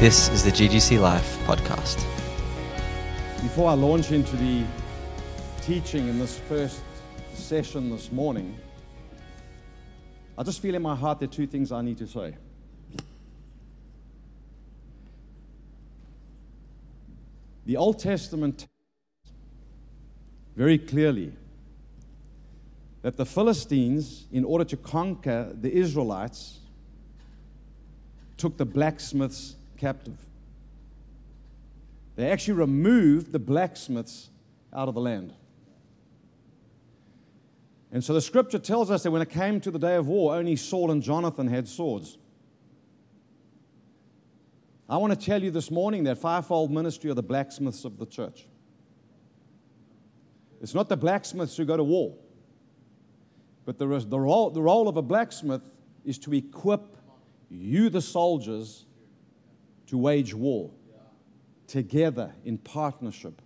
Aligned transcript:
This 0.00 0.28
is 0.30 0.42
the 0.42 0.50
GGC 0.50 1.00
Life 1.00 1.38
podcast. 1.46 1.98
Before 3.40 3.70
I 3.70 3.74
launch 3.74 4.10
into 4.10 4.36
the 4.36 4.64
teaching 5.62 6.08
in 6.08 6.18
this 6.18 6.36
first 6.36 6.82
session 7.32 7.90
this 7.90 8.10
morning, 8.10 8.58
I 10.36 10.42
just 10.42 10.60
feel 10.60 10.74
in 10.74 10.82
my 10.82 10.96
heart 10.96 11.20
there 11.20 11.28
are 11.28 11.32
two 11.32 11.46
things 11.46 11.70
I 11.70 11.80
need 11.80 11.96
to 11.98 12.08
say. 12.08 12.34
The 17.64 17.76
Old 17.76 18.00
Testament 18.00 18.66
very 20.56 20.76
clearly 20.76 21.32
that 23.02 23.16
the 23.16 23.24
Philistines, 23.24 24.26
in 24.32 24.44
order 24.44 24.64
to 24.64 24.76
conquer 24.76 25.54
the 25.54 25.72
Israelites, 25.72 26.58
took 28.36 28.56
the 28.56 28.66
blacksmiths 28.66 29.54
captive. 29.84 30.16
They 32.16 32.30
actually 32.30 32.54
removed 32.54 33.32
the 33.32 33.38
blacksmiths 33.38 34.30
out 34.72 34.88
of 34.88 34.94
the 34.94 35.00
land. 35.02 35.34
And 37.92 38.02
so 38.02 38.14
the 38.14 38.22
scripture 38.22 38.58
tells 38.58 38.90
us 38.90 39.02
that 39.02 39.10
when 39.10 39.20
it 39.20 39.28
came 39.28 39.60
to 39.60 39.70
the 39.70 39.78
day 39.78 39.96
of 39.96 40.08
war, 40.08 40.36
only 40.36 40.56
Saul 40.56 40.90
and 40.90 41.02
Jonathan 41.02 41.48
had 41.48 41.68
swords. 41.68 42.16
I 44.88 44.96
want 44.96 45.12
to 45.12 45.22
tell 45.22 45.42
you 45.42 45.50
this 45.50 45.70
morning 45.70 46.04
that 46.04 46.16
fivefold 46.16 46.70
ministry 46.70 47.10
are 47.10 47.14
the 47.14 47.22
blacksmiths 47.22 47.84
of 47.84 47.98
the 47.98 48.06
church. 48.06 48.46
It's 50.62 50.72
not 50.72 50.88
the 50.88 50.96
blacksmiths 50.96 51.58
who 51.58 51.66
go 51.66 51.76
to 51.76 51.84
war, 51.84 52.16
but 53.66 53.76
the, 53.76 53.86
the, 53.86 54.18
role, 54.18 54.48
the 54.48 54.62
role 54.62 54.88
of 54.88 54.96
a 54.96 55.02
blacksmith 55.02 55.62
is 56.06 56.18
to 56.20 56.32
equip 56.32 56.96
you, 57.50 57.90
the 57.90 58.00
soldiers, 58.00 58.86
to 59.86 59.98
wage 59.98 60.34
war 60.34 60.70
together 61.66 62.32
in 62.44 62.58
partnership 62.58 63.40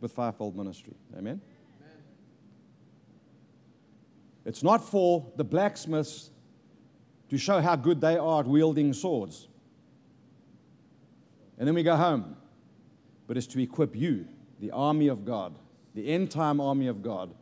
with 0.00 0.12
fivefold 0.12 0.56
ministry. 0.56 0.94
Amen? 1.16 1.40
It's 4.44 4.62
not 4.62 4.86
for 4.86 5.26
the 5.36 5.44
blacksmiths 5.44 6.30
to 7.30 7.38
show 7.38 7.60
how 7.60 7.76
good 7.76 8.00
they 8.00 8.16
are 8.16 8.40
at 8.40 8.46
wielding 8.46 8.92
swords. 8.92 9.48
And 11.58 11.66
then 11.66 11.74
we 11.74 11.82
go 11.82 11.96
home. 11.96 12.36
But 13.26 13.38
it's 13.38 13.46
to 13.48 13.62
equip 13.62 13.96
you, 13.96 14.26
the 14.60 14.70
army 14.70 15.08
of 15.08 15.24
God, 15.24 15.58
the 15.94 16.12
end 16.12 16.30
time 16.30 16.60
army 16.60 16.88
of 16.88 17.02
God, 17.02 17.34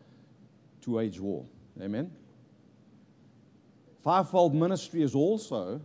to 0.82 0.92
wage 0.92 1.18
war. 1.18 1.44
Amen? 1.80 2.12
Fivefold 4.04 4.54
ministry 4.54 5.02
is 5.02 5.14
also 5.14 5.80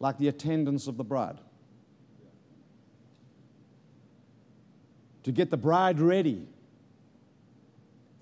like 0.00 0.18
the 0.18 0.26
attendants 0.26 0.88
of 0.88 0.96
the 0.96 1.04
bride. 1.04 1.38
To 5.24 5.32
get 5.32 5.50
the 5.50 5.58
bride 5.58 6.00
ready 6.00 6.48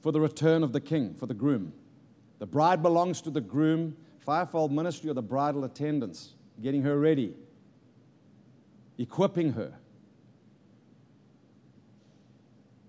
for 0.03 0.13
the 0.13 0.21
return 0.21 0.63
of 0.63 0.73
the 0.73 0.81
king, 0.81 1.15
for 1.15 1.27
the 1.27 1.35
groom. 1.35 1.73
The 2.41 2.47
bride 2.47 2.83
belongs 2.83 3.21
to 3.23 3.31
the 3.31 3.41
groom, 3.41 3.97
fivefold 4.19 4.73
ministry 4.73 5.09
of 5.09 5.15
the 5.15 5.23
bridal 5.23 5.65
attendants, 5.65 6.35
getting 6.61 6.83
her 6.83 6.99
ready, 6.99 7.35
equipping 8.99 9.53
her. 9.53 9.73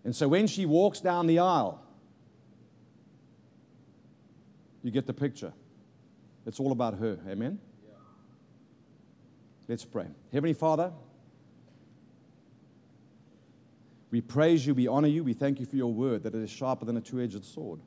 And 0.04 0.16
so 0.16 0.28
when 0.28 0.48
she 0.48 0.66
walks 0.66 1.00
down 1.00 1.28
the 1.28 1.40
aisle, 1.40 1.84
you 4.82 4.90
get 4.90 5.06
the 5.06 5.14
picture. 5.14 5.54
It's 6.48 6.60
all 6.60 6.72
about 6.72 6.96
her. 6.96 7.20
Amen? 7.28 7.60
Let's 9.70 9.86
pray. 9.86 10.08
Heavenly 10.34 10.54
Father, 10.54 10.92
we 14.10 14.20
praise 14.20 14.66
you, 14.66 14.74
we 14.74 14.88
honor 14.88 15.08
you, 15.08 15.24
we 15.24 15.34
thank 15.34 15.60
you 15.60 15.68
for 15.68 15.76
your 15.76 15.94
word 15.94 16.24
that 16.24 16.34
it 16.34 16.42
is 16.42 16.50
sharper 16.50 16.86
than 16.86 16.98
a 16.98 17.02
two 17.02 17.22
edged 17.22 17.46
sword. 17.46 17.80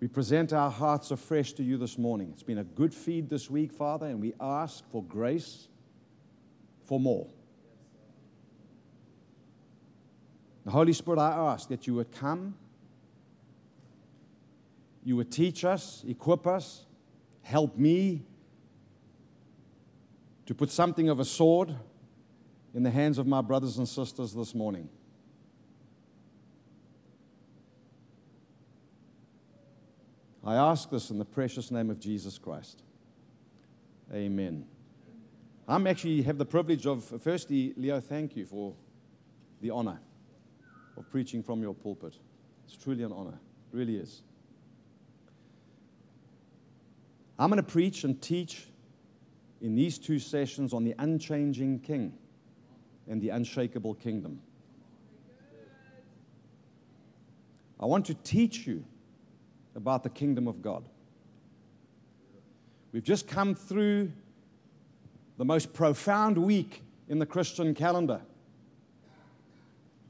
We 0.00 0.08
present 0.08 0.52
our 0.52 0.68
hearts 0.68 1.12
afresh 1.12 1.52
to 1.52 1.62
you 1.62 1.76
this 1.76 1.96
morning. 1.96 2.30
It's 2.32 2.42
been 2.42 2.58
a 2.58 2.64
good 2.64 2.92
feed 2.92 3.30
this 3.30 3.48
week, 3.48 3.72
Father, 3.72 4.06
and 4.06 4.20
we 4.20 4.34
ask 4.40 4.84
for 4.90 5.04
grace 5.04 5.68
for 6.88 6.98
more. 6.98 7.28
The 10.64 10.72
Holy 10.72 10.92
Spirit, 10.92 11.20
I 11.20 11.52
ask 11.52 11.68
that 11.68 11.86
you 11.86 11.94
would 11.94 12.10
come, 12.10 12.56
you 15.04 15.14
would 15.14 15.30
teach 15.30 15.64
us, 15.64 16.02
equip 16.04 16.48
us, 16.48 16.86
help 17.42 17.76
me 17.76 18.22
to 20.46 20.54
put 20.54 20.70
something 20.70 21.08
of 21.08 21.20
a 21.20 21.24
sword 21.24 21.74
in 22.74 22.82
the 22.82 22.90
hands 22.90 23.18
of 23.18 23.26
my 23.26 23.40
brothers 23.40 23.78
and 23.78 23.88
sisters 23.88 24.32
this 24.32 24.54
morning. 24.54 24.88
I 30.44 30.56
ask 30.56 30.90
this 30.90 31.10
in 31.10 31.18
the 31.18 31.24
precious 31.24 31.70
name 31.70 31.90
of 31.90 32.00
Jesus 32.00 32.38
Christ. 32.38 32.82
Amen. 34.12 34.66
I'm 35.68 35.86
actually 35.86 36.22
have 36.22 36.36
the 36.36 36.44
privilege 36.44 36.86
of, 36.86 37.04
firstly, 37.22 37.72
Leo, 37.76 38.00
thank 38.00 38.36
you 38.36 38.44
for 38.44 38.74
the 39.60 39.70
honor 39.70 40.00
of 40.96 41.08
preaching 41.10 41.42
from 41.42 41.62
your 41.62 41.74
pulpit. 41.74 42.18
It's 42.66 42.76
truly 42.76 43.04
an 43.04 43.12
honor, 43.12 43.38
it 43.72 43.76
really 43.76 43.96
is. 43.96 44.22
I'm 47.42 47.50
going 47.50 47.56
to 47.56 47.64
preach 47.64 48.04
and 48.04 48.22
teach 48.22 48.68
in 49.60 49.74
these 49.74 49.98
two 49.98 50.20
sessions 50.20 50.72
on 50.72 50.84
the 50.84 50.94
unchanging 51.00 51.80
king 51.80 52.16
and 53.08 53.20
the 53.20 53.30
unshakable 53.30 53.94
kingdom. 53.94 54.40
I 57.80 57.86
want 57.86 58.06
to 58.06 58.14
teach 58.14 58.64
you 58.64 58.84
about 59.74 60.04
the 60.04 60.08
kingdom 60.08 60.46
of 60.46 60.62
God. 60.62 60.84
We've 62.92 63.02
just 63.02 63.26
come 63.26 63.56
through 63.56 64.12
the 65.36 65.44
most 65.44 65.72
profound 65.72 66.38
week 66.38 66.84
in 67.08 67.18
the 67.18 67.26
Christian 67.26 67.74
calendar. 67.74 68.20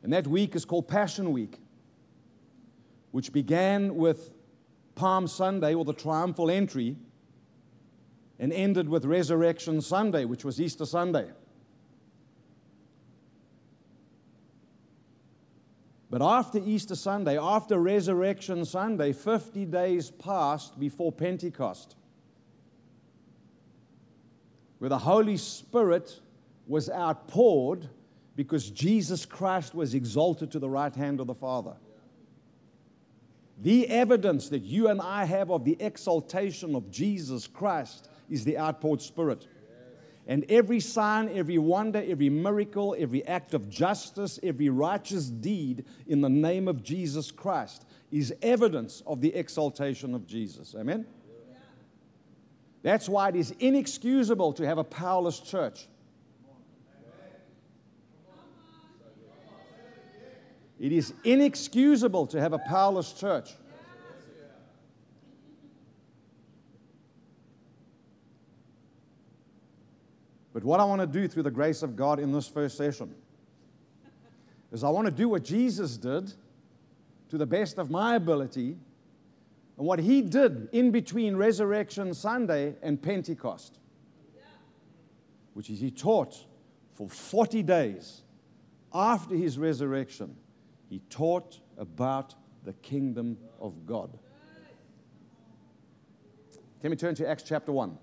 And 0.02 0.12
that 0.12 0.26
week 0.26 0.54
is 0.54 0.66
called 0.66 0.86
Passion 0.86 1.32
Week, 1.32 1.60
which 3.10 3.32
began 3.32 3.96
with 3.96 4.32
Palm 4.96 5.26
Sunday 5.26 5.72
or 5.72 5.86
the 5.86 5.94
triumphal 5.94 6.50
entry 6.50 6.98
and 8.42 8.52
ended 8.52 8.88
with 8.88 9.04
Resurrection 9.04 9.80
Sunday, 9.80 10.24
which 10.24 10.44
was 10.44 10.60
Easter 10.60 10.84
Sunday. 10.84 11.30
But 16.10 16.22
after 16.22 16.58
Easter 16.58 16.96
Sunday, 16.96 17.38
after 17.38 17.78
Resurrection 17.78 18.64
Sunday, 18.64 19.12
50 19.12 19.64
days 19.66 20.10
passed 20.10 20.78
before 20.80 21.12
Pentecost, 21.12 21.94
where 24.78 24.90
the 24.90 24.98
Holy 24.98 25.36
Spirit 25.36 26.18
was 26.66 26.90
outpoured 26.90 27.88
because 28.34 28.68
Jesus 28.70 29.24
Christ 29.24 29.72
was 29.72 29.94
exalted 29.94 30.50
to 30.50 30.58
the 30.58 30.68
right 30.68 30.94
hand 30.94 31.20
of 31.20 31.28
the 31.28 31.34
Father. 31.34 31.76
The 33.62 33.88
evidence 33.88 34.48
that 34.48 34.62
you 34.62 34.88
and 34.88 35.00
I 35.00 35.24
have 35.24 35.50
of 35.50 35.64
the 35.64 35.76
exaltation 35.80 36.74
of 36.74 36.90
Jesus 36.90 37.46
Christ 37.46 38.10
is 38.28 38.44
the 38.44 38.58
outpoured 38.58 39.00
Spirit. 39.00 39.46
And 40.26 40.44
every 40.48 40.80
sign, 40.80 41.28
every 41.32 41.58
wonder, 41.58 42.02
every 42.04 42.28
miracle, 42.28 42.96
every 42.98 43.24
act 43.26 43.54
of 43.54 43.68
justice, 43.68 44.40
every 44.42 44.68
righteous 44.68 45.26
deed 45.26 45.84
in 46.08 46.20
the 46.20 46.28
name 46.28 46.66
of 46.66 46.82
Jesus 46.82 47.30
Christ 47.30 47.84
is 48.10 48.34
evidence 48.42 49.02
of 49.06 49.20
the 49.20 49.34
exaltation 49.34 50.14
of 50.14 50.26
Jesus. 50.26 50.74
Amen? 50.76 51.06
That's 52.82 53.08
why 53.08 53.28
it 53.28 53.36
is 53.36 53.54
inexcusable 53.60 54.52
to 54.54 54.66
have 54.66 54.78
a 54.78 54.84
powerless 54.84 55.38
church. 55.38 55.86
It 60.82 60.90
is 60.90 61.14
inexcusable 61.22 62.26
to 62.26 62.40
have 62.40 62.52
a 62.52 62.58
powerless 62.58 63.12
church. 63.12 63.50
But 70.52 70.64
what 70.64 70.80
I 70.80 70.84
want 70.84 71.00
to 71.00 71.06
do 71.06 71.28
through 71.28 71.44
the 71.44 71.52
grace 71.52 71.84
of 71.84 71.94
God 71.94 72.18
in 72.18 72.32
this 72.32 72.48
first 72.48 72.76
session 72.76 73.14
is 74.72 74.82
I 74.82 74.88
want 74.88 75.06
to 75.06 75.12
do 75.12 75.28
what 75.28 75.44
Jesus 75.44 75.96
did 75.96 76.32
to 77.28 77.38
the 77.38 77.46
best 77.46 77.78
of 77.78 77.88
my 77.88 78.16
ability 78.16 78.76
and 79.78 79.86
what 79.86 80.00
he 80.00 80.20
did 80.20 80.68
in 80.72 80.90
between 80.90 81.36
Resurrection 81.36 82.12
Sunday 82.12 82.74
and 82.82 83.00
Pentecost, 83.00 83.78
which 85.54 85.70
is 85.70 85.78
he 85.78 85.92
taught 85.92 86.44
for 86.94 87.08
40 87.08 87.62
days 87.62 88.22
after 88.92 89.36
his 89.36 89.58
resurrection. 89.58 90.36
He 90.92 90.98
taught 91.08 91.58
about 91.78 92.34
the 92.64 92.74
kingdom 92.74 93.38
of 93.58 93.86
God. 93.86 94.18
Can 96.82 96.90
we 96.90 96.96
turn 96.96 97.14
to 97.14 97.26
Acts 97.26 97.44
chapter 97.44 97.72
1? 97.72 97.96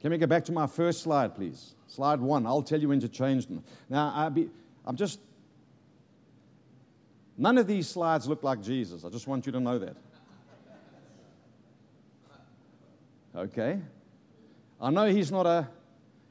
Can 0.00 0.12
we 0.12 0.18
go 0.18 0.28
back 0.28 0.44
to 0.44 0.52
my 0.52 0.68
first 0.68 1.02
slide, 1.02 1.34
please? 1.34 1.74
Slide 1.88 2.20
one. 2.20 2.46
I'll 2.46 2.62
tell 2.62 2.80
you 2.80 2.90
when 2.90 3.00
to 3.00 3.08
change 3.08 3.48
them. 3.48 3.64
Now, 3.90 4.12
I 4.14 4.28
be, 4.28 4.48
I'm 4.84 4.94
just. 4.94 5.18
None 7.36 7.58
of 7.58 7.66
these 7.66 7.88
slides 7.88 8.28
look 8.28 8.44
like 8.44 8.62
Jesus. 8.62 9.04
I 9.04 9.08
just 9.08 9.26
want 9.26 9.44
you 9.44 9.50
to 9.50 9.58
know 9.58 9.80
that. 9.80 9.96
Okay? 13.36 13.80
I 14.80 14.90
know 14.90 15.06
he's 15.06 15.30
not 15.30 15.46
a, 15.46 15.68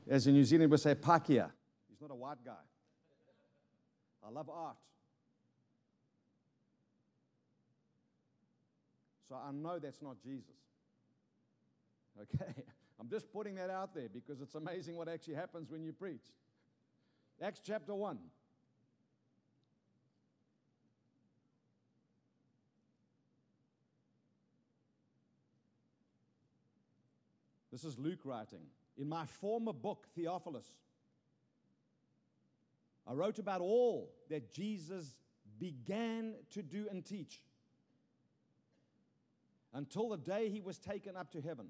as 0.10 0.25
in 0.25 0.34
New 0.34 0.44
Zealand 0.44 0.72
we 0.72 0.78
say, 0.78 0.96
Pakeha. 0.96 1.52
He's 1.90 2.02
not 2.02 2.12
a 2.12 2.16
white 2.16 2.44
guy. 2.44 2.54
I 4.25 4.31
love 4.31 4.50
art. 4.50 4.78
So 9.30 9.36
I 9.36 9.52
know 9.52 9.78
that's 9.80 10.02
not 10.02 10.22
Jesus. 10.24 10.56
Okay? 12.19 12.63
I'm 13.00 13.10
just 13.10 13.31
putting 13.31 13.56
that 13.56 13.69
out 13.69 13.94
there 13.94 14.07
because 14.12 14.42
it's 14.42 14.56
amazing 14.56 14.96
what 14.96 15.07
actually 15.07 15.36
happens 15.36 15.69
when 15.69 15.84
you 15.84 15.94
preach. 15.94 16.25
Acts 17.42 17.62
chapter 17.63 17.94
1. 17.94 18.18
This 27.75 27.83
is 27.83 28.00
Luke 28.00 28.22
writing. 28.24 28.62
In 28.98 29.10
my 29.10 29.25
former 29.25 29.74
book, 29.74 30.07
Theophilus, 30.16 30.63
I 33.06 33.12
wrote 33.12 33.38
about 33.38 33.60
all 33.60 34.13
that 34.30 34.54
Jesus 34.54 35.13
began 35.60 36.36
to 36.51 36.63
do 36.63 36.88
and 36.89 37.04
teach 37.04 37.42
until 39.74 40.07
the 40.07 40.18
day 40.18 40.48
he 40.50 40.62
was 40.62 40.77
taken 40.77 41.18
up 41.18 41.33
to 41.33 41.42
heaven. 41.42 41.68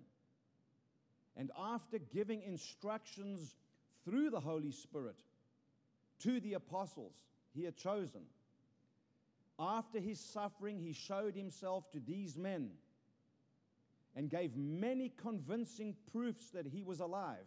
And 1.35 1.49
after 1.59 1.97
giving 1.97 2.43
instructions 2.43 3.55
through 4.03 4.29
the 4.29 4.39
Holy 4.39 4.69
Spirit 4.69 5.23
to 6.19 6.39
the 6.39 6.53
apostles 6.53 7.15
he 7.55 7.63
had 7.63 7.77
chosen, 7.77 8.21
after 9.57 9.99
his 9.99 10.19
suffering, 10.19 10.77
he 10.77 10.93
showed 10.93 11.35
himself 11.35 11.89
to 11.93 11.99
these 11.99 12.37
men 12.37 12.69
and 14.15 14.29
gave 14.29 14.55
many 14.55 15.11
convincing 15.21 15.95
proofs 16.11 16.49
that 16.51 16.65
he 16.65 16.81
was 16.81 16.99
alive. 16.99 17.45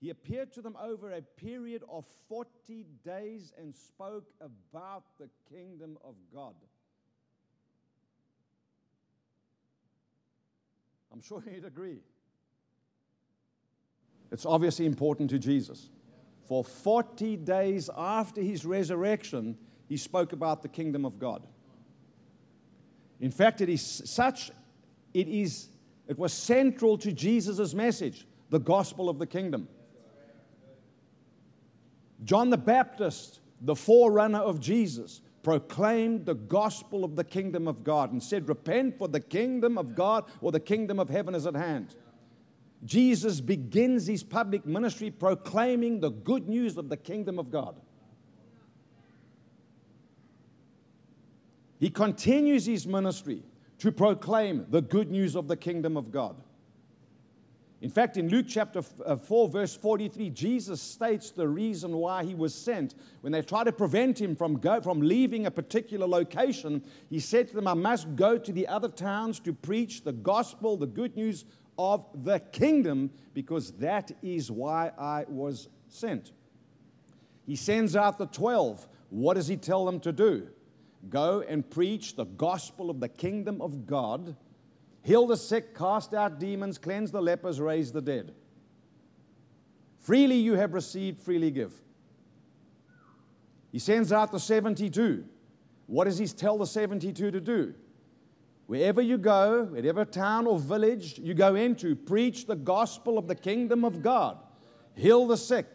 He 0.00 0.10
appeared 0.10 0.52
to 0.52 0.62
them 0.62 0.76
over 0.80 1.10
a 1.10 1.22
period 1.22 1.82
of 1.90 2.04
40 2.28 2.86
days 3.04 3.52
and 3.58 3.74
spoke 3.74 4.30
about 4.40 5.04
the 5.18 5.28
kingdom 5.52 5.98
of 6.04 6.14
God. 6.32 6.54
I'm 11.12 11.20
sure 11.20 11.42
you'd 11.52 11.64
agree. 11.64 11.98
It's 14.30 14.46
obviously 14.46 14.86
important 14.86 15.30
to 15.30 15.38
Jesus. 15.38 15.88
For 16.46 16.62
40 16.62 17.36
days 17.38 17.90
after 17.96 18.40
his 18.40 18.64
resurrection, 18.64 19.58
he 19.88 19.96
spoke 19.96 20.32
about 20.32 20.62
the 20.62 20.68
kingdom 20.68 21.04
of 21.04 21.18
God. 21.18 21.46
In 23.20 23.30
fact, 23.30 23.60
it 23.60 23.68
is 23.68 23.82
such, 24.04 24.50
it 25.18 25.26
is, 25.26 25.68
it 26.06 26.16
was 26.16 26.32
central 26.32 26.96
to 26.98 27.10
Jesus' 27.10 27.74
message, 27.74 28.24
the 28.50 28.60
gospel 28.60 29.08
of 29.08 29.18
the 29.18 29.26
kingdom. 29.26 29.66
John 32.22 32.50
the 32.50 32.56
Baptist, 32.56 33.40
the 33.60 33.74
forerunner 33.74 34.38
of 34.38 34.60
Jesus, 34.60 35.20
proclaimed 35.42 36.24
the 36.24 36.36
gospel 36.36 37.04
of 37.04 37.16
the 37.16 37.24
kingdom 37.24 37.66
of 37.66 37.82
God 37.82 38.12
and 38.12 38.22
said, 38.22 38.48
Repent, 38.48 38.96
for 38.96 39.08
the 39.08 39.18
kingdom 39.18 39.76
of 39.76 39.96
God 39.96 40.24
or 40.40 40.52
the 40.52 40.60
kingdom 40.60 41.00
of 41.00 41.08
heaven 41.08 41.34
is 41.34 41.46
at 41.46 41.56
hand. 41.56 41.96
Jesus 42.84 43.40
begins 43.40 44.06
his 44.06 44.22
public 44.22 44.64
ministry 44.64 45.10
proclaiming 45.10 45.98
the 45.98 46.10
good 46.10 46.48
news 46.48 46.78
of 46.78 46.88
the 46.88 46.96
kingdom 46.96 47.40
of 47.40 47.50
God. 47.50 47.74
He 51.80 51.90
continues 51.90 52.66
his 52.66 52.86
ministry 52.86 53.42
to 53.78 53.92
proclaim 53.92 54.66
the 54.70 54.82
good 54.82 55.10
news 55.10 55.36
of 55.36 55.48
the 55.48 55.56
kingdom 55.56 55.96
of 55.96 56.10
God. 56.10 56.36
In 57.80 57.90
fact, 57.90 58.16
in 58.16 58.28
Luke 58.28 58.46
chapter 58.48 58.82
uh, 59.06 59.14
4, 59.14 59.48
verse 59.48 59.76
43, 59.76 60.30
Jesus 60.30 60.82
states 60.82 61.30
the 61.30 61.46
reason 61.46 61.92
why 61.96 62.24
he 62.24 62.34
was 62.34 62.52
sent. 62.52 62.96
When 63.20 63.32
they 63.32 63.40
tried 63.40 63.64
to 63.64 63.72
prevent 63.72 64.20
him 64.20 64.34
from, 64.34 64.58
go, 64.58 64.80
from 64.80 65.00
leaving 65.00 65.46
a 65.46 65.50
particular 65.50 66.06
location, 66.06 66.82
he 67.08 67.20
said 67.20 67.46
to 67.48 67.54
them, 67.54 67.68
I 67.68 67.74
must 67.74 68.16
go 68.16 68.36
to 68.36 68.52
the 68.52 68.66
other 68.66 68.88
towns 68.88 69.38
to 69.40 69.52
preach 69.52 70.02
the 70.02 70.12
gospel, 70.12 70.76
the 70.76 70.88
good 70.88 71.14
news 71.14 71.44
of 71.78 72.04
the 72.24 72.40
kingdom, 72.40 73.10
because 73.32 73.70
that 73.74 74.10
is 74.22 74.50
why 74.50 74.90
I 74.98 75.24
was 75.28 75.68
sent. 75.86 76.32
He 77.46 77.54
sends 77.54 77.94
out 77.94 78.18
the 78.18 78.26
12. 78.26 78.88
What 79.10 79.34
does 79.34 79.46
he 79.46 79.56
tell 79.56 79.86
them 79.86 80.00
to 80.00 80.10
do? 80.10 80.48
Go 81.08 81.44
and 81.46 81.68
preach 81.68 82.16
the 82.16 82.24
gospel 82.24 82.90
of 82.90 83.00
the 83.00 83.08
kingdom 83.08 83.62
of 83.62 83.86
God, 83.86 84.36
heal 85.02 85.26
the 85.26 85.36
sick, 85.36 85.74
cast 85.74 86.12
out 86.12 86.38
demons, 86.38 86.76
cleanse 86.76 87.10
the 87.10 87.22
lepers, 87.22 87.60
raise 87.60 87.92
the 87.92 88.02
dead. 88.02 88.34
Freely 89.98 90.36
you 90.36 90.54
have 90.54 90.74
received, 90.74 91.20
freely 91.20 91.50
give. 91.50 91.72
He 93.70 93.78
sends 93.78 94.12
out 94.12 94.32
the 94.32 94.40
72. 94.40 95.24
What 95.86 96.04
does 96.04 96.18
he 96.18 96.26
tell 96.26 96.58
the 96.58 96.66
72 96.66 97.30
to 97.30 97.40
do? 97.40 97.74
Wherever 98.66 99.00
you 99.00 99.16
go, 99.16 99.64
whatever 99.64 100.04
town 100.04 100.46
or 100.46 100.58
village 100.58 101.18
you 101.18 101.32
go 101.32 101.54
into, 101.54 101.96
preach 101.96 102.46
the 102.46 102.56
gospel 102.56 103.16
of 103.16 103.26
the 103.26 103.34
kingdom 103.34 103.84
of 103.84 104.02
God. 104.02 104.38
Heal 104.94 105.26
the 105.26 105.36
sick, 105.36 105.66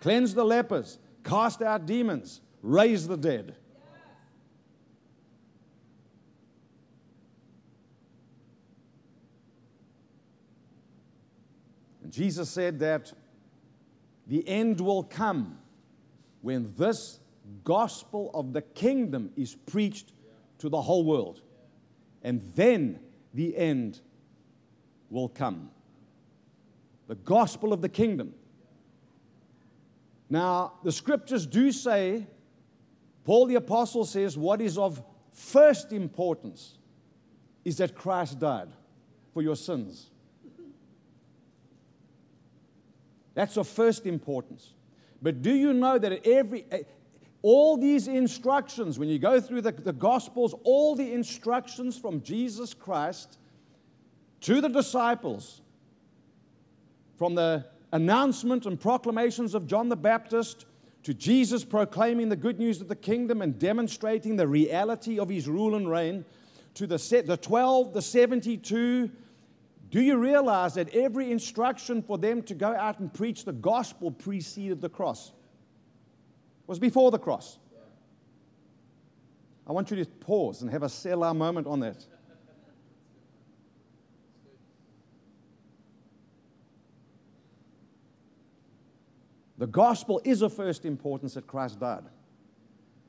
cleanse 0.00 0.34
the 0.34 0.44
lepers, 0.44 0.98
cast 1.22 1.62
out 1.62 1.86
demons, 1.86 2.40
raise 2.62 3.06
the 3.06 3.16
dead. 3.16 3.56
Jesus 12.12 12.50
said 12.50 12.78
that 12.80 13.10
the 14.26 14.46
end 14.46 14.80
will 14.80 15.02
come 15.02 15.58
when 16.42 16.72
this 16.76 17.18
gospel 17.64 18.30
of 18.34 18.52
the 18.52 18.60
kingdom 18.60 19.30
is 19.34 19.54
preached 19.54 20.12
to 20.58 20.68
the 20.68 20.80
whole 20.80 21.04
world 21.04 21.40
and 22.22 22.42
then 22.54 23.00
the 23.32 23.56
end 23.56 24.00
will 25.10 25.28
come. 25.28 25.70
The 27.08 27.14
gospel 27.14 27.72
of 27.72 27.80
the 27.80 27.88
kingdom. 27.88 28.34
Now, 30.28 30.74
the 30.84 30.92
scriptures 30.92 31.46
do 31.46 31.72
say, 31.72 32.26
Paul 33.24 33.46
the 33.46 33.54
Apostle 33.54 34.04
says, 34.04 34.36
what 34.36 34.60
is 34.60 34.76
of 34.76 35.02
first 35.32 35.92
importance 35.92 36.76
is 37.64 37.78
that 37.78 37.94
Christ 37.94 38.38
died 38.38 38.68
for 39.32 39.42
your 39.42 39.56
sins. 39.56 40.11
That's 43.34 43.56
of 43.56 43.68
first 43.68 44.06
importance. 44.06 44.74
But 45.20 45.42
do 45.42 45.52
you 45.54 45.72
know 45.72 45.98
that 45.98 46.26
every 46.26 46.66
eh, 46.70 46.82
all 47.42 47.76
these 47.76 48.06
instructions, 48.06 48.98
when 48.98 49.08
you 49.08 49.18
go 49.18 49.40
through 49.40 49.62
the, 49.62 49.72
the 49.72 49.92
Gospels, 49.92 50.54
all 50.62 50.94
the 50.94 51.12
instructions 51.12 51.98
from 51.98 52.22
Jesus 52.22 52.72
Christ 52.72 53.38
to 54.42 54.60
the 54.60 54.68
disciples, 54.68 55.60
from 57.16 57.34
the 57.34 57.66
announcement 57.92 58.66
and 58.66 58.80
proclamations 58.80 59.54
of 59.54 59.66
John 59.66 59.88
the 59.88 59.96
Baptist 59.96 60.66
to 61.02 61.12
Jesus 61.12 61.64
proclaiming 61.64 62.28
the 62.28 62.36
good 62.36 62.58
news 62.58 62.80
of 62.80 62.88
the 62.88 62.96
kingdom 62.96 63.42
and 63.42 63.58
demonstrating 63.58 64.36
the 64.36 64.46
reality 64.46 65.18
of 65.18 65.28
his 65.28 65.48
rule 65.48 65.74
and 65.74 65.90
reign, 65.90 66.24
to 66.74 66.86
the, 66.86 67.24
the 67.26 67.36
12, 67.36 67.92
the 67.92 68.00
72, 68.00 69.10
do 69.92 70.00
you 70.00 70.16
realize 70.16 70.74
that 70.74 70.88
every 70.94 71.30
instruction 71.30 72.02
for 72.02 72.16
them 72.16 72.42
to 72.44 72.54
go 72.54 72.74
out 72.74 72.98
and 72.98 73.12
preach 73.12 73.44
the 73.44 73.52
gospel 73.52 74.10
preceded 74.10 74.80
the 74.80 74.88
cross? 74.88 75.28
It 75.28 76.68
was 76.68 76.78
before 76.78 77.10
the 77.10 77.18
cross. 77.18 77.58
I 79.66 79.72
want 79.72 79.90
you 79.90 80.02
to 80.02 80.06
pause 80.06 80.62
and 80.62 80.70
have 80.70 80.82
a 80.82 80.88
Selah 80.88 81.34
moment 81.34 81.66
on 81.66 81.80
that. 81.80 82.06
The 89.58 89.66
gospel 89.66 90.22
is 90.24 90.40
of 90.40 90.54
first 90.54 90.86
importance 90.86 91.34
that 91.34 91.46
Christ 91.46 91.78
died. 91.78 92.04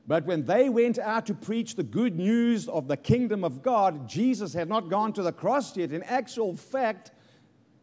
But 0.06 0.26
when 0.26 0.44
they 0.44 0.68
went 0.68 0.98
out 0.98 1.26
to 1.26 1.34
preach 1.34 1.76
the 1.76 1.82
good 1.82 2.16
news 2.16 2.68
of 2.68 2.88
the 2.88 2.96
kingdom 2.96 3.42
of 3.42 3.62
God, 3.62 4.06
Jesus 4.08 4.52
had 4.52 4.68
not 4.68 4.90
gone 4.90 5.12
to 5.14 5.22
the 5.22 5.32
cross 5.32 5.76
yet. 5.76 5.92
In 5.92 6.02
actual 6.02 6.54
fact, 6.56 7.10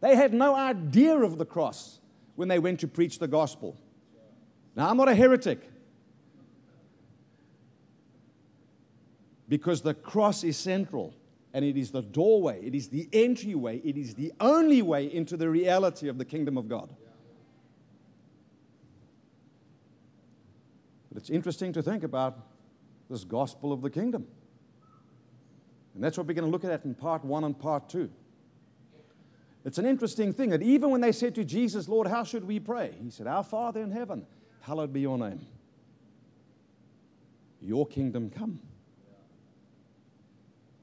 they 0.02 0.16
had 0.16 0.34
no 0.34 0.56
idea 0.56 1.18
of 1.18 1.38
the 1.38 1.46
cross. 1.46 1.98
when 2.36 2.48
they 2.48 2.60
went 2.60 2.80
to 2.80 2.88
preach 2.88 3.20
the 3.20 3.28
gospel. 3.28 3.78
Now, 4.76 4.90
I'm 4.90 4.98
not 4.98 5.10
a 5.10 5.14
heretic. 5.14 5.70
Because 9.48 9.82
the 9.82 9.94
cross 9.94 10.44
is 10.44 10.58
central 10.58 11.14
and 11.54 11.66
it 11.66 11.78
is 11.78 11.92
the 11.92 12.02
doorway, 12.02 12.66
it 12.66 12.74
is 12.74 12.88
the 12.88 13.10
entryway, 13.12 13.80
it 13.84 13.98
is 13.98 14.16
the 14.16 14.32
only 14.40 14.82
way 14.82 15.14
into 15.14 15.36
the 15.36 15.50
reality 15.50 16.08
of 16.08 16.18
the 16.18 16.26
kingdom 16.26 16.58
of 16.58 16.70
God. 16.70 16.96
But 21.12 21.22
it's 21.22 21.30
interesting 21.30 21.74
to 21.74 21.84
think 21.84 22.04
about 22.04 22.40
this 23.10 23.24
gospel 23.24 23.74
of 23.74 23.82
the 23.82 23.90
kingdom. 23.90 24.28
And 25.94 26.04
that's 26.04 26.18
what 26.18 26.26
we're 26.26 26.34
going 26.34 26.46
to 26.46 26.52
look 26.52 26.64
at 26.64 26.86
in 26.86 26.96
part 26.96 27.26
one 27.26 27.44
and 27.44 27.58
part 27.58 27.90
two. 27.90 28.10
It's 29.66 29.78
an 29.78 29.86
interesting 29.86 30.34
thing 30.34 30.50
that 30.52 30.64
even 30.64 30.90
when 30.90 31.02
they 31.02 31.12
said 31.12 31.36
to 31.36 31.44
Jesus, 31.44 31.88
Lord, 31.88 32.08
how 32.08 32.24
should 32.24 32.46
we 32.46 32.60
pray? 32.60 32.96
He 33.04 33.12
said, 33.12 33.28
Our 33.28 33.44
Father 33.44 33.82
in 33.82 33.92
heaven, 33.92 34.26
hallowed 34.62 34.94
be 34.94 35.02
your 35.02 35.18
name. 35.18 35.46
Your 37.60 37.86
kingdom 37.86 38.30
come. 38.30 38.60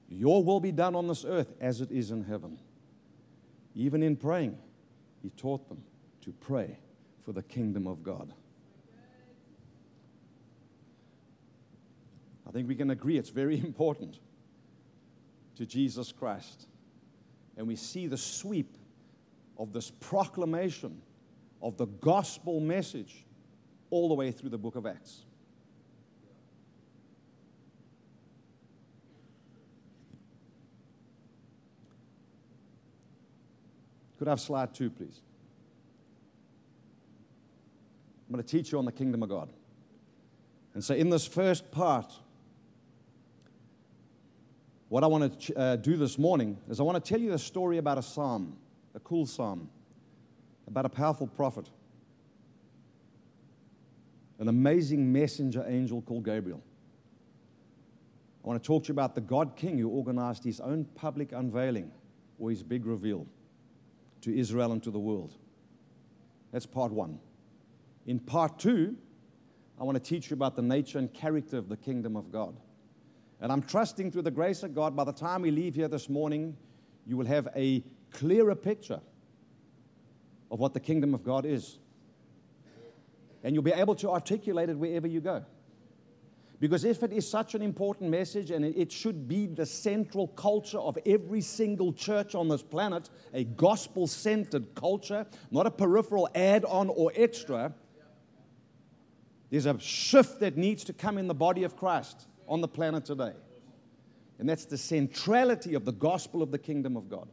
Your 0.08 0.44
will 0.44 0.60
be 0.60 0.72
done 0.72 0.94
on 0.94 1.08
this 1.08 1.24
earth 1.24 1.52
as 1.60 1.80
it 1.80 1.90
is 1.90 2.10
in 2.10 2.24
heaven. 2.24 2.58
Even 3.74 4.02
in 4.02 4.16
praying, 4.16 4.56
he 5.22 5.30
taught 5.30 5.68
them 5.68 5.82
to 6.22 6.32
pray 6.32 6.78
for 7.24 7.32
the 7.32 7.42
kingdom 7.42 7.86
of 7.86 8.02
God. 8.02 8.32
I 12.48 12.52
think 12.52 12.66
we 12.66 12.74
can 12.74 12.90
agree 12.90 13.18
it's 13.18 13.30
very 13.30 13.58
important 13.64 14.18
to 15.56 15.66
Jesus 15.66 16.12
Christ. 16.12 16.66
And 17.56 17.66
we 17.66 17.76
see 17.76 18.06
the 18.06 18.16
sweep 18.16 18.76
of 19.58 19.72
this 19.72 19.90
proclamation 19.90 21.02
of 21.60 21.76
the 21.76 21.86
gospel 21.86 22.60
message 22.60 23.26
all 23.90 24.08
the 24.08 24.14
way 24.14 24.30
through 24.30 24.50
the 24.50 24.58
book 24.58 24.76
of 24.76 24.86
Acts. 24.86 25.24
Could 34.18 34.28
I 34.28 34.32
have 34.32 34.40
slide 34.40 34.74
two, 34.74 34.90
please? 34.90 35.20
I'm 38.28 38.34
going 38.34 38.44
to 38.44 38.48
teach 38.48 38.72
you 38.72 38.78
on 38.78 38.84
the 38.84 38.92
kingdom 38.92 39.22
of 39.22 39.28
God. 39.28 39.52
And 40.74 40.84
so, 40.84 40.94
in 40.94 41.08
this 41.08 41.26
first 41.26 41.70
part, 41.70 42.12
what 44.88 45.04
I 45.04 45.06
want 45.06 45.40
to 45.40 45.58
uh, 45.58 45.76
do 45.76 45.96
this 45.96 46.18
morning 46.18 46.58
is 46.68 46.80
I 46.80 46.82
want 46.82 47.02
to 47.02 47.08
tell 47.08 47.20
you 47.20 47.34
a 47.34 47.38
story 47.38 47.78
about 47.78 47.98
a 47.98 48.02
psalm, 48.02 48.56
a 48.94 49.00
cool 49.00 49.26
psalm, 49.26 49.68
about 50.66 50.86
a 50.86 50.88
powerful 50.88 51.26
prophet, 51.26 51.68
an 54.38 54.48
amazing 54.48 55.12
messenger 55.12 55.64
angel 55.66 56.00
called 56.00 56.24
Gabriel. 56.24 56.62
I 58.42 58.48
want 58.48 58.62
to 58.62 58.66
talk 58.66 58.84
to 58.84 58.88
you 58.88 58.92
about 58.94 59.14
the 59.14 59.20
God 59.20 59.56
King 59.56 59.78
who 59.78 59.88
organized 59.88 60.42
his 60.42 60.60
own 60.60 60.86
public 60.94 61.32
unveiling 61.32 61.90
or 62.38 62.48
his 62.48 62.62
big 62.62 62.86
reveal 62.86 63.26
to 64.22 64.34
Israel 64.34 64.72
and 64.72 64.82
to 64.84 64.90
the 64.90 64.98
world. 64.98 65.34
That's 66.50 66.64
part 66.64 66.92
one. 66.92 67.18
In 68.06 68.18
part 68.18 68.58
two, 68.58 68.96
I 69.78 69.84
want 69.84 70.02
to 70.02 70.02
teach 70.02 70.30
you 70.30 70.34
about 70.34 70.56
the 70.56 70.62
nature 70.62 70.98
and 70.98 71.12
character 71.12 71.58
of 71.58 71.68
the 71.68 71.76
kingdom 71.76 72.16
of 72.16 72.32
God. 72.32 72.56
And 73.40 73.52
I'm 73.52 73.62
trusting 73.62 74.10
through 74.10 74.22
the 74.22 74.30
grace 74.30 74.62
of 74.62 74.74
God, 74.74 74.96
by 74.96 75.04
the 75.04 75.12
time 75.12 75.42
we 75.42 75.50
leave 75.50 75.74
here 75.74 75.88
this 75.88 76.08
morning, 76.08 76.56
you 77.06 77.16
will 77.16 77.26
have 77.26 77.48
a 77.54 77.84
clearer 78.10 78.54
picture 78.54 79.00
of 80.50 80.58
what 80.58 80.74
the 80.74 80.80
kingdom 80.80 81.14
of 81.14 81.22
God 81.22 81.44
is. 81.44 81.78
And 83.44 83.54
you'll 83.54 83.62
be 83.62 83.72
able 83.72 83.94
to 83.96 84.10
articulate 84.10 84.68
it 84.68 84.76
wherever 84.76 85.06
you 85.06 85.20
go. 85.20 85.44
Because 86.60 86.84
if 86.84 87.04
it 87.04 87.12
is 87.12 87.28
such 87.28 87.54
an 87.54 87.62
important 87.62 88.10
message 88.10 88.50
and 88.50 88.64
it 88.64 88.90
should 88.90 89.28
be 89.28 89.46
the 89.46 89.64
central 89.64 90.26
culture 90.26 90.78
of 90.78 90.98
every 91.06 91.40
single 91.40 91.92
church 91.92 92.34
on 92.34 92.48
this 92.48 92.62
planet, 92.62 93.08
a 93.32 93.44
gospel 93.44 94.08
centered 94.08 94.74
culture, 94.74 95.24
not 95.52 95.66
a 95.66 95.70
peripheral 95.70 96.28
add 96.34 96.64
on 96.64 96.88
or 96.88 97.12
extra, 97.14 97.72
there's 99.50 99.66
a 99.66 99.78
shift 99.78 100.40
that 100.40 100.56
needs 100.56 100.82
to 100.84 100.92
come 100.92 101.16
in 101.16 101.28
the 101.28 101.34
body 101.34 101.62
of 101.62 101.76
Christ 101.76 102.26
on 102.48 102.60
the 102.60 102.68
planet 102.68 103.04
today. 103.04 103.32
And 104.38 104.48
that's 104.48 104.64
the 104.64 104.78
centrality 104.78 105.74
of 105.74 105.84
the 105.84 105.92
gospel 105.92 106.42
of 106.42 106.50
the 106.50 106.58
kingdom 106.58 106.96
of 106.96 107.08
God, 107.08 107.28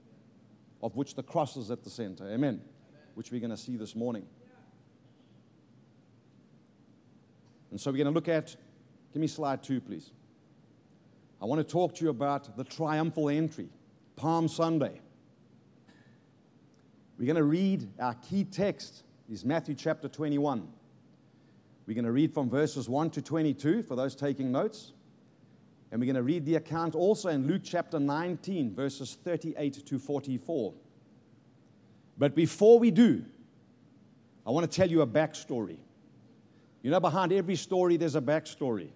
of 0.83 0.95
which 0.95 1.15
the 1.15 1.23
cross 1.23 1.55
is 1.57 1.71
at 1.71 1.83
the 1.83 1.89
center. 1.89 2.25
Amen. 2.25 2.35
Amen. 2.35 2.61
Which 3.13 3.31
we're 3.31 3.39
going 3.39 3.51
to 3.51 3.57
see 3.57 3.77
this 3.77 3.95
morning. 3.95 4.25
And 7.71 7.79
so 7.79 7.91
we're 7.91 7.97
going 7.97 8.07
to 8.07 8.13
look 8.13 8.27
at 8.27 8.55
Give 9.15 9.21
me 9.21 9.27
slide 9.27 9.63
two, 9.63 9.79
please. 9.79 10.11
I 11.41 11.45
want 11.45 11.65
to 11.65 11.71
talk 11.71 11.95
to 11.95 12.03
you 12.03 12.09
about 12.09 12.57
the 12.57 12.65
triumphal 12.65 13.29
entry, 13.29 13.69
Palm 14.17 14.49
Sunday. 14.49 14.99
We're 17.17 17.27
going 17.27 17.37
to 17.37 17.45
read 17.45 17.87
our 17.97 18.15
key 18.15 18.43
text 18.43 19.03
is 19.31 19.45
Matthew 19.45 19.73
chapter 19.73 20.09
21. 20.09 20.67
We're 21.87 21.93
going 21.93 22.03
to 22.03 22.11
read 22.11 22.33
from 22.33 22.49
verses 22.49 22.89
1 22.89 23.11
to 23.11 23.21
22 23.21 23.83
for 23.83 23.95
those 23.95 24.17
taking 24.17 24.51
notes. 24.51 24.91
And 25.95 26.01
we're 26.01 26.07
going 26.07 26.15
to 26.15 26.23
read 26.23 26.45
the 26.45 26.55
account 26.55 26.93
also 26.93 27.29
in 27.29 27.47
Luke 27.47 27.61
chapter 27.63 28.01
19, 28.01 28.75
verses 28.75 29.17
38 29.23 29.85
to 29.85 29.97
44. 29.97 30.73
But 32.17 32.35
before 32.35 32.79
we 32.79 32.91
do, 32.91 33.23
I 34.45 34.51
want 34.51 34.69
to 34.69 34.75
tell 34.75 34.91
you 34.91 35.03
a 35.03 35.07
backstory. 35.07 35.77
You 36.83 36.91
know, 36.91 36.99
behind 36.99 37.31
every 37.31 37.55
story, 37.55 37.95
there's 37.95 38.17
a 38.17 38.21
backstory. 38.21 38.89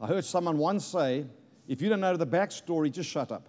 I 0.00 0.06
heard 0.06 0.24
someone 0.24 0.58
once 0.58 0.84
say, 0.84 1.26
if 1.66 1.82
you 1.82 1.88
don't 1.88 1.98
know 1.98 2.16
the 2.16 2.24
backstory, 2.24 2.92
just 2.92 3.10
shut 3.10 3.32
up. 3.32 3.48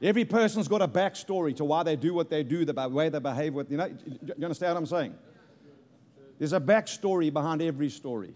Every 0.00 0.24
person's 0.24 0.66
got 0.66 0.80
a 0.80 0.88
backstory 0.88 1.54
to 1.56 1.64
why 1.66 1.82
they 1.82 1.96
do 1.96 2.14
what 2.14 2.30
they 2.30 2.42
do, 2.42 2.64
the 2.64 2.88
way 2.88 3.10
they 3.10 3.18
behave. 3.18 3.52
With, 3.52 3.70
you 3.70 3.76
know, 3.76 3.94
you 4.24 4.44
understand 4.44 4.72
what 4.72 4.80
I'm 4.80 4.86
saying? 4.86 5.14
There's 6.38 6.54
a 6.54 6.60
backstory 6.60 7.30
behind 7.30 7.60
every 7.60 7.90
story. 7.90 8.32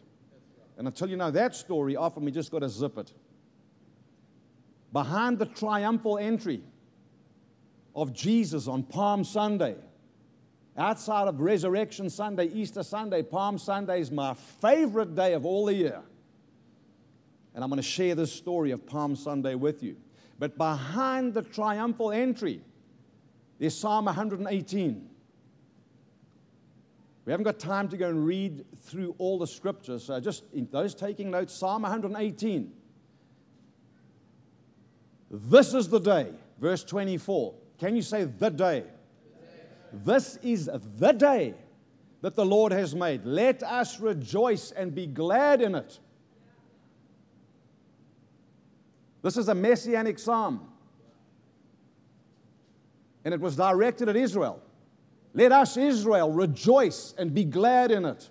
And 0.83 0.89
until 0.89 1.09
you 1.09 1.17
know 1.17 1.31
that 1.31 1.55
story, 1.55 1.95
often 1.95 2.25
we 2.25 2.33
just 2.33 2.51
got 2.51 2.59
to 2.59 2.69
zip 2.69 2.99
it. 2.99 3.13
Behind 4.93 5.39
the 5.39 5.47
triumphal 5.47 6.19
entry 6.19 6.61
of 7.95 8.13
Jesus 8.13 8.67
on 8.67 8.83
Palm 8.83 9.23
Sunday, 9.23 9.77
outside 10.77 11.29
of 11.29 11.41
Resurrection 11.41 12.11
Sunday, 12.11 12.47
Easter 12.47 12.83
Sunday, 12.83 13.23
Palm 13.23 13.59
Sunday 13.59 14.01
is 14.01 14.11
my 14.11 14.35
favorite 14.35 15.15
day 15.15 15.35
of 15.35 15.47
all 15.47 15.67
the 15.67 15.75
year. 15.75 16.03
And 17.55 17.63
I'm 17.63 17.71
going 17.71 17.77
to 17.77 17.89
share 17.89 18.17
this 18.17 18.33
story 18.33 18.73
of 18.73 18.85
Palm 18.85 19.15
Sunday 19.15 19.55
with 19.55 19.85
you. 19.85 19.95
But 20.41 20.59
behind 20.59 21.33
the 21.33 21.43
triumphal 21.43 22.11
entry, 22.11 22.61
there's 23.61 23.79
Psalm 23.79 24.07
118. 24.07 25.11
We 27.25 27.31
haven't 27.31 27.45
got 27.45 27.59
time 27.59 27.89
to 27.89 27.97
go 27.97 28.09
and 28.09 28.27
read 28.27 28.65
through 28.81 29.15
all 29.19 29.39
the 29.39 29.47
scriptures, 29.47 30.05
so 30.05 30.19
just 30.19 30.45
in 30.53 30.69
those 30.73 30.95
taking 30.95 31.31
notes, 31.31 31.55
Psalm 31.55 31.83
118. 31.83 32.73
This 35.31 35.73
is 35.73 35.89
the 35.89 36.01
day, 36.01 36.33
verse 36.61 36.83
24. 36.85 37.55
Can 37.79 37.95
you 37.95 38.03
say 38.03 38.25
the 38.25 38.51
day? 38.51 38.85
This 39.93 40.37
is 40.43 40.69
the 40.99 41.13
day 41.13 41.55
that 42.23 42.35
the 42.35 42.45
Lord 42.45 42.73
has 42.73 42.95
made. 42.95 43.25
Let 43.25 43.63
us 43.63 44.01
rejoice 44.01 44.73
and 44.73 44.95
be 44.95 45.07
glad 45.07 45.63
in 45.63 45.75
it. 45.75 45.99
This 49.23 49.37
is 49.37 49.49
a 49.49 49.55
messianic 49.55 50.19
psalm. 50.19 50.69
And 53.25 53.33
it 53.33 53.41
was 53.41 53.55
directed 53.55 54.09
at 54.09 54.17
Israel. 54.17 54.61
Let 55.35 55.53
us, 55.53 55.77
Israel, 55.77 56.31
rejoice 56.31 57.15
and 57.17 57.33
be 57.33 57.45
glad 57.45 57.91
in 57.91 58.05
it. 58.05 58.29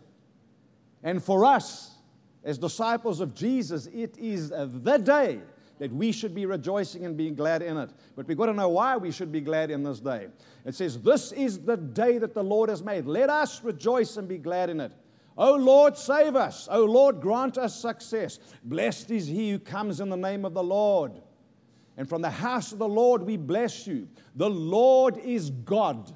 And 1.04 1.24
for 1.24 1.46
us, 1.46 1.96
as 2.44 2.58
disciples 2.58 3.20
of 3.20 3.34
Jesus, 3.34 3.88
it 3.88 4.18
is 4.18 4.50
the 4.50 5.02
day 5.04 5.40
that 5.80 5.92
we 5.92 6.12
should 6.12 6.36
be 6.36 6.46
rejoicing 6.46 7.06
and 7.06 7.18
being 7.18 7.34
glad 7.34 7.64
in 7.64 7.76
it. 7.76 7.90
But 8.16 8.28
we've 8.28 8.38
got 8.38 8.46
to 8.48 8.54
know 8.54 8.70
why 8.70 8.98
we 8.98 9.12
should 9.12 9.32
be 9.32 9.42
glad 9.42 9.72
in 9.72 9.84
this 9.84 10.00
day. 10.00 10.28
It 10.64 10.76
says, 10.76 11.02
This 11.02 11.32
is 11.32 11.60
the 11.60 11.76
day 11.76 12.20
that 12.20 12.36
the 12.36 12.44
Lord 12.44 12.70
has 12.70 12.84
made. 12.84 13.08
Let 13.08 13.32
us 13.32 13.64
rejoice 13.64 14.18
and 14.18 14.28
be 14.28 14.38
glad 14.38 14.70
in 14.70 14.80
it. 14.80 14.92
O 15.36 15.56
Lord, 15.56 15.98
save 15.98 16.36
us. 16.36 16.68
O 16.70 16.86
Lord, 16.86 17.20
grant 17.20 17.58
us 17.58 17.82
success. 17.82 18.38
Blessed 18.64 19.10
is 19.10 19.26
he 19.26 19.52
who 19.52 19.58
comes 19.60 20.00
in 20.02 20.10
the 20.10 20.18
name 20.18 20.46
of 20.46 20.54
the 20.54 20.62
Lord. 20.62 21.14
And 21.98 22.08
from 22.08 22.22
the 22.22 22.30
house 22.30 22.72
of 22.72 22.78
the 22.78 22.88
Lord 22.88 23.24
we 23.24 23.38
bless 23.38 23.88
you. 23.88 24.08
The 24.36 24.50
Lord 24.50 25.18
is 25.18 25.50
God, 25.50 26.14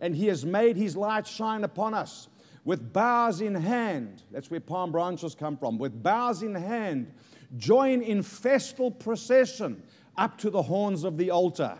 and 0.00 0.14
he 0.14 0.26
has 0.26 0.44
made 0.44 0.76
his 0.76 0.96
light 0.96 1.26
shine 1.26 1.64
upon 1.64 1.94
us. 1.94 2.28
With 2.64 2.92
boughs 2.92 3.40
in 3.40 3.54
hand, 3.54 4.22
that's 4.30 4.50
where 4.50 4.60
palm 4.60 4.92
branches 4.92 5.34
come 5.34 5.56
from, 5.56 5.78
with 5.78 6.02
boughs 6.02 6.42
in 6.42 6.54
hand, 6.54 7.12
join 7.56 8.02
in 8.02 8.22
festal 8.22 8.90
procession 8.90 9.82
up 10.16 10.36
to 10.38 10.50
the 10.50 10.62
horns 10.62 11.04
of 11.04 11.16
the 11.16 11.30
altar. 11.30 11.78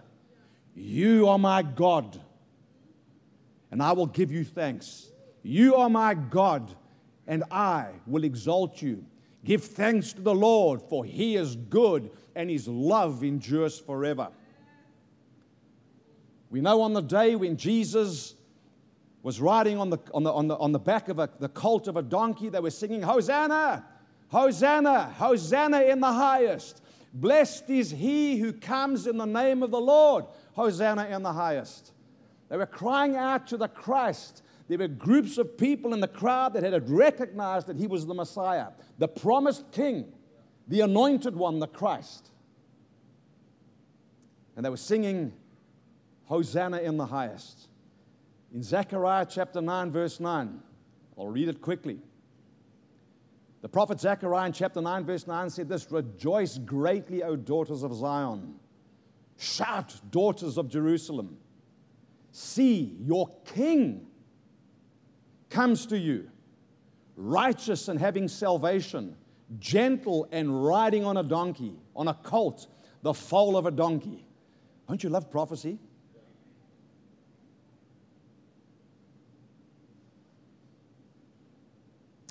You 0.75 1.29
are 1.29 1.39
my 1.39 1.63
God 1.63 2.21
and 3.71 3.83
I 3.83 3.93
will 3.93 4.07
give 4.07 4.33
you 4.33 4.45
thanks. 4.45 5.11
You 5.43 5.77
are 5.77 5.91
my 5.91 6.15
God, 6.15 6.75
and 7.27 7.45
I 7.51 7.91
will 8.07 8.25
exalt 8.25 8.81
you. 8.81 9.05
Give 9.45 9.63
thanks 9.63 10.13
to 10.15 10.23
the 10.23 10.35
Lord, 10.35 10.83
for 10.83 11.05
he 11.05 11.37
is 11.37 11.57
good, 11.57 12.11
and 12.35 12.51
his 12.51 12.67
love 12.69 13.23
endures 13.23 13.79
forever. 13.79 14.31
We 16.57 16.63
know 16.63 16.81
on 16.81 16.95
the 16.95 17.03
day 17.03 17.37
when 17.37 17.59
Jesus 17.59 18.35
was 19.23 19.43
riding 19.43 19.79
on 19.79 19.91
the, 19.91 19.99
on 20.15 20.23
the, 20.23 20.33
on 20.33 20.49
the, 20.49 20.57
on 20.57 20.73
the 20.73 20.79
back 20.79 21.11
of 21.11 21.19
a, 21.19 21.29
the 21.39 21.51
colt 21.51 21.87
of 21.87 21.99
a 21.99 22.03
donkey, 22.03 22.49
they 22.49 22.61
were 22.61 22.71
singing, 22.71 23.03
Hosanna, 23.03 23.85
Hosanna, 24.29 25.13
Hosanna 25.19 25.83
in 25.83 26.01
the 26.01 26.11
highest. 26.11 26.81
Blessed 27.13 27.69
is 27.69 27.91
he 27.91 28.39
who 28.39 28.55
comes 28.55 29.07
in 29.07 29.19
the 29.19 29.27
name 29.27 29.63
of 29.63 29.71
the 29.71 29.79
Lord. 29.79 30.25
Hosanna 30.55 31.05
in 31.09 31.23
the 31.23 31.35
highest. 31.35 31.93
They 32.49 32.57
were 32.57 32.65
crying 32.65 33.17
out 33.17 33.47
to 33.49 33.59
the 33.59 33.69
Christ. 33.69 34.43
There 34.67 34.79
were 34.79 34.89
groups 34.89 35.37
of 35.37 35.59
people 35.59 35.93
in 35.93 36.01
the 36.01 36.09
crowd 36.09 36.55
that 36.55 36.63
had 36.63 36.89
recognized 36.89 37.67
that 37.67 37.77
he 37.77 37.87
was 37.87 38.07
the 38.07 38.15
Messiah, 38.15 38.69
the 38.97 39.09
promised 39.09 39.71
king, 39.73 40.11
the 40.69 40.81
anointed 40.81 41.37
one, 41.37 41.59
the 41.59 41.67
Christ. 41.67 42.31
And 44.57 44.65
they 44.65 44.71
were 44.71 44.79
singing, 44.79 45.35
Hosanna 46.27 46.79
in 46.79 46.97
the 46.97 47.07
highest. 47.07 47.69
In 48.53 48.63
Zechariah 48.63 49.27
chapter 49.29 49.61
9, 49.61 49.91
verse 49.91 50.21
9, 50.21 50.61
I'll 51.19 51.29
read 51.29 51.49
it 51.49 51.61
quickly. 51.61 51.99
The 53.63 53.69
prophet 53.69 54.01
Zechariah 54.01 54.47
in 54.47 54.53
chapter 54.53 54.81
9, 54.81 55.05
verse 55.05 55.27
9 55.27 55.51
said 55.51 55.69
this 55.69 55.91
Rejoice 55.91 56.59
greatly, 56.59 57.23
O 57.23 57.37
daughters 57.37 57.83
of 57.83 57.95
Zion. 57.95 58.57
Shout, 59.39 59.95
daughters 60.11 60.59
of 60.59 60.69
Jerusalem. 60.69 61.37
See, 62.33 62.97
your 63.01 63.29
king 63.55 64.07
comes 65.51 65.87
to 65.87 65.99
you, 65.99 66.31
righteous 67.17 67.89
and 67.89 67.99
having 67.99 68.29
salvation, 68.29 69.17
gentle 69.59 70.29
and 70.33 70.65
riding 70.65 71.05
on 71.05 71.17
a 71.17 71.23
donkey, 71.23 71.75
on 71.95 72.09
a 72.09 72.15
colt, 72.15 72.67
the 73.03 73.15
foal 73.15 73.57
of 73.57 73.67
a 73.67 73.71
donkey. 73.71 74.27
Don't 74.89 75.03
you 75.03 75.11
love 75.11 75.31
prophecy? 75.31 75.79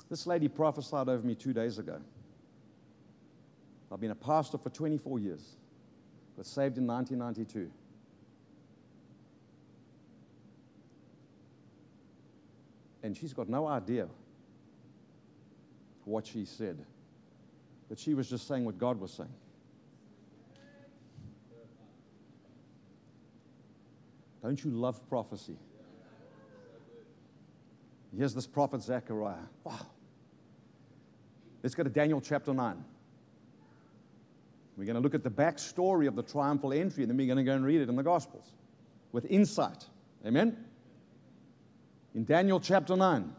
This 0.08 0.26
lady 0.26 0.48
prophesied 0.48 1.08
over 1.08 1.26
me 1.26 1.34
two 1.34 1.52
days 1.52 1.78
ago. 1.78 1.98
I've 3.90 4.00
been 4.00 4.10
a 4.10 4.16
pastor 4.16 4.58
for 4.58 4.70
24 4.70 5.18
years, 5.18 5.56
got 6.36 6.46
saved 6.46 6.78
in 6.78 6.86
1992. 6.86 7.70
And 13.02 13.16
she's 13.16 13.32
got 13.32 13.48
no 13.48 13.66
idea 13.66 14.08
what 16.04 16.26
she 16.26 16.44
said, 16.44 16.78
but 17.88 17.98
she 17.98 18.14
was 18.14 18.28
just 18.28 18.46
saying 18.48 18.64
what 18.64 18.78
God 18.78 19.00
was 19.00 19.12
saying. 19.12 19.32
Don't 24.42 24.62
you 24.62 24.70
love 24.70 25.08
prophecy? 25.08 25.56
Here's 28.16 28.34
this 28.34 28.46
prophet 28.46 28.80
Zechariah. 28.82 29.36
Wow. 29.64 29.86
Let's 31.66 31.74
go 31.74 31.82
to 31.82 31.90
Daniel 31.90 32.20
chapter 32.20 32.54
9. 32.54 32.84
We're 34.76 34.84
going 34.84 34.94
to 34.94 35.00
look 35.00 35.16
at 35.16 35.24
the 35.24 35.30
backstory 35.30 36.06
of 36.06 36.14
the 36.14 36.22
triumphal 36.22 36.72
entry, 36.72 37.02
and 37.02 37.10
then 37.10 37.16
we're 37.16 37.26
going 37.26 37.38
to 37.38 37.42
go 37.42 37.54
and 37.54 37.64
read 37.64 37.80
it 37.80 37.88
in 37.88 37.96
the 37.96 38.04
Gospels 38.04 38.52
with 39.10 39.24
insight. 39.24 39.84
Amen? 40.24 40.64
In 42.14 42.24
Daniel 42.24 42.60
chapter 42.60 42.94
9. 42.94 43.32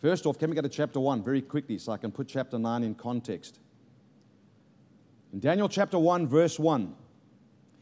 First 0.00 0.24
off, 0.24 0.38
can 0.38 0.48
we 0.48 0.56
go 0.56 0.62
to 0.62 0.68
chapter 0.70 0.98
1 0.98 1.22
very 1.22 1.42
quickly 1.42 1.76
so 1.76 1.92
I 1.92 1.98
can 1.98 2.10
put 2.10 2.26
chapter 2.26 2.58
9 2.58 2.82
in 2.82 2.94
context? 2.94 3.58
In 5.34 5.40
Daniel 5.40 5.68
chapter 5.68 5.98
1, 5.98 6.26
verse 6.26 6.58
1. 6.58 6.94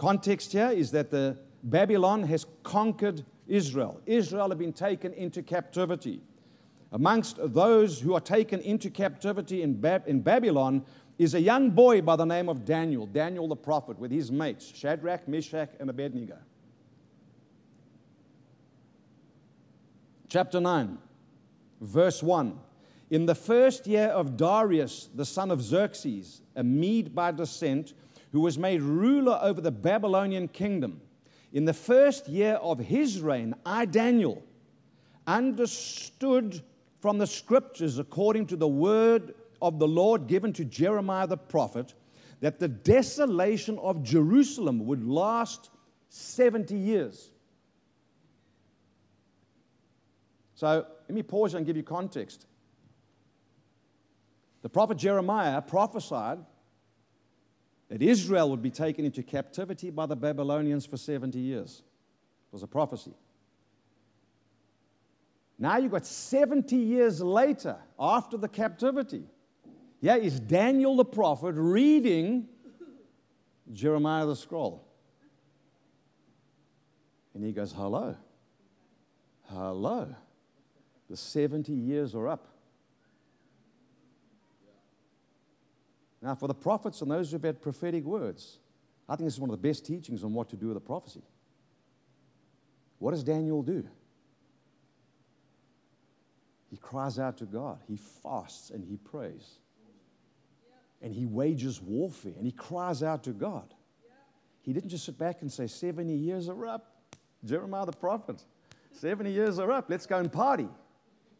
Context 0.00 0.52
here 0.52 0.70
is 0.70 0.92
that 0.92 1.10
the 1.10 1.36
Babylon 1.62 2.22
has 2.22 2.46
conquered 2.62 3.22
Israel. 3.46 4.00
Israel 4.06 4.48
have 4.48 4.58
been 4.58 4.72
taken 4.72 5.12
into 5.12 5.42
captivity. 5.42 6.22
Amongst 6.90 7.36
those 7.38 8.00
who 8.00 8.14
are 8.14 8.20
taken 8.20 8.60
into 8.60 8.88
captivity 8.88 9.60
in, 9.60 9.74
Bab- 9.74 10.08
in 10.08 10.22
Babylon 10.22 10.86
is 11.18 11.34
a 11.34 11.40
young 11.42 11.72
boy 11.72 12.00
by 12.00 12.16
the 12.16 12.24
name 12.24 12.48
of 12.48 12.64
Daniel, 12.64 13.04
Daniel 13.04 13.46
the 13.46 13.56
prophet, 13.56 13.98
with 13.98 14.10
his 14.10 14.32
mates, 14.32 14.72
Shadrach, 14.74 15.28
Meshach, 15.28 15.68
and 15.78 15.90
Abednego. 15.90 16.38
Chapter 20.30 20.60
9, 20.60 20.96
verse 21.82 22.22
1. 22.22 22.58
In 23.10 23.26
the 23.26 23.34
first 23.34 23.86
year 23.86 24.06
of 24.06 24.38
Darius, 24.38 25.10
the 25.14 25.26
son 25.26 25.50
of 25.50 25.60
Xerxes, 25.60 26.40
a 26.56 26.64
Mede 26.64 27.14
by 27.14 27.32
descent, 27.32 27.92
who 28.32 28.40
was 28.40 28.58
made 28.58 28.82
ruler 28.82 29.38
over 29.42 29.60
the 29.60 29.70
Babylonian 29.70 30.48
kingdom. 30.48 31.00
In 31.52 31.64
the 31.64 31.74
first 31.74 32.28
year 32.28 32.54
of 32.54 32.78
his 32.78 33.20
reign, 33.20 33.54
I, 33.66 33.84
Daniel, 33.84 34.42
understood 35.26 36.62
from 37.00 37.18
the 37.18 37.26
scriptures, 37.26 37.98
according 37.98 38.46
to 38.46 38.56
the 38.56 38.68
word 38.68 39.34
of 39.60 39.78
the 39.78 39.88
Lord 39.88 40.26
given 40.26 40.52
to 40.54 40.64
Jeremiah 40.64 41.26
the 41.26 41.36
prophet, 41.36 41.94
that 42.40 42.58
the 42.58 42.68
desolation 42.68 43.78
of 43.78 44.02
Jerusalem 44.02 44.86
would 44.86 45.04
last 45.04 45.70
70 46.08 46.74
years. 46.76 47.30
So 50.54 50.86
let 51.08 51.14
me 51.14 51.22
pause 51.22 51.54
and 51.54 51.66
give 51.66 51.76
you 51.76 51.82
context. 51.82 52.46
The 54.62 54.68
prophet 54.68 54.98
Jeremiah 54.98 55.60
prophesied 55.62 56.38
that 57.90 58.02
Israel 58.02 58.48
would 58.50 58.62
be 58.62 58.70
taken 58.70 59.04
into 59.04 59.22
captivity 59.22 59.90
by 59.90 60.06
the 60.06 60.14
Babylonians 60.14 60.86
for 60.86 60.96
70 60.96 61.38
years. 61.38 61.82
It 62.48 62.52
was 62.52 62.62
a 62.62 62.68
prophecy. 62.68 63.12
Now 65.58 65.76
you've 65.76 65.90
got 65.90 66.06
70 66.06 66.74
years 66.74 67.20
later, 67.20 67.76
after 67.98 68.38
the 68.38 68.48
captivity. 68.48 69.24
Here 70.00 70.16
is 70.16 70.40
Daniel 70.40 70.96
the 70.96 71.04
prophet 71.04 71.56
reading 71.56 72.48
Jeremiah 73.72 74.24
the 74.24 74.36
scroll. 74.36 74.86
And 77.34 77.44
he 77.44 77.52
goes, 77.52 77.72
Hello. 77.72 78.16
Hello. 79.48 80.14
The 81.10 81.16
70 81.16 81.72
years 81.72 82.14
are 82.14 82.28
up. 82.28 82.46
Now, 86.22 86.34
for 86.34 86.48
the 86.48 86.54
prophets 86.54 87.00
and 87.00 87.10
those 87.10 87.32
who've 87.32 87.42
had 87.42 87.62
prophetic 87.62 88.04
words, 88.04 88.58
I 89.08 89.16
think 89.16 89.26
this 89.26 89.34
is 89.34 89.40
one 89.40 89.50
of 89.50 89.60
the 89.60 89.68
best 89.68 89.86
teachings 89.86 90.22
on 90.22 90.34
what 90.34 90.50
to 90.50 90.56
do 90.56 90.68
with 90.68 90.76
a 90.76 90.80
prophecy. 90.80 91.22
What 92.98 93.12
does 93.12 93.24
Daniel 93.24 93.62
do? 93.62 93.86
He 96.70 96.76
cries 96.76 97.18
out 97.18 97.38
to 97.38 97.46
God, 97.46 97.80
he 97.88 97.96
fasts 97.96 98.70
and 98.70 98.84
he 98.84 98.96
prays. 98.96 99.58
And 101.02 101.14
he 101.14 101.24
wages 101.24 101.80
warfare 101.80 102.34
and 102.36 102.44
he 102.44 102.52
cries 102.52 103.02
out 103.02 103.24
to 103.24 103.30
God. 103.30 103.74
He 104.62 104.74
didn't 104.74 104.90
just 104.90 105.06
sit 105.06 105.18
back 105.18 105.40
and 105.40 105.50
say, 105.50 105.66
70 105.66 106.12
years 106.14 106.48
are 106.48 106.66
up. 106.66 106.94
Jeremiah 107.42 107.86
the 107.86 107.92
prophet, 107.92 108.44
70 108.92 109.32
years 109.32 109.58
are 109.58 109.72
up. 109.72 109.88
Let's 109.88 110.06
go 110.06 110.18
and 110.18 110.30
party. 110.30 110.68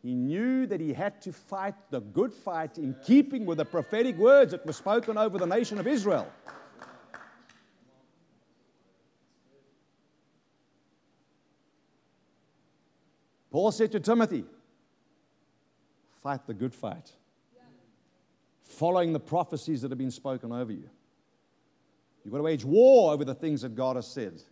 He 0.03 0.15
knew 0.15 0.67
that 0.67 0.81
he 0.81 0.95
had 0.95 1.21
to 1.23 1.33
fight 1.33 1.75
the 1.91 2.01
good 2.01 2.33
fight 2.33 2.79
in 2.79 2.97
keeping 3.05 3.45
with 3.45 3.59
the 3.59 3.67
prophetic 3.67 4.17
words 4.17 4.53
that 4.53 4.65
were 4.65 4.73
spoken 4.73 5.19
over 5.19 5.39
the 5.39 5.47
nation 5.47 5.79
of 5.79 5.87
Israel. 5.87 6.33
Paul 13.51 13.73
said 13.73 13.93
to 13.93 14.01
Timothy, 14.01 14.45
Fight 16.23 16.47
the 16.47 16.55
good 16.55 16.75
fight. 16.75 17.13
following 18.63 19.13
the 19.13 19.21
prophecies 19.21 19.83
that 19.83 19.91
have 19.91 19.99
been 19.99 20.11
spoken 20.11 20.53
over 20.53 20.73
you. 20.73 20.89
You've 22.25 22.33
got 22.33 22.39
to 22.39 22.45
wage 22.45 22.65
war 22.65 23.13
over 23.13 23.25
the 23.25 23.35
things 23.35 23.63
that 23.63 23.75
God 23.75 23.97
has 23.97 24.07
said. 24.07 24.43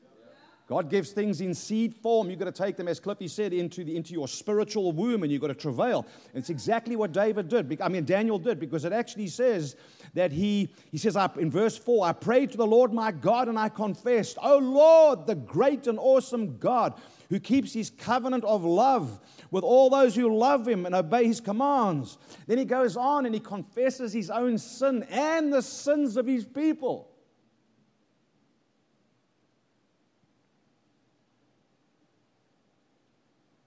God 0.69 0.91
gives 0.91 1.13
things 1.13 1.41
in 1.41 1.55
seed 1.55 1.95
form. 1.95 2.29
You've 2.29 2.39
got 2.39 2.45
to 2.45 2.53
take 2.53 2.77
them, 2.77 2.89
as 2.89 3.01
Cliffy 3.01 3.27
said, 3.27 3.55
into, 3.55 3.85
the, 3.85 3.97
into 3.97 4.13
your 4.13 4.29
spiritual 4.29 4.93
womb 4.93 5.23
and 5.23 5.33
you've 5.33 5.41
got 5.41 5.49
to 5.49 5.55
travail. 5.55 6.07
And 6.35 6.41
it's 6.41 6.51
exactly 6.51 6.95
what 6.95 7.11
David 7.11 7.49
did. 7.49 7.81
I 7.81 7.89
mean, 7.89 8.05
Daniel 8.05 8.39
did, 8.39 8.61
because 8.61 8.85
it 8.85 8.93
actually 8.93 9.29
says 9.29 9.77
that 10.13 10.31
he, 10.31 10.69
he 10.93 10.99
says 10.99 11.17
in 11.39 11.51
verse 11.51 11.79
4 11.79 12.07
I 12.07 12.13
prayed 12.13 12.51
to 12.51 12.59
the 12.59 12.67
Lord 12.67 12.93
my 12.93 13.13
God 13.13 13.49
and 13.49 13.59
I 13.59 13.71
confessed, 13.71 14.37
Oh 14.43 14.59
Lord, 14.59 15.27
the 15.27 15.37
great 15.37 15.87
and 15.87 15.99
awesome 15.99 16.59
God 16.59 17.01
who 17.31 17.41
keeps 17.41 17.73
his 17.73 17.89
covenant 17.89 18.45
of 18.45 18.63
love 18.63 19.21
with 19.51 19.65
all 19.65 19.89
those 19.89 20.15
who 20.15 20.37
love 20.37 20.69
him 20.69 20.85
and 20.85 20.95
obey 20.95 21.25
his 21.25 21.41
commands. 21.41 22.19
Then 22.47 22.59
he 22.59 22.67
goes 22.67 22.95
on 22.95 23.25
and 23.25 23.35
he 23.35 23.41
confesses 23.41 24.13
his 24.13 24.29
own 24.29 24.59
sin 24.59 25.07
and 25.11 25.51
the 25.51 25.63
sins 25.63 26.19
of 26.19 26.27
his 26.27 26.45
people. 26.45 27.11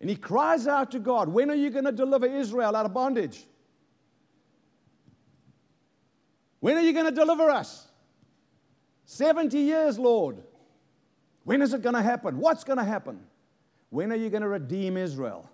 And 0.01 0.09
he 0.09 0.15
cries 0.15 0.65
out 0.67 0.91
to 0.91 0.99
God, 0.99 1.29
When 1.29 1.51
are 1.51 1.55
you 1.55 1.69
going 1.69 1.85
to 1.85 1.91
deliver 1.91 2.25
Israel 2.25 2.75
out 2.75 2.87
of 2.87 2.93
bondage? 2.93 3.45
When 6.59 6.75
are 6.75 6.81
you 6.81 6.91
going 6.91 7.05
to 7.05 7.11
deliver 7.11 7.49
us? 7.49 7.87
70 9.05 9.57
years, 9.59 9.99
Lord. 9.99 10.41
When 11.43 11.61
is 11.61 11.73
it 11.73 11.81
going 11.81 11.95
to 11.95 12.01
happen? 12.01 12.37
What's 12.37 12.63
going 12.63 12.77
to 12.77 12.83
happen? 12.83 13.19
When 13.89 14.11
are 14.11 14.15
you 14.15 14.29
going 14.29 14.41
to 14.41 14.47
redeem 14.47 14.97
Israel? 14.97 15.49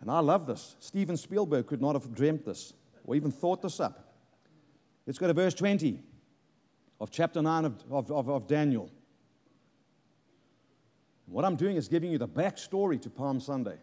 And 0.00 0.10
I 0.10 0.18
love 0.20 0.46
this. 0.46 0.76
Steven 0.80 1.16
Spielberg 1.16 1.66
could 1.66 1.80
not 1.80 1.94
have 1.94 2.14
dreamt 2.14 2.44
this 2.44 2.72
or 3.04 3.14
even 3.14 3.30
thought 3.30 3.62
this 3.62 3.78
up. 3.78 4.12
Let's 5.06 5.18
go 5.18 5.26
to 5.26 5.32
verse 5.32 5.54
20 5.54 6.00
of 7.00 7.10
chapter 7.10 7.42
9 7.42 7.64
of, 7.64 7.84
of, 7.90 8.10
of, 8.10 8.28
of 8.28 8.46
Daniel. 8.46 8.90
What 11.26 11.44
I'm 11.44 11.56
doing 11.56 11.76
is 11.76 11.88
giving 11.88 12.10
you 12.10 12.18
the 12.18 12.28
backstory 12.28 13.00
to 13.02 13.10
Palm 13.10 13.40
Sunday. 13.40 13.78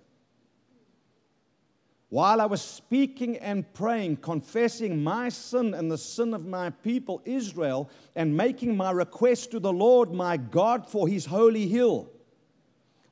While 2.10 2.41
I 2.41 2.45
was 2.45 2.62
speaking 2.62 3.38
and 3.38 3.71
praying, 3.73 4.17
confessing 4.17 5.01
my 5.01 5.30
sin 5.30 5.73
and 5.73 5.89
the 5.89 5.97
sin 5.97 6.34
of 6.34 6.45
my 6.45 6.69
people 6.69 7.21
Israel, 7.23 7.89
and 8.17 8.36
making 8.36 8.75
my 8.75 8.91
request 8.91 9.51
to 9.51 9.60
the 9.60 9.71
Lord 9.71 10.12
my 10.12 10.36
God 10.36 10.86
for 10.86 11.08
his 11.08 11.25
holy 11.25 11.67
hill, 11.69 12.12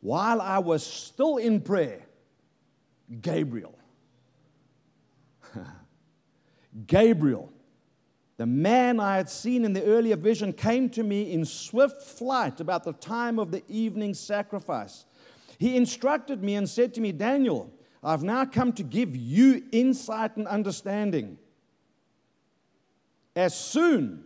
while 0.01 0.41
I 0.41 0.59
was 0.59 0.85
still 0.85 1.37
in 1.37 1.61
prayer, 1.61 2.01
Gabriel, 3.21 3.79
Gabriel, 6.87 7.53
the 8.39 8.45
man 8.45 9.01
I 9.01 9.17
had 9.17 9.29
seen 9.29 9.65
in 9.65 9.73
the 9.73 9.83
earlier 9.83 10.15
vision 10.15 10.53
came 10.53 10.89
to 10.91 11.03
me 11.03 11.33
in 11.33 11.43
swift 11.43 12.01
flight 12.01 12.61
about 12.61 12.85
the 12.85 12.93
time 12.93 13.37
of 13.37 13.51
the 13.51 13.61
evening 13.67 14.13
sacrifice. 14.13 15.03
He 15.57 15.75
instructed 15.75 16.41
me 16.41 16.55
and 16.55 16.67
said 16.69 16.93
to 16.93 17.01
me, 17.01 17.11
Daniel, 17.11 17.69
I've 18.01 18.23
now 18.23 18.45
come 18.45 18.71
to 18.73 18.83
give 18.83 19.13
you 19.13 19.63
insight 19.73 20.37
and 20.37 20.47
understanding. 20.47 21.37
As 23.35 23.53
soon 23.53 24.23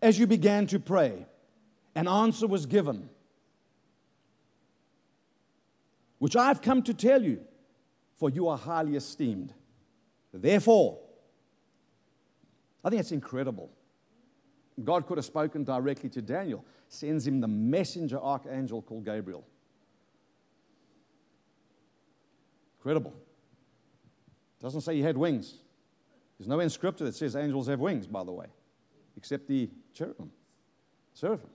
as 0.00 0.20
you 0.20 0.28
began 0.28 0.68
to 0.68 0.78
pray, 0.78 1.26
an 1.96 2.06
answer 2.06 2.46
was 2.46 2.64
given, 2.64 3.08
which 6.20 6.36
I've 6.36 6.62
come 6.62 6.80
to 6.84 6.94
tell 6.94 7.24
you, 7.24 7.40
for 8.18 8.30
you 8.30 8.46
are 8.46 8.56
highly 8.56 8.94
esteemed. 8.94 9.52
Therefore, 10.32 11.00
I 12.86 12.88
think 12.88 13.00
it's 13.00 13.10
incredible. 13.10 13.68
God 14.84 15.08
could 15.08 15.18
have 15.18 15.24
spoken 15.24 15.64
directly 15.64 16.08
to 16.10 16.22
Daniel, 16.22 16.64
sends 16.88 17.26
him 17.26 17.40
the 17.40 17.48
messenger 17.48 18.20
archangel 18.20 18.80
called 18.80 19.04
Gabriel. 19.04 19.44
Incredible. 22.78 23.12
Doesn't 24.62 24.82
say 24.82 24.94
he 24.94 25.02
had 25.02 25.16
wings. 25.16 25.54
There's 26.38 26.46
no 26.46 26.60
in 26.60 26.70
scripture 26.70 27.04
that 27.04 27.16
says 27.16 27.34
angels 27.34 27.66
have 27.66 27.80
wings, 27.80 28.06
by 28.06 28.22
the 28.22 28.30
way, 28.30 28.46
except 29.16 29.48
the 29.48 29.68
cherubim, 29.92 30.30
seraphim. 31.12 31.50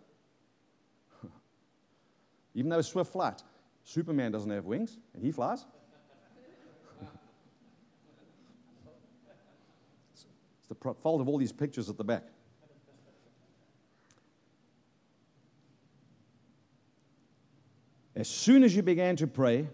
Even 2.56 2.70
though 2.72 2.80
it's 2.80 2.89
swift 2.89 3.13
flight, 3.13 3.41
Superman 3.86 4.34
doesn't 4.34 4.52
have 4.52 4.65
wings, 4.65 4.98
and 5.13 5.24
he 5.24 5.32
flies. 5.32 5.65
The 10.71 10.93
fault 10.93 11.19
of 11.19 11.27
all 11.27 11.38
these 11.38 11.51
pictures 11.51 11.89
at 11.89 11.97
the 11.97 12.03
back. 12.03 12.23
As 18.15 18.29
soon 18.29 18.63
as 18.63 18.73
you 18.73 18.81
began 18.81 19.17
to 19.17 19.27
pray, 19.27 19.67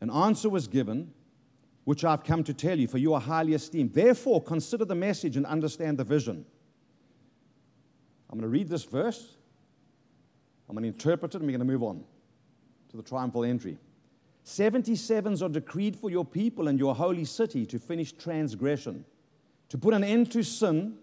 an 0.00 0.10
answer 0.10 0.48
was 0.48 0.68
given, 0.68 1.12
which 1.84 2.04
I've 2.04 2.22
come 2.22 2.44
to 2.44 2.54
tell 2.54 2.78
you, 2.78 2.86
for 2.86 2.98
you 2.98 3.14
are 3.14 3.20
highly 3.20 3.54
esteemed. 3.54 3.94
Therefore, 3.94 4.40
consider 4.40 4.84
the 4.84 4.94
message 4.94 5.36
and 5.36 5.44
understand 5.44 5.98
the 5.98 6.04
vision. 6.04 6.44
I'm 8.30 8.38
going 8.38 8.42
to 8.42 8.56
read 8.56 8.68
this 8.68 8.84
verse, 8.84 9.36
I'm 10.68 10.76
going 10.76 10.82
to 10.82 10.88
interpret 10.88 11.34
it, 11.34 11.38
and 11.38 11.46
we're 11.46 11.56
going 11.56 11.66
to 11.66 11.72
move 11.72 11.82
on 11.82 12.04
to 12.90 12.96
the 12.96 13.02
triumphal 13.02 13.44
entry. 13.44 13.76
77s 14.44 15.42
are 15.42 15.48
decreed 15.48 15.96
for 15.96 16.10
your 16.10 16.24
people 16.24 16.68
and 16.68 16.78
your 16.78 16.94
holy 16.94 17.24
city 17.24 17.66
to 17.66 17.78
finish 17.78 18.12
transgression 18.12 19.04
to 19.68 19.78
put 19.78 19.94
an 19.94 20.04
end 20.04 20.30
to 20.32 20.42
sin, 20.42 20.96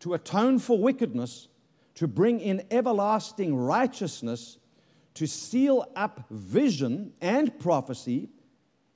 to 0.00 0.14
atone 0.14 0.58
for 0.58 0.78
wickedness, 0.78 1.48
to 1.94 2.08
bring 2.08 2.40
in 2.40 2.62
everlasting 2.70 3.56
righteousness, 3.56 4.58
to 5.14 5.26
seal 5.26 5.88
up 5.94 6.26
vision 6.30 7.12
and 7.20 7.58
prophecy, 7.58 8.28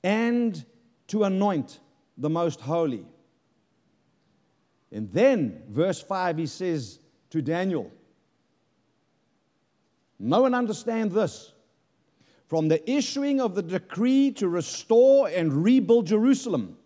and 0.03 0.65
to 1.07 1.23
anoint 1.23 1.79
the 2.17 2.29
most 2.29 2.61
holy. 2.61 3.05
And 4.91 5.11
then, 5.11 5.63
verse 5.69 6.01
5, 6.01 6.37
he 6.37 6.45
says 6.45 6.99
to 7.29 7.41
Daniel, 7.41 7.91
Know 10.19 10.45
and 10.45 10.53
understand 10.53 11.11
this. 11.11 11.53
From 12.47 12.67
the 12.67 12.89
issuing 12.89 13.39
of 13.39 13.55
the 13.55 13.61
decree 13.61 14.31
to 14.31 14.49
restore 14.49 15.29
and 15.29 15.63
rebuild 15.63 16.07
Jerusalem, 16.07 16.78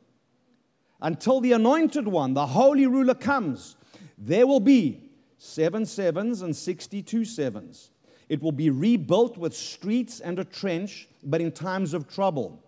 until 1.03 1.41
the 1.41 1.51
anointed 1.51 2.07
one, 2.07 2.33
the 2.33 2.47
holy 2.47 2.87
ruler, 2.87 3.13
comes, 3.13 3.75
there 4.17 4.47
will 4.47 4.61
be 4.61 5.11
seven 5.37 5.85
sevens 5.85 6.41
and 6.41 6.55
62 6.55 7.25
sevens. 7.25 7.91
It 8.29 8.41
will 8.41 8.53
be 8.53 8.69
rebuilt 8.69 9.37
with 9.37 9.53
streets 9.53 10.21
and 10.21 10.39
a 10.39 10.45
trench, 10.45 11.09
but 11.21 11.41
in 11.41 11.51
times 11.51 11.93
of 11.93 12.07
trouble. 12.07 12.63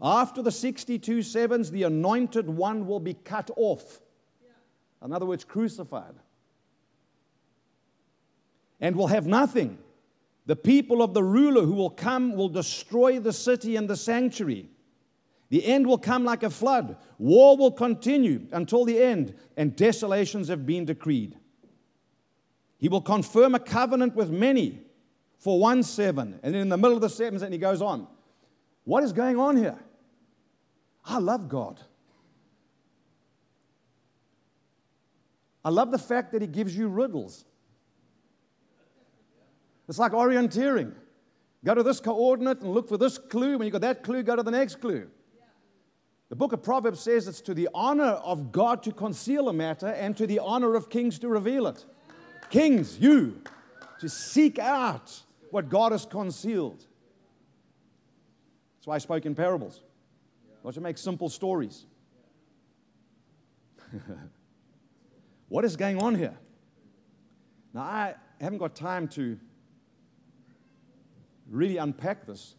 After 0.00 0.42
the 0.42 0.50
62 0.50 1.22
sevens, 1.22 1.70
the 1.70 1.82
anointed 1.82 2.48
one 2.48 2.86
will 2.86 3.00
be 3.00 3.14
cut 3.14 3.50
off. 3.54 4.00
In 5.04 5.12
other 5.12 5.26
words, 5.26 5.44
crucified. 5.44 6.14
And 8.80 8.96
will 8.96 9.08
have 9.08 9.26
nothing. 9.26 9.78
The 10.46 10.56
people 10.56 11.02
of 11.02 11.12
the 11.12 11.22
ruler 11.22 11.62
who 11.62 11.74
will 11.74 11.90
come 11.90 12.34
will 12.34 12.48
destroy 12.48 13.20
the 13.20 13.32
city 13.32 13.76
and 13.76 13.88
the 13.88 13.96
sanctuary. 13.96 14.68
The 15.50 15.64
end 15.64 15.86
will 15.86 15.98
come 15.98 16.24
like 16.24 16.42
a 16.42 16.50
flood. 16.50 16.96
War 17.18 17.56
will 17.56 17.70
continue 17.70 18.46
until 18.50 18.84
the 18.84 19.00
end, 19.00 19.34
and 19.56 19.76
desolations 19.76 20.48
have 20.48 20.66
been 20.66 20.84
decreed. 20.84 21.38
He 22.78 22.88
will 22.88 23.00
confirm 23.00 23.54
a 23.54 23.60
covenant 23.60 24.14
with 24.14 24.30
many 24.30 24.82
for 25.38 25.60
one 25.60 25.82
seven. 25.82 26.40
And 26.42 26.56
in 26.56 26.68
the 26.68 26.76
middle 26.76 26.96
of 26.96 27.02
the 27.02 27.08
sevens, 27.08 27.42
and 27.42 27.52
he 27.52 27.58
goes 27.58 27.80
on. 27.80 28.06
What 28.84 29.04
is 29.04 29.12
going 29.12 29.38
on 29.38 29.56
here? 29.56 29.78
I 31.04 31.18
love 31.18 31.48
God. 31.48 31.80
I 35.64 35.70
love 35.70 35.90
the 35.90 35.98
fact 35.98 36.32
that 36.32 36.42
he 36.42 36.48
gives 36.48 36.76
you 36.76 36.88
riddles. 36.88 37.44
It's 39.88 39.98
like 39.98 40.12
orienteering. 40.12 40.92
Go 41.64 41.74
to 41.74 41.82
this 41.82 42.00
coordinate 42.00 42.60
and 42.60 42.74
look 42.74 42.88
for 42.88 42.98
this 42.98 43.16
clue. 43.16 43.56
When 43.56 43.66
you 43.66 43.72
got 43.72 43.80
that 43.80 44.02
clue, 44.02 44.22
go 44.22 44.36
to 44.36 44.42
the 44.42 44.50
next 44.50 44.80
clue. 44.80 45.08
The 46.34 46.38
book 46.38 46.52
of 46.52 46.64
Proverbs 46.64 46.98
says 46.98 47.28
it's 47.28 47.40
to 47.42 47.54
the 47.54 47.68
honor 47.72 48.02
of 48.02 48.50
God 48.50 48.82
to 48.82 48.90
conceal 48.90 49.48
a 49.48 49.52
matter 49.52 49.86
and 49.86 50.16
to 50.16 50.26
the 50.26 50.40
honor 50.40 50.74
of 50.74 50.90
kings 50.90 51.20
to 51.20 51.28
reveal 51.28 51.68
it. 51.68 51.84
Kings, 52.50 52.98
you, 52.98 53.40
to 54.00 54.08
seek 54.08 54.58
out 54.58 55.22
what 55.52 55.68
God 55.68 55.92
has 55.92 56.04
concealed. 56.04 56.86
That's 58.74 58.86
why 58.88 58.96
I 58.96 58.98
spoke 58.98 59.26
in 59.26 59.36
parables, 59.36 59.84
not 60.64 60.74
to 60.74 60.80
make 60.80 60.98
simple 60.98 61.28
stories. 61.28 61.86
what 65.48 65.64
is 65.64 65.76
going 65.76 66.02
on 66.02 66.16
here? 66.16 66.36
Now, 67.72 67.82
I 67.82 68.14
haven't 68.40 68.58
got 68.58 68.74
time 68.74 69.06
to 69.10 69.38
really 71.48 71.76
unpack 71.76 72.26
this, 72.26 72.56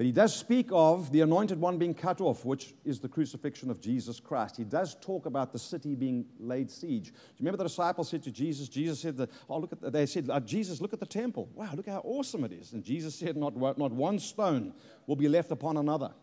But 0.00 0.06
he 0.06 0.12
does 0.12 0.34
speak 0.34 0.70
of 0.72 1.12
the 1.12 1.20
anointed 1.20 1.60
one 1.60 1.76
being 1.76 1.92
cut 1.92 2.22
off, 2.22 2.46
which 2.46 2.72
is 2.86 3.00
the 3.00 3.08
crucifixion 3.08 3.70
of 3.70 3.82
Jesus 3.82 4.18
Christ. 4.18 4.56
He 4.56 4.64
does 4.64 4.96
talk 5.02 5.26
about 5.26 5.52
the 5.52 5.58
city 5.58 5.94
being 5.94 6.24
laid 6.38 6.70
siege. 6.70 7.08
Do 7.08 7.12
you 7.12 7.40
remember 7.40 7.58
the 7.58 7.64
disciples 7.64 8.08
said 8.08 8.22
to 8.22 8.30
Jesus, 8.30 8.70
Jesus 8.70 9.00
said, 9.00 9.28
oh, 9.50 9.58
look 9.58 9.72
at, 9.74 9.82
the, 9.82 9.90
they 9.90 10.06
said, 10.06 10.30
uh, 10.30 10.40
Jesus, 10.40 10.80
look 10.80 10.94
at 10.94 11.00
the 11.00 11.04
temple. 11.04 11.50
Wow, 11.54 11.72
look 11.74 11.86
how 11.86 12.00
awesome 12.02 12.44
it 12.44 12.52
is. 12.54 12.72
And 12.72 12.82
Jesus 12.82 13.14
said, 13.14 13.36
not, 13.36 13.54
not 13.54 13.92
one 13.92 14.18
stone 14.18 14.72
will 15.06 15.16
be 15.16 15.28
left 15.28 15.50
upon 15.50 15.76
another. 15.76 16.08
Do 16.08 16.14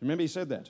you 0.00 0.02
remember 0.02 0.20
he 0.20 0.28
said 0.28 0.50
that? 0.50 0.68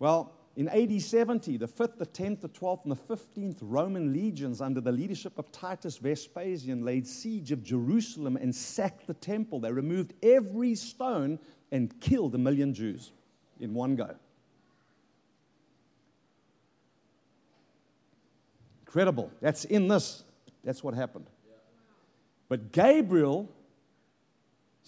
Well, 0.00 0.32
in 0.56 0.68
AD 0.68 1.00
70, 1.00 1.56
the 1.56 1.68
5th, 1.68 1.96
the 1.98 2.06
10th, 2.06 2.40
the 2.40 2.48
12th, 2.48 2.84
and 2.84 2.92
the 2.92 2.96
15th 2.96 3.58
Roman 3.60 4.12
legions, 4.12 4.60
under 4.60 4.80
the 4.80 4.90
leadership 4.90 5.38
of 5.38 5.50
Titus 5.52 5.96
Vespasian, 5.96 6.84
laid 6.84 7.06
siege 7.06 7.52
of 7.52 7.62
Jerusalem 7.62 8.36
and 8.36 8.54
sacked 8.54 9.06
the 9.06 9.14
temple. 9.14 9.60
They 9.60 9.70
removed 9.70 10.12
every 10.22 10.74
stone 10.74 11.38
and 11.70 11.98
killed 12.00 12.34
a 12.34 12.38
million 12.38 12.74
Jews 12.74 13.12
in 13.60 13.74
one 13.74 13.94
go. 13.94 14.14
Incredible. 18.80 19.30
That's 19.40 19.64
in 19.66 19.86
this. 19.86 20.24
That's 20.64 20.82
what 20.82 20.94
happened. 20.94 21.26
But 22.48 22.72
Gabriel 22.72 23.48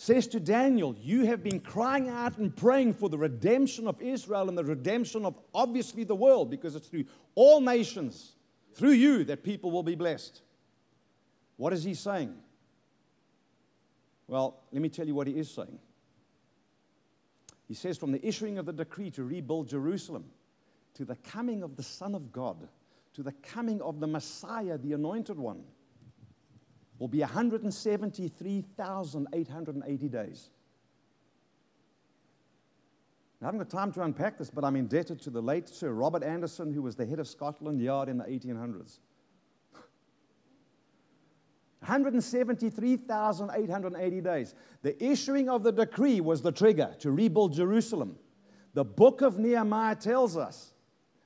says 0.03 0.27
to 0.27 0.41
Daniel, 0.41 0.97
You 1.01 1.27
have 1.27 1.45
been 1.45 1.61
crying 1.61 2.09
out 2.09 2.37
and 2.37 2.55
praying 2.55 2.95
for 2.95 3.09
the 3.09 3.17
redemption 3.17 3.87
of 3.87 4.03
Israel 4.03 4.49
and 4.49 4.59
the 4.59 4.65
redemption 4.65 5.25
of 5.25 5.39
obviously 5.55 6.03
the 6.03 6.17
world, 6.17 6.51
because 6.51 6.75
it's 6.75 6.89
through 6.89 7.05
all 7.37 7.61
nations, 7.61 8.33
through 8.75 8.93
you, 8.93 9.23
that 9.23 9.45
people 9.45 9.71
will 9.71 9.85
be 9.85 9.95
blessed. 9.95 10.43
What 11.57 11.73
is 11.73 11.85
he 11.85 11.95
saying? 11.95 12.35
Well, 14.27 14.59
let 14.73 14.83
me 14.83 14.89
tell 14.89 15.07
you 15.07 15.15
what 15.15 15.29
he 15.29 15.39
is 15.39 15.49
saying. 15.49 15.79
He 17.69 17.75
says, 17.75 17.97
From 17.97 18.11
the 18.11 18.27
issuing 18.27 18.59
of 18.59 18.67
the 18.67 18.73
decree 18.73 19.13
to 19.13 19.23
rebuild 19.23 19.69
Jerusalem, 19.69 20.25
to 20.95 21.05
the 21.05 21.17
coming 21.17 21.63
of 21.63 21.77
the 21.77 21.85
Son 21.85 22.17
of 22.17 22.33
God, 22.33 22.69
to 23.15 23.23
the 23.23 23.33
coming 23.33 23.81
of 23.81 24.01
the 24.01 24.09
Messiah, 24.09 24.79
the 24.79 24.95
anointed 24.95 25.39
one 25.39 25.63
will 27.03 27.09
be 27.09 27.19
173,880 27.19 30.09
days. 30.09 30.51
I 33.43 33.47
haven't 33.47 33.59
got 33.59 33.71
time 33.71 33.91
to 33.95 34.03
unpack 34.03 34.39
this, 34.39 34.51
but 34.51 34.65
I'm 34.65 34.77
indebted 34.77 35.21
to 35.23 35.31
the 35.31 35.43
late 35.43 35.69
Sir 35.69 35.91
Robert 35.91 36.23
Anderson, 36.23 36.73
who 36.73 36.81
was 36.81 36.95
the 36.95 37.05
head 37.05 37.19
of 37.19 37.27
Scotland 37.27 37.81
Yard 37.81 38.09
in 38.09 38.19
the 38.19 38.25
1800s. 38.25 39.01
173,880 41.81 44.21
days. 44.21 44.55
The 44.83 45.05
issuing 45.05 45.49
of 45.49 45.65
the 45.65 45.73
decree 45.73 46.21
was 46.21 46.41
the 46.41 46.53
trigger 46.53 46.95
to 47.01 47.11
rebuild 47.11 47.53
Jerusalem. 47.53 48.17
The 48.75 48.85
book 48.85 49.23
of 49.23 49.41
Nehemiah 49.41 49.97
tells 49.97 50.37
us 50.37 50.73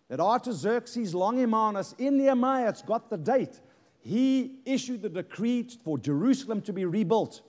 that 0.09 0.21
Artaxerxes 0.21 1.13
Longimanus 1.13 1.95
in 1.99 2.17
Nehemiah, 2.17 2.71
it's 2.71 2.81
got 2.81 3.11
the 3.11 3.19
date, 3.19 3.61
he 4.07 4.61
issued 4.65 5.03
the 5.03 5.09
decree 5.09 5.69
for 5.83 5.99
Jerusalem 5.99 6.63
to 6.63 6.73
be 6.73 6.85
rebuilt. 6.85 7.41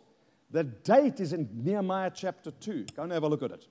The 0.50 0.64
date 0.64 1.20
is 1.20 1.32
in 1.32 1.48
Nehemiah 1.54 2.10
chapter 2.12 2.50
2. 2.50 2.88
Go 2.96 3.04
and 3.04 3.12
have 3.12 3.22
a 3.22 3.28
look 3.28 3.44
at 3.44 3.52
it. 3.52 3.68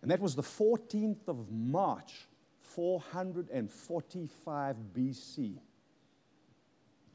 And 0.00 0.10
that 0.10 0.18
was 0.18 0.34
the 0.34 0.42
14th 0.42 1.28
of 1.28 1.50
March, 1.50 2.26
445 2.60 4.76
BC. 4.96 5.58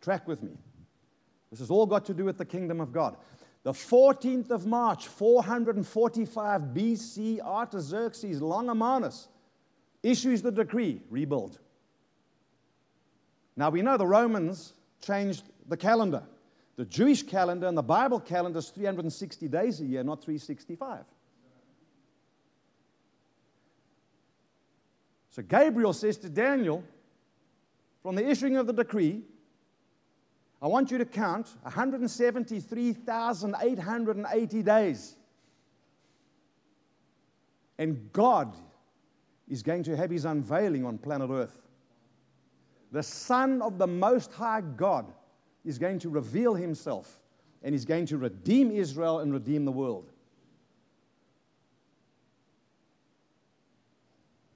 Track 0.01 0.27
with 0.27 0.43
me. 0.43 0.51
This 1.49 1.61
has 1.61 1.71
all 1.71 1.87
got 1.87 2.05
to 2.05 2.13
do 2.13 2.25
with 2.25 2.37
the 2.37 2.45
kingdom 2.45 2.79
of 2.79 2.93
God. 2.93 3.17
The 3.63 3.71
14th 3.71 4.51
of 4.51 4.67
March, 4.67 5.07
445 5.07 6.61
BC, 6.61 7.41
Artaxerxes 7.41 8.39
Longimanus 8.39 9.29
issues 10.03 10.41
the 10.41 10.51
decree 10.51 11.01
rebuild. 11.09 11.59
Now 13.55 13.69
we 13.69 13.81
know 13.81 13.95
the 13.97 14.07
Romans 14.07 14.73
changed 15.01 15.43
the 15.67 15.77
calendar. 15.77 16.23
The 16.75 16.85
Jewish 16.85 17.23
calendar 17.23 17.67
and 17.67 17.77
the 17.77 17.83
Bible 17.83 18.21
calendar 18.21 18.59
is 18.59 18.69
360 18.69 19.47
days 19.49 19.81
a 19.81 19.85
year, 19.85 20.03
not 20.03 20.23
365. 20.23 21.03
So 25.31 25.43
Gabriel 25.43 25.93
says 25.93 26.17
to 26.19 26.29
Daniel, 26.29 26.83
from 28.01 28.15
the 28.15 28.27
issuing 28.27 28.57
of 28.57 28.65
the 28.65 28.73
decree, 28.73 29.21
I 30.61 30.67
want 30.67 30.91
you 30.91 30.97
to 30.97 31.05
count 31.05 31.47
173,880 31.63 34.63
days. 34.63 35.15
And 37.77 38.11
God 38.11 38.53
is 39.49 39.63
going 39.63 39.83
to 39.83 39.97
have 39.97 40.11
his 40.11 40.25
unveiling 40.25 40.85
on 40.85 40.97
planet 40.97 41.29
Earth. 41.31 41.59
The 42.91 43.03
Son 43.03 43.61
of 43.61 43.77
the 43.77 43.87
Most 43.87 44.31
High 44.33 44.61
God 44.61 45.11
is 45.65 45.77
going 45.77 45.99
to 45.99 46.09
reveal 46.09 46.53
himself 46.53 47.19
and 47.61 47.73
he's 47.73 47.85
going 47.85 48.05
to 48.07 48.17
redeem 48.17 48.71
Israel 48.71 49.19
and 49.19 49.33
redeem 49.33 49.65
the 49.65 49.71
world. 49.71 50.11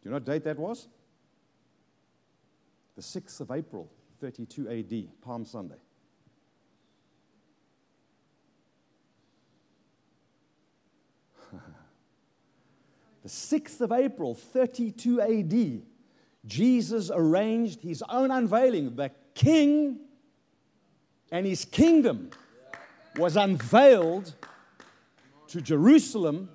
Do 0.01 0.09
you 0.09 0.11
know 0.11 0.15
what 0.15 0.25
date 0.25 0.43
that 0.43 0.57
was? 0.57 0.87
The 2.95 3.01
6th 3.01 3.39
of 3.41 3.51
April, 3.51 3.89
32 4.19 4.69
AD, 4.69 5.21
Palm 5.21 5.45
Sunday. 5.45 5.77
The 13.23 13.29
6th 13.29 13.79
of 13.79 13.91
April, 13.91 14.35
32 14.35 15.21
AD, 15.21 15.81
Jesus 16.45 17.09
arranged 17.13 17.81
his 17.81 18.03
own 18.09 18.31
unveiling. 18.31 18.95
The 18.95 19.11
king 19.33 19.99
and 21.31 21.45
his 21.45 21.63
kingdom 21.63 22.31
was 23.15 23.37
unveiled 23.37 24.35
to 25.47 25.61
Jerusalem 25.61 26.49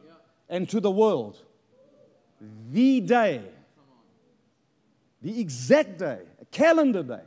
and 0.49 0.69
to 0.69 0.81
the 0.81 0.91
world. 0.91 1.43
The 2.71 3.01
day, 3.01 3.43
the 5.23 5.41
exact 5.41 5.99
day, 5.99 6.21
a 6.41 6.45
calendar 6.47 7.03
day. 7.03 7.23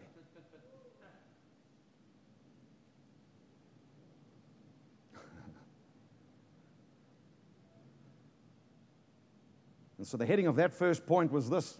And 10.01 10.07
so 10.07 10.17
the 10.17 10.25
heading 10.25 10.47
of 10.47 10.55
that 10.55 10.73
first 10.73 11.05
point 11.05 11.31
was 11.31 11.47
this 11.47 11.77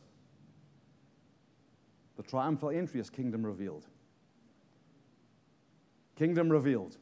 the 2.18 2.22
triumphal 2.22 2.70
entry 2.70 3.00
is 3.00 3.10
kingdom 3.10 3.44
revealed. 3.44 3.88
Kingdom 6.16 6.48
revealed. 6.52 6.98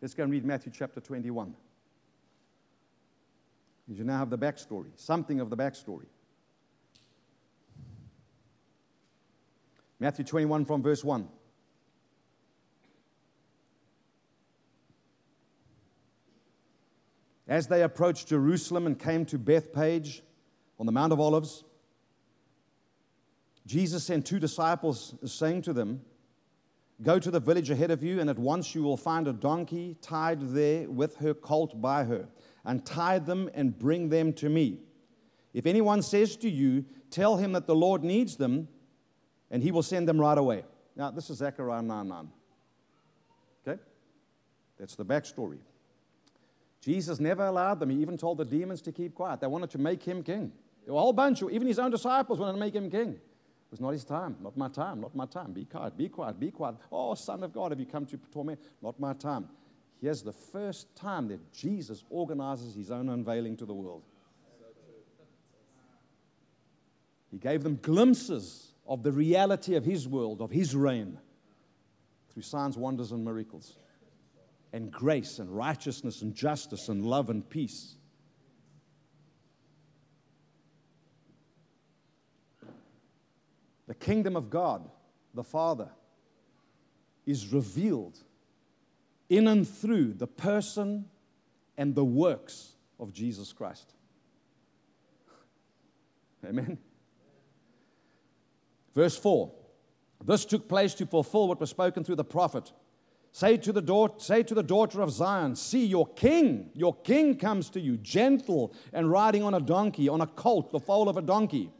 Let's 0.00 0.14
go 0.14 0.22
and 0.22 0.30
read 0.30 0.44
Matthew 0.44 0.70
chapter 0.72 1.00
21. 1.00 1.56
You 3.88 4.04
now 4.04 4.18
have 4.18 4.30
the 4.30 4.38
backstory, 4.38 4.92
something 4.94 5.40
of 5.40 5.50
the 5.50 5.56
backstory. 5.56 6.06
Matthew 9.98 10.24
21 10.24 10.66
from 10.66 10.84
verse 10.84 11.02
1. 11.02 11.28
As 17.48 17.66
they 17.66 17.82
approached 17.82 18.28
Jerusalem 18.28 18.86
and 18.86 18.98
came 18.98 19.24
to 19.26 19.38
Bethphage 19.38 20.22
on 20.78 20.86
the 20.86 20.92
Mount 20.92 21.12
of 21.12 21.20
Olives, 21.20 21.64
Jesus 23.66 24.04
sent 24.04 24.26
two 24.26 24.38
disciples, 24.38 25.14
saying 25.24 25.62
to 25.62 25.72
them, 25.72 26.02
Go 27.02 27.18
to 27.18 27.30
the 27.30 27.40
village 27.40 27.70
ahead 27.70 27.90
of 27.90 28.04
you, 28.04 28.20
and 28.20 28.30
at 28.30 28.38
once 28.38 28.74
you 28.74 28.82
will 28.82 28.96
find 28.96 29.26
a 29.26 29.32
donkey 29.32 29.96
tied 30.00 30.40
there 30.50 30.88
with 30.88 31.16
her 31.16 31.34
colt 31.34 31.80
by 31.80 32.04
her. 32.04 32.28
Untie 32.64 33.18
them 33.18 33.50
and 33.54 33.76
bring 33.76 34.08
them 34.08 34.32
to 34.34 34.48
me. 34.48 34.78
If 35.52 35.66
anyone 35.66 36.02
says 36.02 36.36
to 36.36 36.50
you, 36.50 36.84
Tell 37.12 37.36
him 37.36 37.52
that 37.52 37.66
the 37.66 37.74
Lord 37.74 38.02
needs 38.02 38.36
them, 38.36 38.68
and 39.50 39.62
he 39.62 39.70
will 39.70 39.82
send 39.82 40.08
them 40.08 40.18
right 40.18 40.38
away. 40.38 40.64
Now, 40.96 41.10
this 41.10 41.28
is 41.28 41.38
Zechariah 41.38 41.82
9 41.82 42.08
9. 42.08 42.28
Okay? 43.68 43.80
That's 44.78 44.96
the 44.96 45.04
backstory. 45.04 45.58
Jesus 46.82 47.20
never 47.20 47.46
allowed 47.46 47.80
them. 47.80 47.88
He 47.88 47.96
even 48.02 48.18
told 48.18 48.38
the 48.38 48.44
demons 48.44 48.82
to 48.82 48.92
keep 48.92 49.14
quiet. 49.14 49.40
They 49.40 49.46
wanted 49.46 49.70
to 49.70 49.78
make 49.78 50.02
him 50.02 50.22
king. 50.22 50.52
A 50.86 50.92
whole 50.92 51.12
bunch, 51.12 51.42
even 51.42 51.66
his 51.66 51.78
own 51.78 51.90
disciples 51.90 52.38
wanted 52.38 52.54
to 52.54 52.58
make 52.58 52.74
him 52.74 52.90
king. 52.90 53.12
It 53.12 53.70
was 53.70 53.80
not 53.80 53.90
his 53.90 54.04
time, 54.04 54.36
not 54.42 54.56
my 54.56 54.68
time, 54.68 55.00
not 55.00 55.14
my 55.14 55.26
time. 55.26 55.52
Be 55.52 55.64
quiet, 55.64 55.96
be 55.96 56.08
quiet, 56.08 56.38
be 56.38 56.50
quiet. 56.50 56.74
Oh, 56.90 57.14
Son 57.14 57.42
of 57.42 57.52
God, 57.52 57.70
have 57.70 57.80
you 57.80 57.86
come 57.86 58.04
to 58.06 58.18
torment? 58.32 58.60
Not 58.82 58.98
my 59.00 59.14
time. 59.14 59.48
Here's 60.00 60.22
the 60.22 60.32
first 60.32 60.94
time 60.96 61.28
that 61.28 61.52
Jesus 61.52 62.04
organizes 62.10 62.74
his 62.74 62.90
own 62.90 63.08
unveiling 63.08 63.56
to 63.58 63.64
the 63.64 63.72
world. 63.72 64.02
He 67.32 67.38
gave 67.38 67.62
them 67.62 67.78
glimpses 67.80 68.72
of 68.86 69.02
the 69.02 69.10
reality 69.10 69.74
of 69.74 69.84
His 69.84 70.06
world, 70.06 70.42
of 70.42 70.50
His 70.50 70.76
reign, 70.76 71.18
through 72.30 72.42
signs, 72.42 72.76
wonders, 72.76 73.10
and 73.10 73.24
miracles, 73.24 73.78
and 74.72 74.90
grace, 74.90 75.38
and 75.38 75.54
righteousness, 75.54 76.22
and 76.22 76.34
justice, 76.34 76.88
and 76.88 77.04
love, 77.04 77.28
and 77.28 77.48
peace. 77.48 77.96
The 83.86 83.94
kingdom 83.94 84.36
of 84.36 84.48
God, 84.48 84.88
the 85.34 85.44
Father, 85.44 85.90
is 87.26 87.52
revealed 87.52 88.18
in 89.28 89.48
and 89.48 89.68
through 89.68 90.14
the 90.14 90.26
person 90.26 91.06
and 91.76 91.94
the 91.94 92.04
works 92.04 92.72
of 92.98 93.12
Jesus 93.12 93.52
Christ. 93.52 93.92
Amen. 96.46 96.78
Verse 98.94 99.16
4 99.16 99.52
This 100.24 100.44
took 100.44 100.68
place 100.68 100.94
to 100.94 101.06
fulfill 101.06 101.48
what 101.48 101.60
was 101.60 101.70
spoken 101.70 102.04
through 102.04 102.16
the 102.16 102.24
prophet. 102.24 102.72
Say 103.34 103.56
to, 103.56 103.72
the 103.72 103.80
daughter, 103.80 104.14
say 104.18 104.42
to 104.42 104.54
the 104.54 104.62
daughter 104.62 105.00
of 105.00 105.10
Zion, 105.10 105.56
See, 105.56 105.86
your 105.86 106.06
king, 106.06 106.70
your 106.74 106.94
king 106.94 107.36
comes 107.38 107.70
to 107.70 107.80
you, 107.80 107.96
gentle 107.96 108.74
and 108.92 109.10
riding 109.10 109.42
on 109.42 109.54
a 109.54 109.60
donkey, 109.60 110.06
on 110.06 110.20
a 110.20 110.26
colt, 110.26 110.70
the 110.70 110.78
foal 110.78 111.08
of 111.08 111.16
a 111.16 111.22
donkey. 111.22 111.70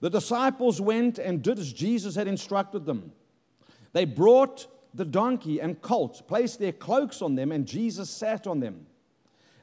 The 0.00 0.10
disciples 0.10 0.78
went 0.78 1.18
and 1.18 1.42
did 1.42 1.58
as 1.58 1.72
Jesus 1.72 2.14
had 2.14 2.28
instructed 2.28 2.84
them. 2.84 3.12
They 3.92 4.04
brought 4.04 4.66
the 4.92 5.06
donkey 5.06 5.58
and 5.58 5.80
colt, 5.80 6.22
placed 6.28 6.58
their 6.58 6.72
cloaks 6.72 7.22
on 7.22 7.34
them, 7.34 7.50
and 7.50 7.66
Jesus 7.66 8.10
sat 8.10 8.46
on 8.46 8.60
them. 8.60 8.86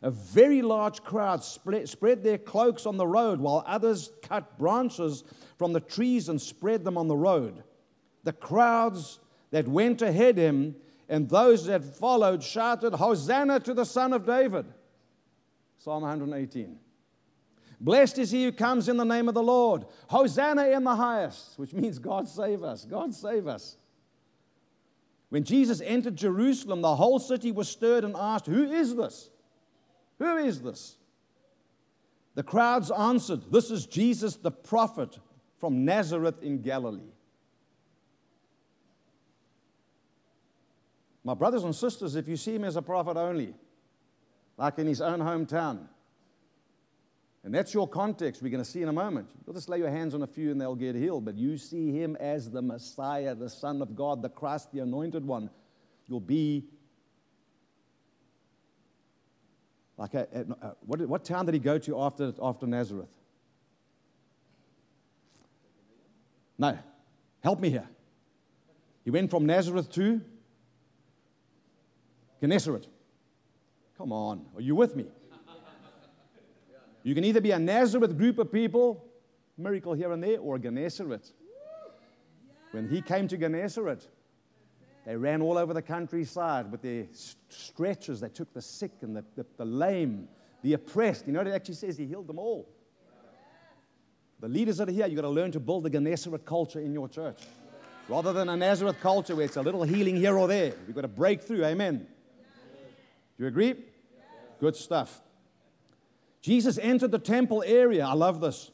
A 0.01 0.09
very 0.09 0.63
large 0.63 1.03
crowd 1.03 1.43
spread 1.43 2.23
their 2.23 2.37
cloaks 2.37 2.87
on 2.87 2.97
the 2.97 3.07
road, 3.07 3.39
while 3.39 3.63
others 3.67 4.11
cut 4.23 4.57
branches 4.57 5.23
from 5.57 5.73
the 5.73 5.79
trees 5.79 6.29
and 6.29 6.41
spread 6.41 6.83
them 6.83 6.97
on 6.97 7.07
the 7.07 7.17
road. 7.17 7.63
The 8.23 8.33
crowds 8.33 9.19
that 9.51 9.67
went 9.67 10.01
ahead 10.01 10.37
him 10.37 10.75
and 11.09 11.29
those 11.29 11.65
that 11.65 11.83
followed 11.83 12.43
shouted, 12.43 12.93
Hosanna 12.93 13.59
to 13.61 13.73
the 13.73 13.85
Son 13.85 14.13
of 14.13 14.25
David. 14.25 14.65
Psalm 15.77 16.01
118. 16.01 16.79
Blessed 17.79 18.17
is 18.17 18.31
he 18.31 18.43
who 18.43 18.51
comes 18.51 18.89
in 18.89 18.97
the 18.97 19.05
name 19.05 19.27
of 19.27 19.35
the 19.35 19.43
Lord. 19.43 19.85
Hosanna 20.07 20.69
in 20.69 20.83
the 20.83 20.95
highest, 20.95 21.57
which 21.57 21.73
means 21.73 21.99
God 21.99 22.27
save 22.27 22.63
us. 22.63 22.85
God 22.85 23.13
save 23.13 23.47
us. 23.47 23.77
When 25.29 25.43
Jesus 25.43 25.81
entered 25.81 26.15
Jerusalem, 26.15 26.81
the 26.81 26.95
whole 26.95 27.19
city 27.19 27.51
was 27.51 27.69
stirred 27.69 28.03
and 28.03 28.15
asked, 28.17 28.47
Who 28.47 28.63
is 28.63 28.95
this? 28.95 29.29
Who 30.19 30.37
is 30.37 30.61
this? 30.61 30.97
The 32.35 32.43
crowds 32.43 32.91
answered, 32.91 33.51
This 33.51 33.69
is 33.69 33.85
Jesus 33.85 34.35
the 34.35 34.51
prophet 34.51 35.19
from 35.57 35.85
Nazareth 35.85 36.41
in 36.41 36.61
Galilee. 36.61 37.11
My 41.27 41.33
brothers 41.33 41.65
and 41.65 41.75
sisters, 41.75 42.15
if 42.15 42.25
you 42.29 42.37
see 42.37 42.55
him 42.55 42.63
as 42.63 42.77
a 42.77 42.81
prophet 42.81 43.17
only, 43.17 43.53
like 44.55 44.79
in 44.79 44.87
his 44.87 45.01
own 45.01 45.19
hometown, 45.19 45.79
and 47.43 47.53
that's 47.53 47.73
your 47.73 47.85
context, 47.85 48.41
we're 48.41 48.47
going 48.47 48.63
to 48.63 48.69
see 48.69 48.81
in 48.81 48.87
a 48.87 48.93
moment. 48.93 49.29
You'll 49.45 49.53
just 49.53 49.67
lay 49.67 49.77
your 49.77 49.89
hands 49.89 50.15
on 50.15 50.21
a 50.21 50.27
few 50.27 50.51
and 50.51 50.61
they'll 50.61 50.73
get 50.73 50.95
healed. 50.95 51.25
But 51.25 51.35
you 51.35 51.57
see 51.57 51.91
him 51.91 52.15
as 52.21 52.49
the 52.49 52.61
Messiah, 52.61 53.35
the 53.35 53.49
Son 53.49 53.81
of 53.81 53.93
God, 53.93 54.21
the 54.21 54.29
Christ, 54.29 54.71
the 54.71 54.79
Anointed 54.79 55.25
One. 55.25 55.49
You'll 56.07 56.21
be 56.21 56.69
Like, 59.97 60.13
a, 60.13 60.27
a, 60.33 60.65
a, 60.65 60.75
what, 60.85 61.01
what 61.01 61.25
town 61.25 61.45
did 61.45 61.55
he 61.55 61.59
go 61.59 61.77
to 61.77 62.01
after, 62.03 62.31
after 62.41 62.67
Nazareth? 62.67 63.09
No. 66.57 66.77
Help 67.43 67.59
me 67.59 67.69
here. 67.69 67.89
He 69.03 69.11
went 69.11 69.29
from 69.29 69.45
Nazareth 69.45 69.91
to 69.93 70.21
Gennesaret. 72.41 72.87
Come 73.97 74.11
on, 74.11 74.45
are 74.55 74.61
you 74.61 74.75
with 74.75 74.95
me? 74.95 75.05
You 77.03 77.15
can 77.15 77.23
either 77.23 77.41
be 77.41 77.51
a 77.51 77.59
Nazareth 77.59 78.17
group 78.17 78.37
of 78.37 78.51
people, 78.51 79.03
miracle 79.57 79.93
here 79.93 80.11
and 80.11 80.21
there, 80.21 80.39
or 80.39 80.59
Gennesaret. 80.59 81.31
When 82.71 82.89
he 82.89 83.01
came 83.01 83.27
to 83.29 83.37
Gennesaret, 83.37 84.07
they 85.05 85.15
ran 85.15 85.41
all 85.41 85.57
over 85.57 85.73
the 85.73 85.81
countryside 85.81 86.69
with 86.69 86.81
their 86.81 87.05
stretchers. 87.47 88.19
They 88.19 88.27
took 88.27 88.53
the 88.53 88.61
sick 88.61 88.91
and 89.01 89.15
the, 89.15 89.23
the, 89.37 89.45
the 89.55 89.65
lame, 89.65 90.27
the 90.63 90.73
oppressed. 90.73 91.27
You 91.27 91.33
know 91.33 91.39
what 91.39 91.47
it 91.47 91.53
actually 91.53 91.75
says? 91.75 91.97
He 91.97 92.05
healed 92.05 92.27
them 92.27 92.39
all. 92.39 92.67
The 94.41 94.49
leaders 94.49 94.77
that 94.77 94.89
are 94.89 94.91
here, 94.91 95.07
you've 95.07 95.15
got 95.15 95.21
to 95.21 95.29
learn 95.29 95.53
to 95.53 95.61
build 95.61 95.83
the 95.83 95.89
Gennesaret 95.89 96.45
culture 96.45 96.81
in 96.81 96.93
your 96.93 97.07
church. 97.07 97.41
Rather 98.09 98.33
than 98.33 98.49
a 98.49 98.57
Nazareth 98.57 98.97
culture 99.01 99.35
where 99.35 99.45
it's 99.45 99.55
a 99.57 99.61
little 99.61 99.83
healing 99.83 100.17
here 100.17 100.37
or 100.37 100.47
there. 100.47 100.73
We've 100.85 100.95
got 100.95 101.01
to 101.01 101.07
break 101.07 101.41
through. 101.41 101.63
Amen. 101.63 102.05
Do 103.37 103.43
you 103.43 103.47
agree? 103.47 103.75
Good 104.59 104.75
stuff. 104.75 105.21
Jesus 106.41 106.77
entered 106.81 107.11
the 107.11 107.19
temple 107.19 107.63
area. 107.65 108.05
I 108.05 108.13
love 108.13 108.41
this 108.41 108.71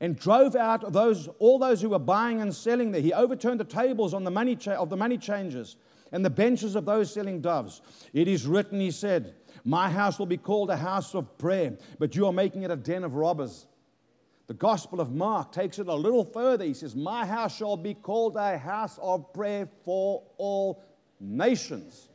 and 0.00 0.18
drove 0.18 0.56
out 0.56 0.92
those, 0.92 1.28
all 1.38 1.58
those 1.58 1.82
who 1.82 1.90
were 1.90 1.98
buying 1.98 2.40
and 2.40 2.54
selling 2.54 2.90
there. 2.90 3.02
He 3.02 3.12
overturned 3.12 3.60
the 3.60 3.64
tables 3.64 4.14
on 4.14 4.24
the 4.24 4.30
money 4.30 4.56
cha- 4.56 4.72
of 4.72 4.88
the 4.88 4.96
money 4.96 5.18
changers 5.18 5.76
and 6.12 6.24
the 6.24 6.30
benches 6.30 6.74
of 6.74 6.86
those 6.86 7.12
selling 7.12 7.40
doves. 7.40 7.82
It 8.12 8.26
is 8.26 8.46
written, 8.46 8.80
he 8.80 8.90
said, 8.90 9.34
My 9.64 9.90
house 9.90 10.18
will 10.18 10.26
be 10.26 10.38
called 10.38 10.70
a 10.70 10.76
house 10.76 11.14
of 11.14 11.36
prayer, 11.38 11.76
but 11.98 12.16
you 12.16 12.26
are 12.26 12.32
making 12.32 12.62
it 12.62 12.70
a 12.70 12.76
den 12.76 13.04
of 13.04 13.14
robbers. 13.14 13.66
The 14.46 14.54
Gospel 14.54 15.00
of 15.00 15.12
Mark 15.12 15.52
takes 15.52 15.78
it 15.78 15.86
a 15.86 15.94
little 15.94 16.24
further. 16.24 16.64
He 16.64 16.74
says, 16.74 16.96
My 16.96 17.24
house 17.24 17.56
shall 17.56 17.76
be 17.76 17.94
called 17.94 18.36
a 18.36 18.58
house 18.58 18.98
of 19.00 19.32
prayer 19.32 19.68
for 19.84 20.24
all 20.38 20.82
nations. 21.20 22.09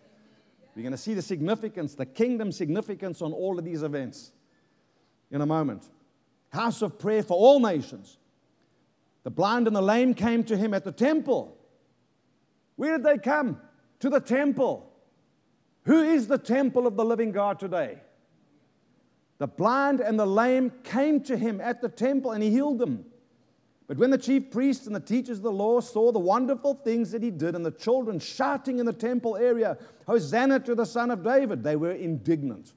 We're 0.76 0.82
going 0.82 0.92
to 0.92 0.98
see 0.98 1.14
the 1.14 1.22
significance, 1.22 1.96
the 1.96 2.06
kingdom 2.06 2.52
significance 2.52 3.22
on 3.22 3.32
all 3.32 3.58
of 3.58 3.64
these 3.66 3.82
events 3.82 4.32
in 5.32 5.42
a 5.42 5.46
moment 5.46 5.84
house 6.56 6.82
of 6.82 6.98
prayer 6.98 7.22
for 7.22 7.38
all 7.38 7.60
nations. 7.60 8.18
The 9.24 9.30
blind 9.32 9.68
and 9.68 9.76
the 9.76 9.82
lame 9.82 10.14
came 10.14 10.44
to 10.46 10.58
him 10.58 10.74
at 10.74 10.84
the 10.84 10.92
temple. 10.92 11.58
Where 12.78 12.98
did 12.98 13.06
they 13.06 13.18
come? 13.18 13.60
To 14.00 14.10
the 14.10 14.20
temple. 14.20 14.92
Who 15.84 16.02
is 16.02 16.28
the 16.28 16.38
temple 16.38 16.88
of 16.88 16.96
the 16.96 17.06
living 17.06 17.32
God 17.32 17.60
today? 17.60 18.00
The 19.38 19.48
blind 19.48 20.00
and 20.00 20.20
the 20.20 20.26
lame 20.26 20.72
came 20.84 21.22
to 21.24 21.38
him 21.38 21.60
at 21.60 21.82
the 21.82 21.90
temple 21.90 22.32
and 22.32 22.42
he 22.42 22.50
healed 22.50 22.80
them. 22.80 23.06
But 23.88 23.98
when 23.98 24.10
the 24.10 24.18
chief 24.18 24.50
priests 24.50 24.88
and 24.88 24.96
the 24.96 25.00
teachers 25.00 25.38
of 25.38 25.44
the 25.44 25.52
law 25.52 25.80
saw 25.80 26.12
the 26.12 26.20
wonderful 26.20 26.74
things 26.74 27.12
that 27.12 27.22
he 27.22 27.30
did 27.30 27.54
and 27.54 27.64
the 27.64 27.72
children 27.72 28.20
shouting 28.20 28.80
in 28.80 28.86
the 28.86 28.94
temple 28.94 29.38
area, 29.38 29.78
Hosanna 30.08 30.60
to 30.62 30.74
the 30.74 30.86
Son 30.86 31.12
of 31.12 31.24
David, 31.24 31.64
they 31.64 31.76
were 31.76 31.92
indignant. 31.92 32.74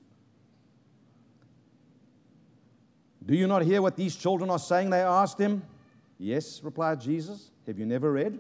Do 3.25 3.35
you 3.35 3.47
not 3.47 3.63
hear 3.63 3.81
what 3.81 3.97
these 3.97 4.17
children 4.17 4.51
are 4.51 4.59
saying? 4.59 4.91
They 4.91 5.01
asked 5.01 5.39
him. 5.39 5.63
Yes, 6.19 6.63
replied 6.63 7.01
Jesus. 7.01 7.51
Have 7.67 7.79
you 7.79 7.87
never 7.87 8.13
read? 8.13 8.39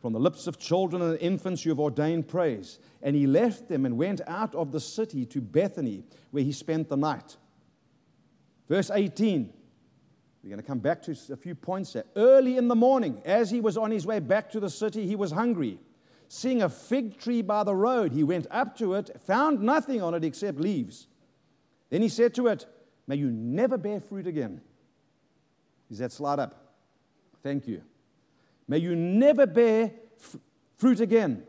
From 0.00 0.12
the 0.12 0.20
lips 0.20 0.46
of 0.46 0.58
children 0.58 1.00
and 1.00 1.18
infants 1.18 1.64
you 1.64 1.70
have 1.70 1.80
ordained 1.80 2.28
praise. 2.28 2.78
And 3.02 3.16
he 3.16 3.26
left 3.26 3.68
them 3.68 3.86
and 3.86 3.96
went 3.96 4.20
out 4.26 4.54
of 4.54 4.72
the 4.72 4.80
city 4.80 5.24
to 5.26 5.40
Bethany, 5.40 6.04
where 6.30 6.44
he 6.44 6.52
spent 6.52 6.88
the 6.88 6.96
night. 6.96 7.36
Verse 8.68 8.90
18. 8.90 9.52
We're 10.44 10.50
going 10.50 10.60
to 10.60 10.66
come 10.66 10.80
back 10.80 11.00
to 11.04 11.16
a 11.32 11.36
few 11.36 11.54
points 11.54 11.94
there. 11.94 12.04
Early 12.14 12.58
in 12.58 12.68
the 12.68 12.74
morning, 12.74 13.22
as 13.24 13.50
he 13.50 13.62
was 13.62 13.78
on 13.78 13.90
his 13.90 14.06
way 14.06 14.20
back 14.20 14.50
to 14.50 14.60
the 14.60 14.68
city, 14.68 15.06
he 15.06 15.16
was 15.16 15.30
hungry. 15.30 15.78
Seeing 16.28 16.60
a 16.60 16.68
fig 16.68 17.18
tree 17.18 17.40
by 17.40 17.64
the 17.64 17.74
road, 17.74 18.12
he 18.12 18.22
went 18.22 18.46
up 18.50 18.76
to 18.76 18.92
it, 18.92 19.10
found 19.24 19.60
nothing 19.60 20.02
on 20.02 20.12
it 20.12 20.22
except 20.22 20.60
leaves. 20.60 21.06
Then 21.88 22.02
he 22.02 22.10
said 22.10 22.34
to 22.34 22.48
it, 22.48 22.66
May 23.06 23.16
you 23.16 23.30
never 23.30 23.78
bear 23.78 24.00
fruit 24.00 24.26
again. 24.26 24.60
Is 25.90 25.98
that 25.98 26.12
slide 26.12 26.38
up? 26.38 26.74
Thank 27.42 27.66
you. 27.66 27.80
May 28.68 28.78
you 28.78 28.94
never 28.94 29.46
bear 29.46 29.92
f- 30.18 30.36
fruit 30.76 31.00
again. 31.00 31.42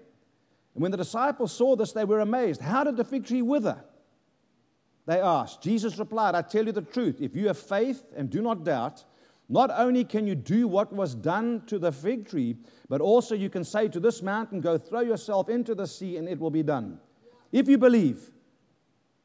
And 0.74 0.82
when 0.82 0.92
the 0.92 0.98
disciples 0.98 1.52
saw 1.52 1.76
this, 1.76 1.92
they 1.92 2.06
were 2.06 2.22
amazed. 2.22 2.62
How 2.62 2.86
did 2.86 2.96
the 2.96 3.04
fig 3.04 3.26
tree 3.26 3.42
wither? 3.42 3.84
They 5.06 5.22
asked. 5.22 5.62
Jesus 5.62 6.00
replied, 6.00 6.36
I 6.36 6.42
tell 6.42 6.66
you 6.66 6.72
the 6.72 6.82
truth. 6.82 7.22
If 7.22 7.36
you 7.36 7.48
have 7.48 7.58
faith 7.58 8.04
and 8.16 8.30
do 8.30 8.42
not 8.42 8.64
doubt, 8.64 9.04
not 9.48 9.70
only 9.72 10.04
can 10.04 10.26
you 10.26 10.34
do 10.34 10.68
what 10.68 10.92
was 10.92 11.14
done 11.14 11.62
to 11.68 11.78
the 11.78 11.92
fig 11.92 12.28
tree, 12.28 12.58
but 12.90 13.02
also 13.02 13.36
you 13.36 13.50
can 13.50 13.64
say 13.64 13.88
to 13.90 14.00
this 14.00 14.22
mountain, 14.24 14.62
Go 14.62 14.78
throw 14.78 15.02
yourself 15.02 15.50
into 15.50 15.76
the 15.76 15.86
sea, 15.86 16.18
and 16.18 16.28
it 16.28 16.40
will 16.40 16.50
be 16.50 16.64
done. 16.64 17.00
If 17.52 17.68
you 17.68 17.78
believe, 17.78 18.32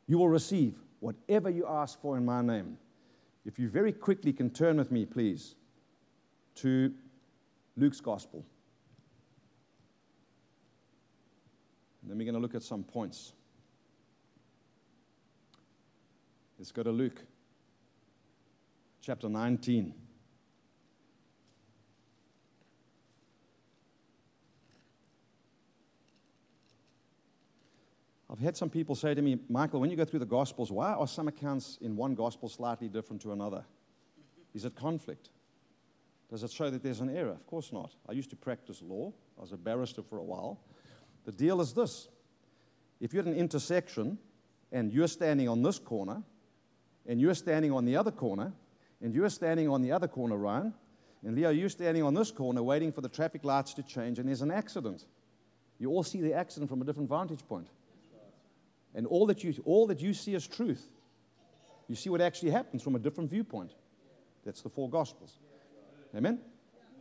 you 0.07 0.19
will 0.19 0.29
receive 0.29 0.75
whatever 1.01 1.49
you 1.49 1.67
ask 1.67 2.01
for 2.01 2.19
in 2.19 2.25
my 2.27 2.43
name. 2.43 2.77
If 3.47 3.59
you 3.59 3.71
very 3.71 3.93
quickly 3.93 4.35
can 4.35 4.51
turn 4.51 4.77
with 4.77 4.91
me, 4.91 5.07
please, 5.07 5.55
to 6.57 6.93
Luke's 7.77 8.01
Gospel. 8.01 8.45
And 12.03 12.11
then 12.11 12.19
we're 12.19 12.25
going 12.25 12.35
to 12.35 12.41
look 12.41 12.55
at 12.55 12.63
some 12.63 12.83
points. 12.83 13.33
Let's 16.61 16.73
go 16.73 16.83
to 16.83 16.91
Luke 16.91 17.19
chapter 19.01 19.31
19. 19.31 19.95
I've 28.29 28.39
had 28.39 28.59
some 28.59 28.69
people 28.69 28.95
say 28.95 29.15
to 29.15 29.23
me, 29.23 29.39
Michael, 29.49 29.81
when 29.81 29.89
you 29.89 29.97
go 29.97 30.05
through 30.05 30.19
the 30.19 30.27
Gospels, 30.27 30.71
why 30.71 30.93
are 30.93 31.09
some 31.09 31.29
accounts 31.29 31.79
in 31.81 31.97
one 31.97 32.15
Gospel 32.15 32.51
slightly 32.51 32.89
different 32.89 33.23
to 33.23 33.33
another? 33.33 33.65
Is 34.53 34.67
it 34.67 34.77
conflict? 34.77 35.31
Does 36.29 36.43
it 36.43 36.51
show 36.51 36.69
that 36.69 36.83
there's 36.83 37.01
an 37.01 37.09
error? 37.09 37.31
Of 37.31 37.47
course 37.47 37.73
not. 37.73 37.95
I 38.07 38.13
used 38.13 38.29
to 38.31 38.37
practice 38.37 38.83
law, 38.83 39.15
I 39.39 39.41
was 39.41 39.53
a 39.53 39.57
barrister 39.57 40.03
for 40.03 40.19
a 40.19 40.25
while. 40.25 40.61
The 41.25 41.33
deal 41.33 41.63
is 41.63 41.73
this 41.73 42.09
if 43.01 43.15
you're 43.15 43.23
at 43.23 43.29
an 43.29 43.35
intersection 43.35 44.19
and 44.71 44.93
you're 44.93 45.09
standing 45.09 45.49
on 45.49 45.63
this 45.63 45.79
corner 45.79 46.23
and 47.11 47.21
you're 47.21 47.35
standing 47.35 47.73
on 47.73 47.85
the 47.85 47.97
other 47.97 48.13
corner, 48.13 48.53
and 49.03 49.13
you're 49.13 49.29
standing 49.29 49.69
on 49.69 49.83
the 49.83 49.91
other 49.91 50.07
corner, 50.07 50.37
Ryan, 50.37 50.73
and 51.25 51.35
Leo, 51.35 51.51
you're 51.51 51.69
standing 51.69 52.05
on 52.05 52.15
this 52.15 52.31
corner 52.31 52.63
waiting 52.63 52.93
for 52.93 53.01
the 53.01 53.09
traffic 53.09 53.43
lights 53.43 53.75
to 53.75 53.83
change, 53.83 54.21
and 54.21 54.29
there's 54.29 54.43
an 54.43 54.53
accident. 54.53 55.05
You 55.81 55.91
all 55.91 56.05
see 56.05 56.21
the 56.21 56.35
accident 56.35 56.71
from 56.71 56.81
a 56.81 56.85
different 56.85 57.09
vantage 57.09 57.45
point. 57.49 57.67
And 58.95 59.09
all 59.09 59.27
that 59.27 59.43
you, 59.43 59.53
all 59.65 59.89
that 59.89 60.01
you 60.01 60.15
see 60.15 60.35
is 60.35 60.47
truth. 60.47 60.89
You 61.89 61.97
see 61.97 62.11
what 62.11 62.21
actually 62.21 62.53
happens 62.53 62.81
from 62.81 62.95
a 62.95 63.01
different 63.01 63.29
viewpoint. 63.29 63.73
That's 64.45 64.63
the 64.63 64.69
four 64.69 64.89
Gospels. 64.89 65.37
Amen? 66.15 66.39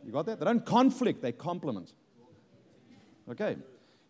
You 0.04 0.10
got 0.10 0.26
that? 0.26 0.40
They 0.40 0.44
don't 0.44 0.66
conflict, 0.66 1.22
they 1.22 1.30
complement. 1.30 1.92
Okay. 3.30 3.58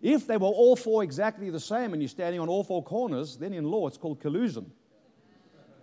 If 0.01 0.26
they 0.26 0.38
were 0.38 0.46
all 0.46 0.76
four 0.76 1.03
exactly 1.03 1.51
the 1.51 1.61
same 1.61 1.92
and 1.92 2.01
you're 2.01 2.09
standing 2.09 2.40
on 2.40 2.48
all 2.48 2.64
four 2.64 2.82
corners, 2.82 3.36
then 3.36 3.53
in 3.53 3.64
law 3.64 3.86
it's 3.86 3.98
called 3.98 4.18
collusion. 4.18 4.72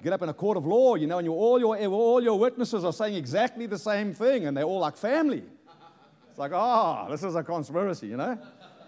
Get 0.03 0.13
up 0.13 0.21
in 0.21 0.29
a 0.29 0.33
court 0.33 0.57
of 0.57 0.65
law, 0.65 0.95
you 0.95 1.07
know, 1.07 1.17
and 1.17 1.25
you, 1.25 1.33
all, 1.33 1.59
your, 1.59 1.77
all 1.87 2.23
your 2.23 2.37
witnesses 2.37 2.83
are 2.85 2.93
saying 2.93 3.15
exactly 3.15 3.65
the 3.65 3.79
same 3.79 4.13
thing 4.13 4.45
and 4.45 4.55
they're 4.55 4.63
all 4.63 4.79
like 4.79 4.95
family. 4.95 5.43
It's 6.29 6.39
like, 6.39 6.51
ah, 6.53 7.05
oh, 7.07 7.11
this 7.11 7.23
is 7.23 7.35
a 7.35 7.43
conspiracy, 7.43 8.07
you 8.07 8.17
know? 8.17 8.37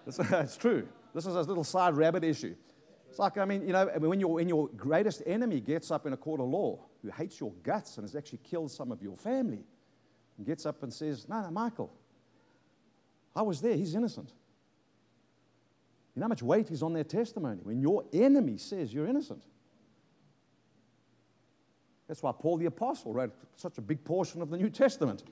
It's, 0.06 0.20
it's 0.32 0.58
true. 0.58 0.88
This 1.16 1.26
is 1.26 1.36
a 1.36 1.42
little 1.42 1.64
side 1.64 1.96
rabbit 1.96 2.24
issue. 2.24 2.56
It's 3.10 3.18
like, 3.18 3.38
I 3.38 3.46
mean, 3.46 3.66
you 3.66 3.74
know, 3.74 3.88
when, 3.98 4.20
your 4.20 4.34
when 4.34 4.48
your 4.48 4.68
greatest 4.70 5.24
enemy 5.26 5.60
gets 5.60 5.90
up 5.90 6.06
in 6.06 6.14
a 6.14 6.18
court 6.18 6.40
of 6.42 6.48
law, 6.48 6.80
who 7.02 7.10
hates 7.10 7.40
your 7.40 7.52
guts 7.64 7.98
and 7.98 8.04
has 8.04 8.16
actually 8.16 8.40
killed 8.44 8.72
some 8.72 8.92
of 8.92 9.02
your 9.02 9.16
family, 9.16 9.64
and 10.38 10.46
gets 10.46 10.66
up 10.66 10.84
and 10.84 10.94
says, 10.94 11.28
No, 11.28 11.42
no, 11.42 11.50
Michael, 11.50 11.92
I 13.36 13.42
was 13.42 13.62
there, 13.62 13.76
he's 13.76 13.96
innocent. 13.96 14.32
You 16.16 16.22
know 16.22 16.26
how 16.26 16.30
much 16.30 16.44
weight 16.44 16.72
is 16.72 16.84
on 16.84 16.94
their 16.94 17.04
testimony 17.04 17.62
when 17.64 17.82
your 17.82 18.04
enemy 18.12 18.58
says 18.58 18.94
you're 18.94 19.08
innocent? 19.08 19.42
That's 22.10 22.24
why 22.24 22.32
Paul 22.32 22.58
the 22.58 22.66
Apostle 22.66 23.14
wrote 23.14 23.32
such 23.56 23.78
a 23.78 23.82
big 23.82 24.04
portion 24.04 24.42
of 24.42 24.50
the 24.50 24.58
New 24.58 24.72
Testament. 24.72 25.24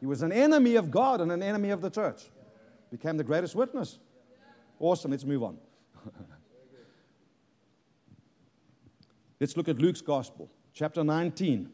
He 0.00 0.06
was 0.06 0.20
an 0.22 0.32
enemy 0.32 0.74
of 0.74 0.90
God 0.90 1.20
and 1.20 1.30
an 1.30 1.44
enemy 1.44 1.70
of 1.70 1.80
the 1.80 1.90
church. 1.90 2.24
Became 2.90 3.16
the 3.16 3.24
greatest 3.24 3.54
witness. 3.54 4.00
Awesome, 4.80 5.12
let's 5.12 5.24
move 5.24 5.44
on. 5.44 5.58
let's 9.40 9.56
look 9.56 9.68
at 9.68 9.78
Luke's 9.78 10.00
Gospel, 10.00 10.50
chapter 10.74 11.04
19. 11.04 11.70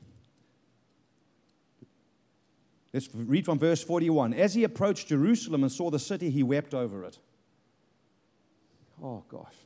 Let's 2.93 3.09
read 3.15 3.47
from 3.47 3.59
verse 3.59 3.83
41. 3.83 4.35
As 4.35 4.53
he 4.53 4.65
approached 4.65 5.09
Jerusalem 5.09 5.63
and 5.63 5.73
saw 5.73 5.91
the 5.91 5.99
city, 5.99 6.29
he 6.29 6.43
wept 6.43 6.75
over 6.75 7.03
it. 7.05 7.19
Oh, 9.03 9.25
gosh. 9.27 9.57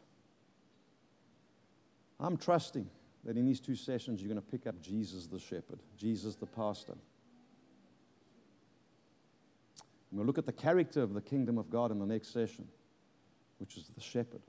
I'm 2.20 2.36
trusting 2.36 2.88
that 3.24 3.36
in 3.36 3.44
these 3.44 3.60
two 3.60 3.74
sessions 3.74 4.20
you're 4.20 4.32
going 4.32 4.40
to 4.40 4.50
pick 4.50 4.66
up 4.66 4.80
Jesus 4.80 5.26
the 5.26 5.38
shepherd, 5.38 5.80
Jesus 5.96 6.36
the 6.36 6.46
pastor. 6.46 6.94
we'll 10.10 10.26
look 10.26 10.38
at 10.38 10.46
the 10.46 10.52
character 10.52 11.02
of 11.02 11.14
the 11.14 11.20
kingdom 11.20 11.58
of 11.58 11.70
God 11.70 11.90
in 11.90 11.98
the 11.98 12.06
next 12.06 12.32
session, 12.32 12.66
which 13.58 13.76
is 13.76 13.90
the 13.94 14.00
shepherd. 14.00 14.42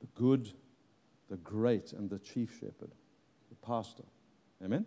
The 0.00 0.06
good, 0.14 0.52
the 1.28 1.36
great, 1.36 1.92
and 1.92 2.08
the 2.08 2.18
chief 2.18 2.52
shepherd, 2.60 2.92
the 3.50 3.56
pastor. 3.66 4.04
Amen? 4.64 4.86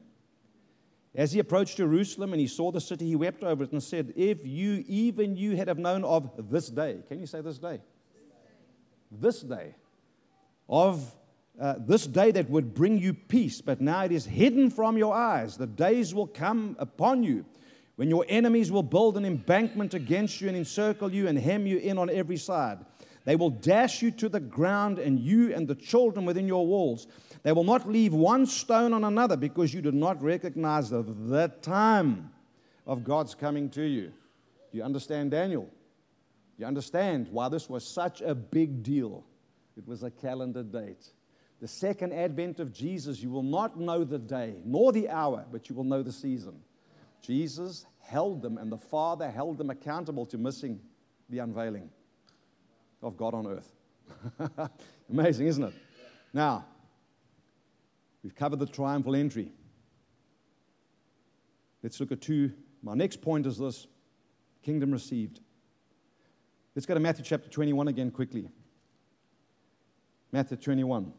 As 1.16 1.32
he 1.32 1.40
approached 1.40 1.78
Jerusalem 1.78 2.34
and 2.34 2.40
he 2.40 2.48
saw 2.48 2.72
the 2.72 2.82
city, 2.82 3.08
he 3.08 3.16
wept 3.16 3.44
over 3.44 3.64
it 3.64 3.72
and 3.72 3.82
said, 3.82 4.14
If 4.16 4.46
you, 4.46 4.84
even 4.88 5.36
you, 5.36 5.56
had 5.56 5.68
have 5.68 5.80
known 5.80 6.04
of 6.04 6.50
this 6.52 6.70
day, 6.70 7.00
can 7.08 7.20
you 7.20 7.26
say 7.26 7.42
this 7.42 7.58
day? 7.58 7.82
This 9.12 9.42
day, 9.42 9.74
of 10.68 11.16
uh, 11.60 11.76
this 11.80 12.08
day 12.08 12.32
that 12.32 12.50
would 12.50 12.74
bring 12.74 12.98
you 12.98 13.14
peace, 13.14 13.60
but 13.62 13.82
now 13.82 14.04
it 14.06 14.12
is 14.12 14.26
hidden 14.26 14.70
from 14.70 14.98
your 14.98 15.14
eyes. 15.14 15.58
The 15.58 15.68
days 15.68 16.14
will 16.14 16.28
come 16.28 16.76
upon 16.80 17.24
you 17.24 17.46
when 17.98 18.10
your 18.10 18.26
enemies 18.30 18.72
will 18.72 18.84
build 18.84 19.18
an 19.18 19.26
embankment 19.26 19.94
against 19.94 20.40
you 20.40 20.48
and 20.48 20.56
encircle 20.56 21.14
you 21.14 21.28
and 21.28 21.38
hem 21.38 21.68
you 21.68 21.78
in 21.78 21.98
on 21.98 22.10
every 22.10 22.38
side. 22.38 22.80
They 23.26 23.36
will 23.36 23.50
dash 23.50 24.02
you 24.02 24.10
to 24.12 24.30
the 24.30 24.40
ground, 24.40 24.98
and 24.98 25.20
you 25.20 25.54
and 25.54 25.68
the 25.68 25.76
children 25.76 26.26
within 26.26 26.48
your 26.48 26.66
walls. 26.66 27.08
They 27.44 27.52
will 27.52 27.66
not 27.66 27.88
leave 27.88 28.14
one 28.14 28.46
stone 28.46 28.94
on 28.94 29.04
another 29.04 29.36
because 29.36 29.74
you 29.74 29.82
did 29.82 29.94
not 29.94 30.22
recognize 30.24 30.90
the, 30.90 31.04
the 31.04 31.50
time 31.62 32.32
of 32.88 33.04
God's 33.04 33.36
coming 33.36 33.70
to 33.72 33.84
you. 33.84 34.14
You 34.72 34.84
understand 34.84 35.32
Daniel? 35.32 35.70
You 36.58 36.66
understand 36.66 37.28
why 37.32 37.50
this 37.50 37.70
was 37.70 37.86
such 37.86 38.22
a 38.22 38.34
big 38.34 38.82
deal? 38.82 39.26
It 39.78 39.88
was 39.88 40.04
a 40.04 40.10
calendar 40.10 40.64
date. 40.64 41.10
The 41.60 41.68
second 41.68 42.14
advent 42.14 42.60
of 42.60 42.72
Jesus, 42.72 43.22
you 43.22 43.30
will 43.30 43.44
not 43.44 43.80
know 43.80 44.04
the 44.04 44.20
day 44.20 44.62
nor 44.64 44.92
the 44.92 45.10
hour, 45.10 45.46
but 45.52 45.70
you 45.70 45.76
will 45.76 45.84
know 45.84 46.02
the 46.02 46.12
season. 46.12 46.62
Jesus 47.22 47.86
held 48.02 48.42
them, 48.42 48.58
and 48.58 48.72
the 48.72 48.78
Father 48.78 49.30
held 49.30 49.58
them 49.58 49.70
accountable 49.70 50.26
to 50.28 50.38
missing 50.38 50.80
the 51.30 51.40
unveiling 51.40 51.90
of 53.04 53.18
God 53.18 53.34
on 53.34 53.46
earth. 53.46 53.74
Amazing, 55.10 55.48
isn't 55.48 55.64
it? 55.64 55.74
Now, 56.34 56.66
We've 58.24 58.36
covered 58.36 58.60
the 58.60 58.66
triumphal 58.66 59.16
entry. 59.16 59.52
Let's 61.82 62.00
look 62.00 62.12
at 62.12 62.22
two. 62.22 62.52
My 62.84 62.94
next 62.94 63.22
point 63.22 63.46
is 63.46 63.58
this 63.58 63.88
kingdom 64.64 64.92
received. 64.92 65.40
Let's 66.76 66.86
go 66.86 66.94
to 66.94 67.00
Matthew 67.00 67.24
chapter 67.24 67.50
21 67.50 67.88
again 67.88 68.12
quickly. 68.12 68.50
Matthew 70.32 70.58
21. 70.58 71.14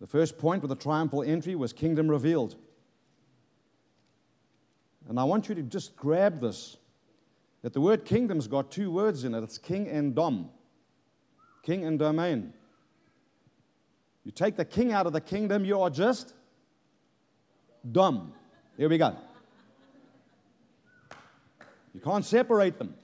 The 0.00 0.06
first 0.06 0.38
point 0.38 0.62
with 0.62 0.70
the 0.70 0.76
triumphal 0.76 1.22
entry 1.22 1.54
was 1.54 1.72
kingdom 1.72 2.08
revealed. 2.08 2.56
And 5.08 5.18
I 5.20 5.24
want 5.24 5.48
you 5.48 5.54
to 5.54 5.62
just 5.62 5.96
grab 5.96 6.40
this 6.40 6.76
that 7.62 7.74
the 7.74 7.80
word 7.80 8.04
kingdom's 8.06 8.46
got 8.46 8.70
two 8.70 8.90
words 8.90 9.24
in 9.24 9.34
it 9.34 9.42
it's 9.42 9.58
king 9.58 9.88
and 9.88 10.14
dom, 10.14 10.48
king 11.62 11.84
and 11.84 11.98
domain. 11.98 12.54
You 14.24 14.32
take 14.32 14.56
the 14.56 14.64
king 14.64 14.92
out 14.92 15.06
of 15.06 15.12
the 15.12 15.20
kingdom, 15.20 15.64
you 15.64 15.80
are 15.80 15.90
just 15.90 16.34
dom. 17.90 18.32
Here 18.76 18.88
we 18.88 18.96
go. 18.96 19.16
You 21.92 22.00
can't 22.00 22.24
separate 22.24 22.78
them. 22.78 22.94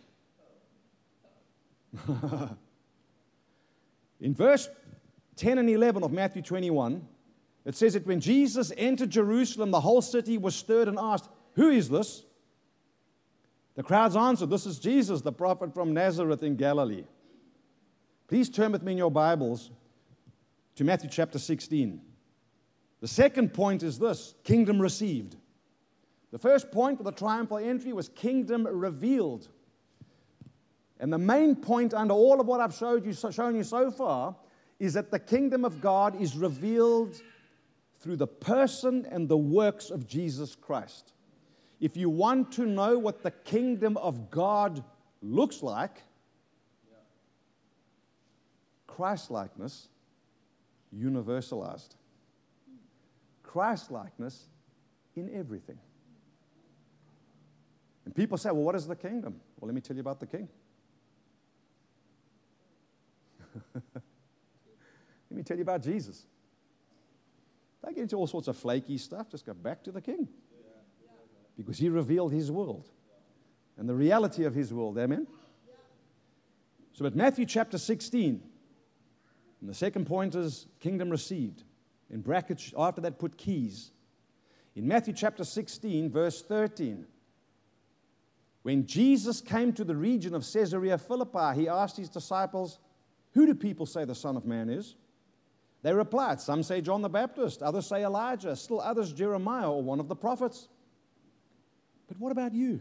In 4.20 4.34
verse 4.34 4.68
10 5.36 5.58
and 5.58 5.68
11 5.68 6.02
of 6.02 6.12
Matthew 6.12 6.42
21, 6.42 7.06
it 7.64 7.74
says 7.74 7.92
that 7.92 8.06
when 8.06 8.20
Jesus 8.20 8.72
entered 8.76 9.10
Jerusalem, 9.10 9.70
the 9.70 9.80
whole 9.80 10.00
city 10.00 10.38
was 10.38 10.54
stirred 10.54 10.88
and 10.88 10.98
asked, 10.98 11.28
Who 11.54 11.70
is 11.70 11.88
this? 11.88 12.24
The 13.74 13.82
crowds 13.82 14.16
answered, 14.16 14.50
This 14.50 14.66
is 14.66 14.78
Jesus, 14.78 15.20
the 15.20 15.32
prophet 15.32 15.74
from 15.74 15.92
Nazareth 15.92 16.42
in 16.42 16.56
Galilee. 16.56 17.04
Please 18.28 18.48
turn 18.48 18.72
with 18.72 18.82
me 18.82 18.92
in 18.92 18.98
your 18.98 19.10
Bibles 19.10 19.70
to 20.76 20.84
Matthew 20.84 21.10
chapter 21.10 21.38
16. 21.38 22.00
The 23.00 23.08
second 23.08 23.52
point 23.52 23.82
is 23.82 23.98
this 23.98 24.34
kingdom 24.42 24.80
received. 24.80 25.36
The 26.32 26.38
first 26.38 26.72
point 26.72 26.98
of 26.98 27.04
the 27.04 27.12
triumphal 27.12 27.58
entry 27.58 27.92
was 27.92 28.08
kingdom 28.08 28.66
revealed. 28.66 29.48
And 30.98 31.12
the 31.12 31.18
main 31.18 31.54
point 31.56 31.92
under 31.92 32.14
all 32.14 32.40
of 32.40 32.46
what 32.46 32.60
I've 32.60 32.74
showed 32.74 33.04
you, 33.04 33.12
shown 33.12 33.54
you 33.54 33.62
so 33.62 33.90
far 33.90 34.34
is 34.78 34.94
that 34.94 35.10
the 35.10 35.18
kingdom 35.18 35.64
of 35.64 35.80
God 35.80 36.20
is 36.20 36.36
revealed 36.36 37.20
through 38.00 38.16
the 38.16 38.26
person 38.26 39.06
and 39.10 39.28
the 39.28 39.36
works 39.36 39.90
of 39.90 40.06
Jesus 40.06 40.54
Christ. 40.54 41.12
If 41.80 41.96
you 41.96 42.08
want 42.08 42.52
to 42.52 42.66
know 42.66 42.98
what 42.98 43.22
the 43.22 43.30
kingdom 43.30 43.96
of 43.96 44.30
God 44.30 44.82
looks 45.22 45.62
like, 45.62 46.02
Christ 48.86 49.30
likeness 49.30 49.88
universalized. 50.94 51.96
Christ 53.42 53.90
likeness 53.90 54.46
in 55.14 55.34
everything. 55.34 55.78
And 58.04 58.14
people 58.14 58.38
say, 58.38 58.50
well, 58.50 58.62
what 58.62 58.74
is 58.76 58.86
the 58.86 58.96
kingdom? 58.96 59.40
Well, 59.58 59.66
let 59.66 59.74
me 59.74 59.80
tell 59.80 59.96
you 59.96 60.00
about 60.00 60.20
the 60.20 60.26
king. 60.26 60.48
let 65.36 65.40
me 65.40 65.44
tell 65.44 65.58
you 65.58 65.64
about 65.64 65.82
Jesus. 65.82 66.24
Don't 67.84 67.94
get 67.94 68.00
into 68.00 68.16
all 68.16 68.26
sorts 68.26 68.48
of 68.48 68.56
flaky 68.56 68.96
stuff, 68.96 69.28
just 69.28 69.44
go 69.44 69.52
back 69.52 69.84
to 69.84 69.92
the 69.92 70.00
king. 70.00 70.26
Because 71.58 71.76
he 71.76 71.90
revealed 71.90 72.32
his 72.32 72.50
world 72.50 72.88
and 73.76 73.86
the 73.86 73.94
reality 73.94 74.44
of 74.44 74.54
his 74.54 74.72
world. 74.72 74.96
Amen? 74.96 75.26
So, 76.94 77.04
at 77.04 77.14
Matthew 77.14 77.44
chapter 77.44 77.76
16, 77.76 78.42
and 79.60 79.68
the 79.68 79.74
second 79.74 80.06
point 80.06 80.34
is 80.34 80.68
kingdom 80.80 81.10
received. 81.10 81.64
In 82.08 82.22
brackets, 82.22 82.72
after 82.74 83.02
that, 83.02 83.18
put 83.18 83.36
keys. 83.36 83.90
In 84.74 84.88
Matthew 84.88 85.12
chapter 85.12 85.44
16, 85.44 86.10
verse 86.10 86.40
13, 86.40 87.06
when 88.62 88.86
Jesus 88.86 89.42
came 89.42 89.74
to 89.74 89.84
the 89.84 89.96
region 89.96 90.34
of 90.34 90.50
Caesarea 90.50 90.96
Philippi, 90.96 91.60
he 91.60 91.68
asked 91.68 91.98
his 91.98 92.08
disciples, 92.08 92.78
Who 93.32 93.44
do 93.44 93.54
people 93.54 93.84
say 93.84 94.06
the 94.06 94.14
Son 94.14 94.38
of 94.38 94.46
Man 94.46 94.70
is? 94.70 94.94
They 95.86 95.94
replied, 95.94 96.40
Some 96.40 96.64
say 96.64 96.80
John 96.80 97.00
the 97.00 97.08
Baptist, 97.08 97.62
others 97.62 97.86
say 97.86 98.02
Elijah, 98.02 98.56
still 98.56 98.80
others 98.80 99.12
Jeremiah 99.12 99.70
or 99.70 99.84
one 99.84 100.00
of 100.00 100.08
the 100.08 100.16
prophets. 100.16 100.66
But 102.08 102.18
what 102.18 102.32
about 102.32 102.54
you? 102.54 102.80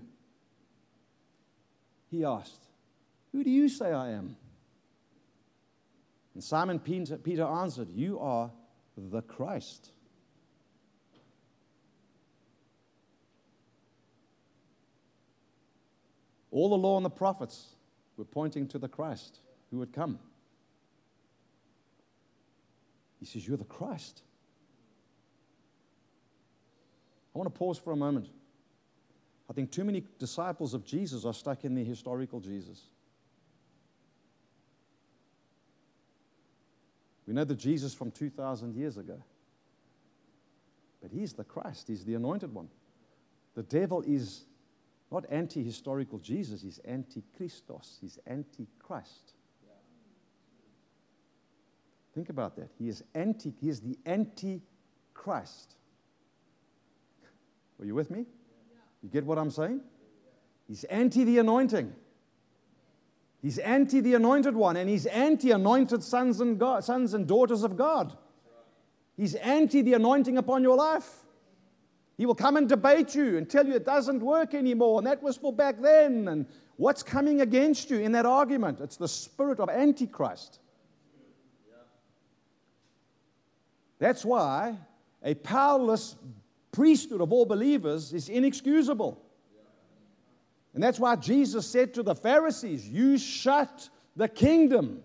He 2.10 2.26
asked, 2.26 2.66
Who 3.32 3.44
do 3.44 3.52
you 3.52 3.70
say 3.70 3.92
I 3.92 4.10
am? 4.10 4.36
And 6.34 6.44
Simon 6.44 6.80
Peter 6.80 7.44
answered, 7.44 7.90
You 7.92 8.18
are 8.20 8.50
the 8.98 9.22
Christ. 9.22 9.92
All 16.50 16.70
the 16.70 16.76
law 16.76 16.98
and 16.98 17.06
the 17.06 17.12
prophets 17.12 17.68
were 18.18 18.26
pointing 18.26 18.68
to 18.70 18.80
the 18.80 18.90
Christ 18.90 19.42
who 19.70 19.78
would 19.78 19.94
come. 19.94 20.18
He 23.20 23.26
says, 23.26 23.48
You're 23.48 23.58
the 23.58 23.64
Christ. 23.64 24.22
I 27.34 27.38
want 27.38 27.54
to 27.54 27.58
pause 27.58 27.78
for 27.78 27.92
a 27.92 27.98
moment. 27.98 28.30
I 29.50 29.54
think 29.54 29.72
too 29.72 29.84
many 29.84 30.04
disciples 30.18 30.74
of 30.74 30.86
Jesus 30.86 31.26
are 31.26 31.34
stuck 31.34 31.66
in 31.66 31.76
the 31.76 31.84
historical 31.84 32.40
Jesus. 32.40 32.82
We 37.28 37.34
know 37.34 37.44
the 37.44 37.56
Jesus 37.56 37.94
from 37.94 38.12
2,000 38.12 38.76
years 38.76 38.98
ago. 38.98 39.22
But 41.02 41.12
he's 41.12 41.34
the 41.34 41.44
Christ, 41.44 41.88
he's 41.88 42.04
the 42.04 42.16
anointed 42.16 42.52
one. 42.54 42.70
The 43.54 43.64
devil 43.64 44.02
is 44.02 44.46
not 45.12 45.26
anti 45.30 45.64
historical 45.64 46.18
Jesus, 46.18 46.64
he's 46.64 46.80
anti 46.80 47.24
Christos, 47.38 48.00
he's 48.02 48.18
anti 48.26 48.68
Christ. 48.80 49.35
Think 52.16 52.30
about 52.30 52.56
that. 52.56 52.70
He 52.80 52.88
is 52.88 53.04
anti, 53.14 53.54
he 53.60 53.68
is 53.68 53.82
the 53.82 53.98
anti 54.06 54.62
Christ. 55.14 55.76
Are 57.80 57.86
you 57.86 57.94
with 57.94 58.10
me? 58.10 58.26
You 59.04 59.10
get 59.10 59.26
what 59.26 59.38
I'm 59.38 59.52
saying? 59.52 59.82
He's 60.66 60.86
anti 60.86 61.26
the 61.26 61.40
anointing. 61.40 61.94
He's 63.42 63.58
anti 63.60 64.00
the 64.00 64.14
anointed 64.16 64.56
one, 64.56 64.78
and 64.78 64.90
he's 64.90 65.06
anti 65.06 65.52
anointed 65.52 66.02
sons 66.02 66.40
and, 66.40 66.58
God, 66.58 66.86
sons 66.86 67.14
and 67.14 67.28
daughters 67.28 67.64
of 67.64 67.76
God. 67.76 68.18
He's 69.18 69.36
anti 69.36 69.82
the 69.82 69.94
anointing 69.94 70.38
upon 70.38 70.64
your 70.64 70.78
life. 70.78 71.10
He 72.18 72.26
will 72.26 72.36
come 72.36 72.56
and 72.56 72.68
debate 72.70 73.14
you 73.14 73.38
and 73.38 73.50
tell 73.50 73.68
you 73.68 73.74
it 73.74 73.86
doesn't 73.86 74.22
work 74.22 74.54
anymore, 74.54 75.00
and 75.00 75.08
that 75.08 75.22
was 75.22 75.36
for 75.36 75.52
back 75.52 75.82
then. 75.82 76.30
And 76.30 76.46
what's 76.78 77.04
coming 77.04 77.42
against 77.42 77.90
you 77.90 78.00
in 78.00 78.14
that 78.14 78.26
argument? 78.26 78.80
It's 78.80 78.96
the 78.96 79.08
spirit 79.08 79.60
of 79.60 79.70
Antichrist. 79.70 80.60
That's 84.00 84.26
why 84.26 84.78
a 85.24 85.34
powerless 85.34 86.16
priesthood 86.72 87.22
of 87.22 87.32
all 87.32 87.46
believers 87.46 88.14
is 88.14 88.30
inexcusable. 88.30 89.22
And 90.74 90.84
that's 90.84 91.00
why 91.00 91.16
Jesus 91.16 91.66
said 91.66 91.94
to 91.94 92.04
the 92.04 92.14
Pharisees, 92.14 92.88
You 92.88 93.18
shut 93.18 93.90
the 94.16 94.28
kingdom 94.28 95.04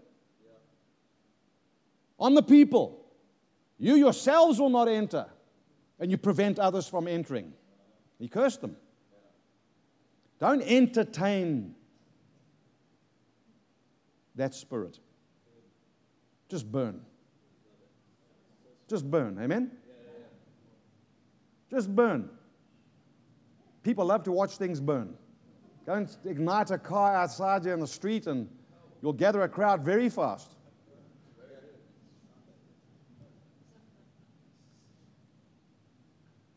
on 2.18 2.34
the 2.34 2.42
people. 2.42 3.06
You 3.78 3.94
yourselves 3.94 4.60
will 4.60 4.68
not 4.68 4.88
enter, 4.88 5.26
and 5.98 6.10
you 6.10 6.18
prevent 6.18 6.58
others 6.58 6.86
from 6.86 7.08
entering. 7.08 7.52
He 8.18 8.28
cursed 8.28 8.60
them. 8.60 8.76
Don't 10.38 10.62
entertain 10.62 11.74
that 14.34 14.54
spirit. 14.54 14.98
Just 16.48 16.70
burn. 16.70 17.00
Just 18.90 19.08
burn. 19.08 19.38
Amen? 19.40 19.70
Just 21.70 21.94
burn. 21.94 22.28
People 23.84 24.04
love 24.04 24.24
to 24.24 24.32
watch 24.32 24.56
things 24.56 24.80
burn. 24.80 25.14
And 25.86 26.08
ignite 26.24 26.72
a 26.72 26.78
car 26.78 27.14
outside 27.14 27.64
you 27.64 27.72
in 27.72 27.78
the 27.78 27.86
street, 27.86 28.26
and 28.26 28.48
you'll 29.00 29.12
gather 29.12 29.42
a 29.42 29.48
crowd 29.48 29.84
very 29.84 30.08
fast. 30.08 30.56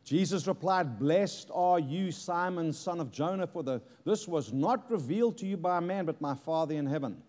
Jesus 0.03 0.47
replied, 0.47 0.97
Blessed 0.97 1.51
are 1.53 1.79
you, 1.79 2.11
Simon, 2.11 2.73
son 2.73 2.99
of 2.99 3.11
Jonah, 3.11 3.45
for 3.45 3.61
the, 3.61 3.79
this 4.05 4.27
was 4.27 4.51
not 4.51 4.89
revealed 4.89 5.37
to 5.37 5.45
you 5.45 5.55
by 5.55 5.77
a 5.77 5.81
man, 5.81 6.05
but 6.05 6.19
my 6.19 6.33
Father 6.33 6.73
in 6.73 6.87
heaven. 6.87 7.21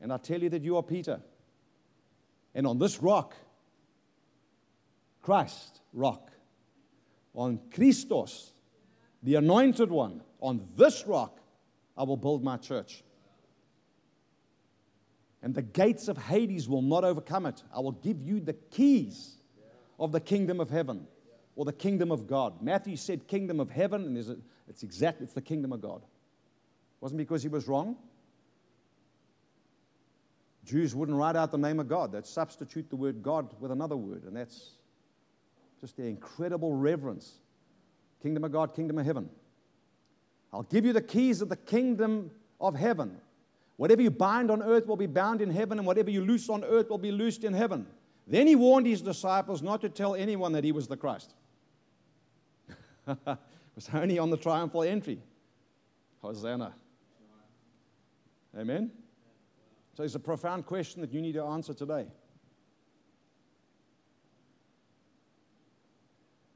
And 0.00 0.10
I 0.10 0.16
tell 0.16 0.42
you 0.42 0.48
that 0.48 0.62
you 0.62 0.78
are 0.78 0.82
Peter. 0.82 1.20
And 2.54 2.66
on 2.66 2.78
this 2.78 3.02
rock, 3.02 3.34
Christ, 5.22 5.80
rock, 5.92 6.30
on 7.34 7.60
Christos, 7.72 8.52
the 9.22 9.36
anointed 9.36 9.90
one, 9.90 10.22
on 10.40 10.66
this 10.76 11.06
rock 11.06 11.40
I 11.96 12.02
will 12.04 12.16
build 12.16 12.42
my 12.42 12.56
church. 12.56 13.04
And 15.42 15.54
the 15.54 15.62
gates 15.62 16.08
of 16.08 16.16
Hades 16.16 16.68
will 16.68 16.82
not 16.82 17.04
overcome 17.04 17.46
it. 17.46 17.62
I 17.74 17.80
will 17.80 17.92
give 17.92 18.22
you 18.22 18.40
the 18.40 18.52
keys 18.52 19.36
of 19.98 20.12
the 20.12 20.20
kingdom 20.20 20.60
of 20.60 20.70
heaven 20.70 21.06
or 21.56 21.64
the 21.64 21.72
kingdom 21.72 22.10
of 22.10 22.26
God. 22.26 22.62
Matthew 22.62 22.96
said 22.96 23.26
kingdom 23.26 23.60
of 23.60 23.70
heaven, 23.70 24.04
and 24.04 24.16
a, 24.16 24.36
it's 24.68 24.82
exact, 24.82 25.20
it's 25.20 25.34
the 25.34 25.42
kingdom 25.42 25.72
of 25.72 25.80
God. 25.80 26.02
It 26.02 27.02
wasn't 27.02 27.18
because 27.18 27.42
he 27.42 27.48
was 27.48 27.68
wrong. 27.68 27.96
Jews 30.64 30.94
wouldn't 30.94 31.16
write 31.16 31.36
out 31.36 31.50
the 31.50 31.58
name 31.58 31.80
of 31.80 31.88
God. 31.88 32.12
They'd 32.12 32.26
substitute 32.26 32.88
the 32.90 32.96
word 32.96 33.22
God 33.22 33.54
with 33.60 33.72
another 33.72 33.96
word, 33.96 34.24
and 34.24 34.36
that's 34.36 34.72
just 35.80 35.96
the 35.96 36.04
incredible 36.04 36.74
reverence. 36.74 37.38
Kingdom 38.22 38.44
of 38.44 38.52
God, 38.52 38.74
kingdom 38.74 38.98
of 38.98 39.06
heaven. 39.06 39.30
I'll 40.52 40.62
give 40.64 40.84
you 40.84 40.92
the 40.92 41.02
keys 41.02 41.40
of 41.40 41.48
the 41.48 41.56
kingdom 41.56 42.30
of 42.60 42.74
heaven. 42.74 43.16
Whatever 43.76 44.02
you 44.02 44.10
bind 44.10 44.50
on 44.50 44.62
earth 44.62 44.86
will 44.86 44.96
be 44.96 45.06
bound 45.06 45.40
in 45.40 45.50
heaven, 45.50 45.78
and 45.78 45.86
whatever 45.86 46.10
you 46.10 46.24
loose 46.24 46.50
on 46.50 46.64
earth 46.64 46.90
will 46.90 46.98
be 46.98 47.12
loosed 47.12 47.44
in 47.44 47.54
heaven. 47.54 47.86
Then 48.26 48.46
he 48.46 48.54
warned 48.54 48.86
his 48.86 49.00
disciples 49.00 49.62
not 49.62 49.80
to 49.80 49.88
tell 49.88 50.14
anyone 50.14 50.52
that 50.52 50.64
he 50.64 50.72
was 50.72 50.86
the 50.86 50.96
Christ. 50.96 51.34
it 53.08 53.18
was 53.74 53.88
only 53.94 54.18
on 54.18 54.30
the 54.30 54.36
triumphal 54.36 54.82
entry. 54.82 55.20
Hosanna. 56.20 56.74
Amen? 58.58 58.90
So 59.96 60.02
it's 60.02 60.14
a 60.14 60.20
profound 60.20 60.66
question 60.66 61.00
that 61.00 61.12
you 61.12 61.22
need 61.22 61.34
to 61.34 61.44
answer 61.44 61.72
today. 61.72 62.06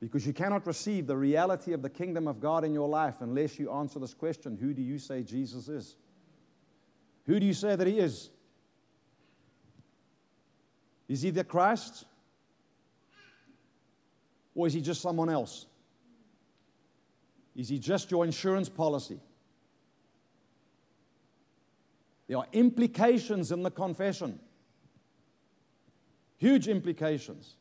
Because 0.04 0.26
you 0.26 0.34
cannot 0.34 0.66
receive 0.66 1.06
the 1.06 1.16
reality 1.16 1.72
of 1.72 1.80
the 1.80 1.88
kingdom 1.88 2.28
of 2.28 2.38
God 2.38 2.62
in 2.62 2.74
your 2.74 2.88
life 2.88 3.16
unless 3.20 3.58
you 3.58 3.72
answer 3.72 3.98
this 3.98 4.12
question 4.12 4.58
Who 4.60 4.74
do 4.74 4.82
you 4.82 4.98
say 4.98 5.22
Jesus 5.22 5.68
is? 5.68 5.96
Who 7.24 7.40
do 7.40 7.46
you 7.46 7.54
say 7.54 7.74
that 7.74 7.86
he 7.86 7.98
is? 7.98 8.28
Is 11.08 11.22
he 11.22 11.30
the 11.30 11.42
Christ? 11.42 12.04
Or 14.54 14.66
is 14.66 14.74
he 14.74 14.82
just 14.82 15.00
someone 15.00 15.30
else? 15.30 15.66
Is 17.56 17.70
he 17.70 17.78
just 17.78 18.10
your 18.10 18.26
insurance 18.26 18.68
policy? 18.68 19.18
There 22.28 22.36
are 22.38 22.46
implications 22.52 23.52
in 23.52 23.62
the 23.62 23.70
confession, 23.70 24.38
huge 26.36 26.68
implications. 26.68 27.56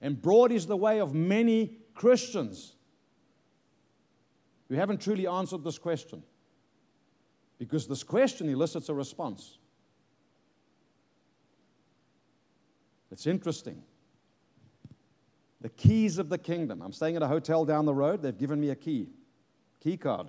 And 0.00 0.20
broad 0.20 0.52
is 0.52 0.66
the 0.66 0.76
way 0.76 1.00
of 1.00 1.14
many 1.14 1.78
Christians 1.94 2.76
who 4.68 4.74
haven't 4.74 5.00
truly 5.00 5.26
answered 5.26 5.64
this 5.64 5.78
question. 5.78 6.22
Because 7.58 7.88
this 7.88 8.04
question 8.04 8.48
elicits 8.48 8.88
a 8.88 8.94
response. 8.94 9.58
It's 13.10 13.26
interesting. 13.26 13.82
The 15.60 15.70
keys 15.70 16.18
of 16.18 16.28
the 16.28 16.38
kingdom. 16.38 16.82
I'm 16.82 16.92
staying 16.92 17.16
at 17.16 17.22
a 17.22 17.26
hotel 17.26 17.64
down 17.64 17.84
the 17.84 17.94
road. 17.94 18.22
They've 18.22 18.36
given 18.36 18.60
me 18.60 18.70
a 18.70 18.76
key, 18.76 19.08
key 19.80 19.96
card. 19.96 20.28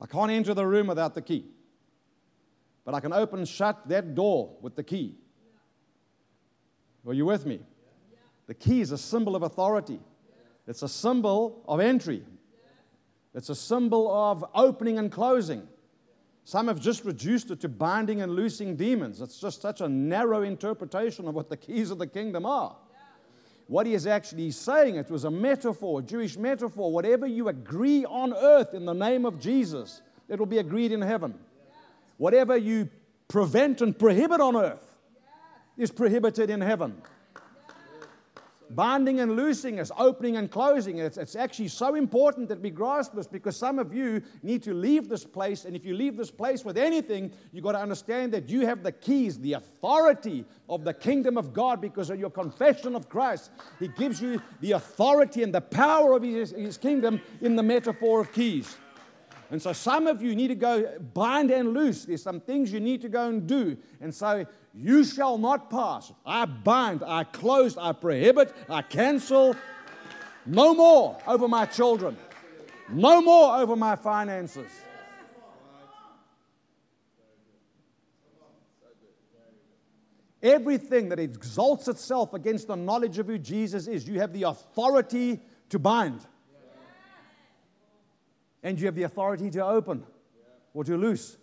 I 0.00 0.06
can't 0.06 0.30
enter 0.30 0.54
the 0.54 0.66
room 0.66 0.88
without 0.88 1.14
the 1.14 1.22
key. 1.22 1.46
But 2.84 2.94
I 2.94 3.00
can 3.00 3.12
open 3.12 3.40
and 3.40 3.48
shut 3.48 3.86
that 3.88 4.14
door 4.14 4.56
with 4.60 4.74
the 4.74 4.82
key. 4.82 5.18
Are 7.06 7.14
you 7.14 7.24
with 7.24 7.46
me? 7.46 7.60
The 8.46 8.54
key 8.54 8.80
is 8.80 8.92
a 8.92 8.98
symbol 8.98 9.36
of 9.36 9.42
authority, 9.42 10.00
it's 10.66 10.82
a 10.82 10.88
symbol 10.88 11.62
of 11.66 11.80
entry. 11.80 12.24
It's 13.32 13.48
a 13.48 13.54
symbol 13.54 14.12
of 14.12 14.44
opening 14.56 14.98
and 14.98 15.10
closing. 15.10 15.68
Some 16.44 16.66
have 16.66 16.80
just 16.80 17.04
reduced 17.04 17.52
it 17.52 17.60
to 17.60 17.68
binding 17.68 18.22
and 18.22 18.32
loosing 18.32 18.74
demons. 18.74 19.20
It's 19.20 19.38
just 19.38 19.62
such 19.62 19.80
a 19.80 19.88
narrow 19.88 20.42
interpretation 20.42 21.28
of 21.28 21.34
what 21.36 21.48
the 21.48 21.56
keys 21.56 21.92
of 21.92 21.98
the 21.98 22.08
kingdom 22.08 22.44
are. 22.44 22.76
What 23.68 23.86
he 23.86 23.94
is 23.94 24.08
actually 24.08 24.50
saying, 24.50 24.96
it 24.96 25.08
was 25.10 25.22
a 25.22 25.30
metaphor, 25.30 26.00
a 26.00 26.02
Jewish 26.02 26.36
metaphor. 26.36 26.90
Whatever 26.90 27.28
you 27.28 27.46
agree 27.46 28.04
on 28.04 28.34
earth 28.34 28.74
in 28.74 28.84
the 28.84 28.92
name 28.92 29.24
of 29.24 29.38
Jesus, 29.38 30.02
it 30.28 30.40
will 30.40 30.46
be 30.46 30.58
agreed 30.58 30.90
in 30.90 31.00
heaven. 31.00 31.38
Whatever 32.16 32.56
you 32.56 32.88
prevent 33.28 33.80
and 33.80 33.96
prohibit 33.96 34.40
on 34.40 34.56
earth 34.56 34.89
is 35.80 35.90
prohibited 35.90 36.50
in 36.50 36.60
heaven. 36.60 37.02
Binding 38.72 39.18
and 39.18 39.32
loosing 39.32 39.78
is 39.78 39.90
opening 39.98 40.36
and 40.36 40.48
closing. 40.48 40.98
It's, 40.98 41.16
it's 41.16 41.34
actually 41.34 41.66
so 41.66 41.96
important 41.96 42.48
that 42.50 42.60
we 42.60 42.70
grasp 42.70 43.14
this 43.14 43.26
because 43.26 43.56
some 43.56 43.80
of 43.80 43.92
you 43.92 44.22
need 44.44 44.62
to 44.62 44.74
leave 44.74 45.08
this 45.08 45.24
place. 45.24 45.64
And 45.64 45.74
if 45.74 45.84
you 45.84 45.92
leave 45.94 46.16
this 46.16 46.30
place 46.30 46.64
with 46.64 46.78
anything, 46.78 47.32
you've 47.52 47.64
got 47.64 47.72
to 47.72 47.80
understand 47.80 48.32
that 48.32 48.48
you 48.48 48.66
have 48.66 48.84
the 48.84 48.92
keys, 48.92 49.40
the 49.40 49.54
authority 49.54 50.44
of 50.68 50.84
the 50.84 50.94
kingdom 50.94 51.36
of 51.36 51.52
God 51.52 51.80
because 51.80 52.10
of 52.10 52.20
your 52.20 52.30
confession 52.30 52.94
of 52.94 53.08
Christ. 53.08 53.50
He 53.80 53.88
gives 53.88 54.22
you 54.22 54.40
the 54.60 54.72
authority 54.72 55.42
and 55.42 55.52
the 55.52 55.62
power 55.62 56.12
of 56.12 56.22
his, 56.22 56.52
his 56.52 56.78
kingdom 56.78 57.20
in 57.40 57.56
the 57.56 57.64
metaphor 57.64 58.20
of 58.20 58.32
keys. 58.32 58.76
And 59.50 59.60
so 59.60 59.72
some 59.72 60.06
of 60.06 60.22
you 60.22 60.36
need 60.36 60.48
to 60.48 60.54
go 60.54 60.96
bind 61.12 61.50
and 61.50 61.74
loose. 61.74 62.04
There's 62.04 62.22
some 62.22 62.40
things 62.40 62.72
you 62.72 62.78
need 62.78 63.00
to 63.02 63.08
go 63.08 63.28
and 63.28 63.48
do. 63.48 63.76
And 64.00 64.14
so 64.14 64.46
you 64.72 65.04
shall 65.04 65.36
not 65.36 65.70
pass. 65.70 66.12
I 66.24 66.44
bind, 66.44 67.02
I 67.04 67.24
close, 67.24 67.76
I 67.76 67.92
prohibit, 67.92 68.54
I 68.68 68.82
cancel. 68.82 69.56
No 70.46 70.74
more 70.74 71.18
over 71.26 71.48
my 71.48 71.66
children. 71.66 72.16
No 72.88 73.20
more 73.20 73.56
over 73.56 73.76
my 73.76 73.96
finances. 73.96 74.70
Everything 80.42 81.10
that 81.10 81.18
exalts 81.18 81.86
itself 81.86 82.32
against 82.32 82.68
the 82.68 82.76
knowledge 82.76 83.18
of 83.18 83.26
who 83.26 83.38
Jesus 83.38 83.86
is, 83.86 84.08
you 84.08 84.20
have 84.20 84.32
the 84.32 84.44
authority 84.44 85.40
to 85.68 85.78
bind. 85.78 86.20
And 88.62 88.78
you 88.80 88.86
have 88.86 88.94
the 88.94 89.02
authority 89.02 89.50
to 89.50 89.64
open 89.64 90.04
or 90.72 90.84
to 90.84 90.96
loose. 90.96 91.36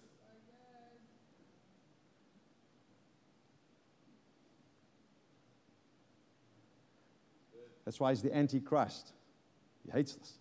That's 7.88 8.02
why 8.02 8.10
he's 8.10 8.22
the 8.22 8.36
Antichrist. 8.36 9.14
He 9.86 9.92
hates 9.94 10.16
this. 10.16 10.34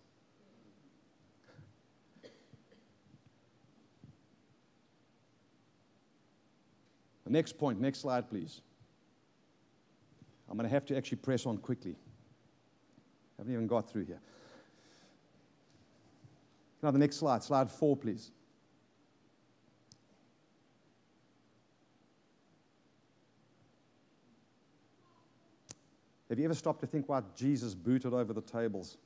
The 7.23 7.29
next 7.29 7.57
point, 7.57 7.79
next 7.79 8.01
slide, 8.01 8.29
please. 8.29 8.59
I'm 10.49 10.57
going 10.57 10.67
to 10.67 10.73
have 10.73 10.83
to 10.87 10.97
actually 10.97 11.19
press 11.19 11.45
on 11.45 11.57
quickly. 11.57 11.95
I 11.95 13.43
haven't 13.43 13.53
even 13.53 13.67
got 13.67 13.89
through 13.89 14.07
here. 14.07 14.19
Now, 16.83 16.91
the 16.91 16.99
next 16.99 17.15
slide, 17.15 17.43
slide 17.43 17.71
four, 17.71 17.95
please. 17.95 18.31
Have 26.29 26.39
you 26.39 26.45
ever 26.45 26.53
stopped 26.53 26.81
to 26.81 26.87
think 26.87 27.07
why 27.07 27.21
Jesus 27.35 27.73
booted 27.73 28.13
over 28.13 28.33
the 28.33 28.41
tables? 28.41 28.97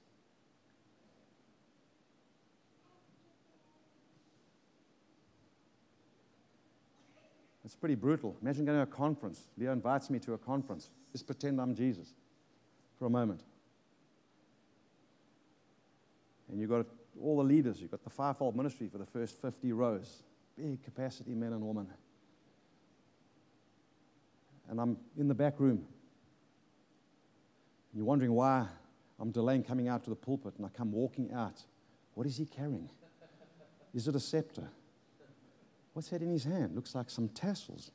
It's 7.64 7.76
pretty 7.76 7.96
brutal. 7.96 8.36
Imagine 8.42 8.66
going 8.66 8.78
to 8.78 8.84
a 8.84 8.88
conference. 8.88 9.48
Leo 9.58 9.72
invites 9.72 10.10
me 10.10 10.20
to 10.20 10.34
a 10.34 10.38
conference. 10.38 10.90
Just 11.12 11.28
pretend 11.28 11.62
I'm 11.62 11.76
Jesus 11.76 12.14
for 12.98 13.06
a 13.06 13.10
moment. 13.10 13.44
And 16.50 16.60
you've 16.60 16.70
got 16.70 16.86
all 17.22 17.38
the 17.38 17.44
leaders, 17.44 17.80
you've 17.80 17.92
got 17.92 18.04
the 18.04 18.10
fivefold 18.10 18.56
ministry 18.56 18.90
for 18.90 18.98
the 18.98 19.06
first 19.06 19.42
50 19.42 19.72
rows. 19.74 20.24
Big 20.58 20.84
capacity 20.84 21.34
men 21.34 21.54
and 21.54 21.62
women. 21.62 21.88
And 24.70 24.82
I'm 24.82 24.98
in 25.18 25.28
the 25.28 25.34
back 25.34 25.60
room 25.60 25.86
you're 27.94 28.06
wondering 28.06 28.34
why 28.34 28.68
I'm 29.20 29.32
delaying 29.32 29.64
coming 29.64 29.88
out 29.88 30.04
to 30.06 30.10
the 30.10 30.16
pulpit 30.16 30.54
and 30.58 30.66
I 30.66 30.70
come 30.70 30.92
walking 30.92 31.32
out. 31.34 31.62
What 32.14 32.26
is 32.26 32.38
he 32.38 32.46
carrying? 32.46 32.90
Is 33.94 34.08
it 34.08 34.16
a 34.16 34.20
scepter? 34.20 34.70
What's 35.94 36.10
that 36.10 36.22
in 36.22 36.30
his 36.30 36.46
hand? 36.46 36.76
Looks 36.76 36.96
like 36.96 37.10
some 37.10 37.28
tassels. 37.30 37.92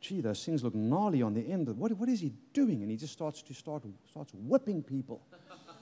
Gee, 0.00 0.22
those 0.22 0.42
things 0.44 0.64
look 0.64 0.74
gnarly 0.74 1.20
on 1.20 1.34
the 1.34 1.42
end. 1.42 1.68
What, 1.76 1.92
what 1.92 2.08
is 2.08 2.20
he 2.20 2.32
doing? 2.54 2.82
And 2.82 2.90
he 2.90 2.96
just 2.96 3.12
starts 3.12 3.42
to 3.42 3.54
start 3.54 3.84
starts 4.08 4.32
whipping 4.34 4.82
people, 4.82 5.20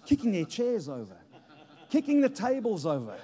kicking 0.04 0.32
their 0.32 0.44
chairs 0.44 0.88
over, 0.88 1.16
kicking 1.88 2.20
the 2.20 2.28
tables 2.28 2.84
over. 2.84 3.16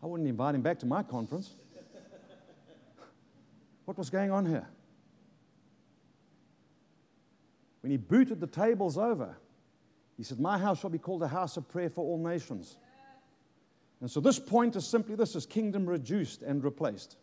I 0.00 0.06
wouldn't 0.06 0.28
invite 0.28 0.54
him 0.54 0.62
back 0.62 0.78
to 0.80 0.86
my 0.86 1.02
conference. 1.02 1.50
What 3.84 3.98
was 3.98 4.10
going 4.10 4.30
on 4.30 4.46
here? 4.46 4.68
When 7.86 7.92
he 7.92 7.98
booted 7.98 8.40
the 8.40 8.48
tables 8.48 8.98
over, 8.98 9.38
he 10.16 10.24
said, 10.24 10.40
My 10.40 10.58
house 10.58 10.80
shall 10.80 10.90
be 10.90 10.98
called 10.98 11.22
a 11.22 11.28
house 11.28 11.56
of 11.56 11.68
prayer 11.68 11.88
for 11.88 12.04
all 12.04 12.18
nations. 12.18 12.78
And 14.00 14.10
so 14.10 14.18
this 14.18 14.40
point 14.40 14.74
is 14.74 14.84
simply 14.84 15.14
this 15.14 15.36
is 15.36 15.46
kingdom 15.46 15.86
reduced 15.86 16.42
and 16.42 16.64
replaced. 16.64 17.16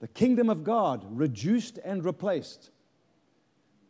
The 0.00 0.08
kingdom 0.08 0.50
of 0.50 0.64
God 0.64 1.06
reduced 1.08 1.78
and 1.84 2.04
replaced. 2.04 2.70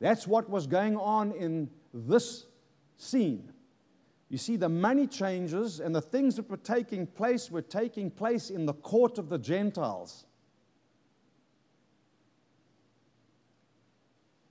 That's 0.01 0.27
what 0.27 0.51
was 0.51 0.67
going 0.67 0.99
on 0.99 1.33
in 1.33 1.71
this 1.95 2.45
scene. 2.99 3.55
You 4.29 4.37
see, 4.37 4.57
the 4.57 4.69
money 4.69 5.07
changes 5.07 5.81
and 5.81 5.95
the 5.95 6.03
things 6.03 6.37
that 6.37 6.51
were 6.51 6.59
taking 6.59 7.07
place 7.07 7.51
were 7.51 7.63
taking 7.63 8.11
place 8.11 8.51
in 8.51 8.67
the 8.67 8.75
court 8.75 9.17
of 9.17 9.31
the 9.31 9.39
Gentiles. 9.39 10.27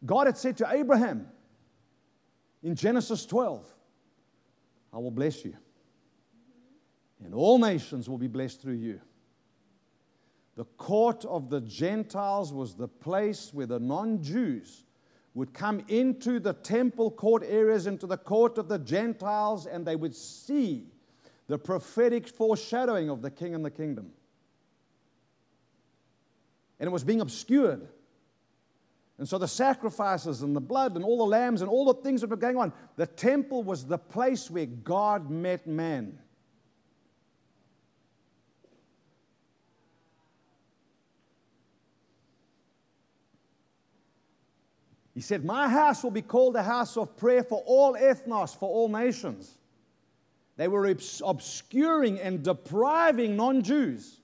God 0.05 0.27
had 0.27 0.37
said 0.37 0.57
to 0.57 0.67
Abraham 0.69 1.27
in 2.63 2.75
Genesis 2.75 3.25
12, 3.25 3.65
I 4.93 4.97
will 4.97 5.11
bless 5.11 5.43
you, 5.43 5.55
and 7.23 7.33
all 7.33 7.59
nations 7.59 8.09
will 8.09 8.17
be 8.17 8.27
blessed 8.27 8.61
through 8.61 8.75
you. 8.75 9.01
The 10.55 10.65
court 10.65 11.25
of 11.25 11.49
the 11.49 11.61
Gentiles 11.61 12.51
was 12.51 12.75
the 12.75 12.87
place 12.87 13.53
where 13.53 13.65
the 13.65 13.79
non 13.79 14.21
Jews 14.21 14.85
would 15.33 15.53
come 15.53 15.83
into 15.87 16.39
the 16.39 16.53
temple 16.53 17.11
court 17.11 17.43
areas, 17.47 17.87
into 17.87 18.07
the 18.07 18.17
court 18.17 18.57
of 18.57 18.67
the 18.67 18.79
Gentiles, 18.79 19.67
and 19.67 19.85
they 19.85 19.95
would 19.95 20.15
see 20.15 20.87
the 21.47 21.57
prophetic 21.57 22.27
foreshadowing 22.27 23.09
of 23.09 23.21
the 23.21 23.31
king 23.31 23.55
and 23.55 23.63
the 23.63 23.71
kingdom. 23.71 24.11
And 26.79 26.87
it 26.87 26.91
was 26.91 27.03
being 27.03 27.21
obscured 27.21 27.87
and 29.20 29.28
so 29.28 29.38
the 29.38 29.49
sacrifices 29.49 30.43
and 30.43 30.55
the 30.55 30.61
blood 30.61 30.95
and 30.95 31.03
all 31.03 31.17
the 31.17 31.26
lambs 31.26 31.61
and 31.61 31.70
all 31.70 31.86
the 31.86 32.01
things 32.01 32.22
that 32.22 32.30
were 32.30 32.38
going 32.38 32.55
on, 32.55 32.72
the 32.95 33.05
temple 33.05 33.63
was 33.63 33.86
the 33.86 33.97
place 33.97 34.49
where 34.49 34.65
God 34.65 35.30
met 35.30 35.67
man. 35.67 36.17
He 45.13 45.20
said, 45.20 45.43
My 45.43 45.67
house 45.67 46.01
will 46.01 46.11
be 46.11 46.22
called 46.22 46.55
a 46.55 46.63
house 46.63 46.95
of 46.95 47.17
prayer 47.17 47.43
for 47.43 47.61
all 47.65 47.95
ethnos, 47.95 48.55
for 48.55 48.70
all 48.70 48.88
nations. 48.88 49.57
They 50.55 50.70
were 50.70 50.95
obscuring 51.26 52.22
and 52.22 52.41
depriving 52.41 53.36
non 53.36 53.63
Jews 53.63 54.22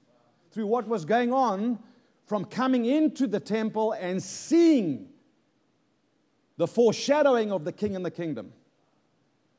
through 0.52 0.68
what 0.68 0.88
was 0.88 1.04
going 1.04 1.34
on 1.34 1.80
from 2.26 2.45
coming 2.45 2.86
into 2.86 3.28
the 3.28 3.39
temple 3.39 3.93
and 3.93 4.21
seeing 4.21 5.09
the 6.57 6.67
foreshadowing 6.67 7.51
of 7.51 7.65
the 7.65 7.71
king 7.71 7.95
and 7.95 8.05
the 8.05 8.11
kingdom. 8.11 8.53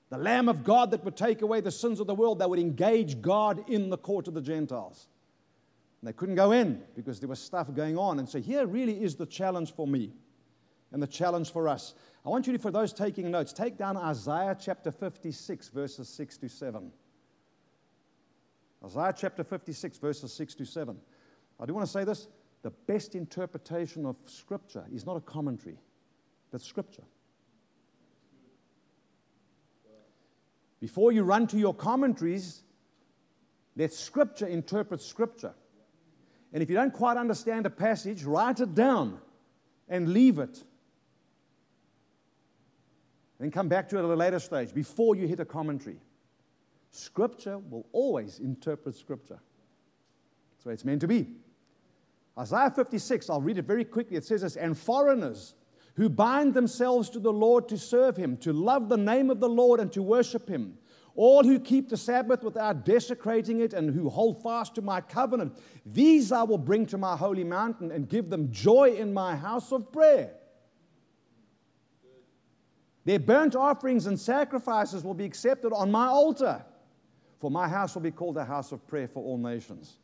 The 0.08 0.18
Lamb 0.18 0.48
of 0.48 0.64
God 0.64 0.92
that 0.92 1.04
would 1.04 1.16
take 1.16 1.42
away 1.42 1.60
the 1.60 1.70
sins 1.70 2.00
of 2.00 2.06
the 2.06 2.14
world, 2.14 2.38
that 2.38 2.48
would 2.48 2.58
engage 2.58 3.20
God 3.20 3.68
in 3.68 3.90
the 3.90 3.98
court 3.98 4.28
of 4.28 4.34
the 4.34 4.40
Gentiles. 4.40 5.08
And 6.00 6.08
they 6.08 6.12
couldn't 6.12 6.36
go 6.36 6.52
in 6.52 6.82
because 6.94 7.20
there 7.20 7.28
was 7.28 7.40
stuff 7.40 7.72
going 7.74 7.98
on. 7.98 8.18
And 8.18 8.28
so 8.28 8.38
here 8.38 8.66
really 8.66 9.02
is 9.02 9.16
the 9.16 9.26
challenge 9.26 9.74
for 9.74 9.86
me 9.86 10.12
and 10.92 11.02
the 11.02 11.06
challenge 11.06 11.52
for 11.52 11.68
us. 11.68 11.94
I 12.24 12.28
want 12.28 12.46
you 12.46 12.52
to, 12.52 12.58
for 12.58 12.70
those 12.70 12.92
taking 12.92 13.30
notes, 13.30 13.52
take 13.52 13.76
down 13.76 13.96
Isaiah 13.96 14.56
chapter 14.58 14.90
56, 14.90 15.68
verses 15.68 16.08
6 16.08 16.38
to 16.38 16.48
7. 16.48 16.92
Isaiah 18.84 19.14
chapter 19.16 19.42
56, 19.42 19.98
verses 19.98 20.32
6 20.32 20.54
to 20.56 20.64
7. 20.64 20.96
I 21.58 21.66
do 21.66 21.74
want 21.74 21.86
to 21.86 21.92
say 21.92 22.04
this 22.04 22.28
the 22.66 22.72
best 22.92 23.14
interpretation 23.14 24.04
of 24.04 24.16
Scripture 24.24 24.84
is 24.92 25.06
not 25.06 25.16
a 25.16 25.20
commentary, 25.20 25.78
but 26.50 26.60
Scripture. 26.60 27.04
Before 30.80 31.12
you 31.12 31.22
run 31.22 31.46
to 31.46 31.58
your 31.58 31.72
commentaries, 31.72 32.62
let 33.76 33.92
Scripture 33.92 34.48
interpret 34.48 35.00
Scripture. 35.00 35.54
And 36.52 36.60
if 36.60 36.68
you 36.68 36.74
don't 36.74 36.92
quite 36.92 37.16
understand 37.16 37.66
a 37.66 37.70
passage, 37.70 38.24
write 38.24 38.58
it 38.58 38.74
down 38.74 39.20
and 39.88 40.08
leave 40.08 40.40
it. 40.40 40.64
Then 43.38 43.52
come 43.52 43.68
back 43.68 43.88
to 43.90 43.96
it 43.96 44.00
at 44.00 44.06
a 44.06 44.16
later 44.16 44.40
stage 44.40 44.74
before 44.74 45.14
you 45.14 45.28
hit 45.28 45.38
a 45.38 45.44
commentary. 45.44 46.00
Scripture 46.90 47.58
will 47.58 47.86
always 47.92 48.40
interpret 48.40 48.96
Scripture. 48.96 49.38
That's 50.50 50.64
the 50.64 50.68
way 50.70 50.74
it's 50.74 50.84
meant 50.84 51.02
to 51.02 51.06
be. 51.06 51.28
Isaiah 52.39 52.70
56, 52.70 53.30
I'll 53.30 53.41
read 53.41 53.59
it 53.59 53.64
very 53.64 53.84
quickly. 53.84 54.16
It 54.16 54.24
says 54.24 54.43
this 54.43 54.57
And 54.57 54.76
foreigners 54.76 55.55
who 55.95 56.09
bind 56.09 56.53
themselves 56.53 57.09
to 57.11 57.18
the 57.18 57.32
Lord 57.32 57.68
to 57.68 57.78
serve 57.78 58.16
him, 58.16 58.37
to 58.39 58.53
love 58.53 58.89
the 58.89 58.99
name 58.99 59.30
of 59.30 59.41
the 59.41 59.49
Lord 59.49 59.80
and 59.80 59.91
to 59.93 60.03
worship 60.03 60.49
him. 60.49 60.76
All 61.14 61.43
who 61.43 61.59
keep 61.59 61.89
the 61.89 61.97
Sabbath 61.97 62.43
without 62.43 62.84
desecrating 62.84 63.61
it 63.61 63.72
and 63.72 63.95
who 63.95 64.11
hold 64.11 64.43
fast 64.43 64.74
to 64.74 64.82
my 64.82 65.01
covenant, 65.01 65.57
these 65.87 66.30
I 66.30 66.43
will 66.43 66.59
bring 66.59 66.84
to 66.87 66.99
my 66.99 67.16
holy 67.16 67.45
mountain 67.45 67.91
and 67.91 68.07
give 68.07 68.28
them 68.28 68.53
joy 68.53 68.97
in 68.97 69.14
my 69.14 69.34
house 69.34 69.72
of 69.72 69.91
prayer. 69.91 70.34
Their 73.07 73.18
burnt 73.20 73.57
offerings 73.57 74.07
and 74.07 74.20
sacrifices 74.20 75.05
will 75.05 75.14
be 75.14 75.24
accepted 75.24 75.72
on 75.72 75.91
my 75.91 76.07
altar, 76.09 76.62
for 77.39 77.51
my 77.51 77.66
house 77.66 77.95
will 77.95 78.03
be 78.03 78.11
called 78.11 78.37
a 78.37 78.45
house 78.45 78.72
of 78.72 78.87
prayer 78.87 79.09
for 79.09 79.22
all 79.24 79.39
nations. 79.39 79.97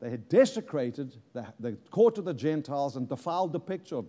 They 0.00 0.10
had 0.10 0.28
desecrated 0.28 1.16
the, 1.32 1.46
the 1.58 1.72
court 1.90 2.18
of 2.18 2.24
the 2.24 2.34
Gentiles 2.34 2.96
and 2.96 3.08
defiled 3.08 3.52
the 3.52 3.60
picture 3.60 3.96
of, 3.96 4.06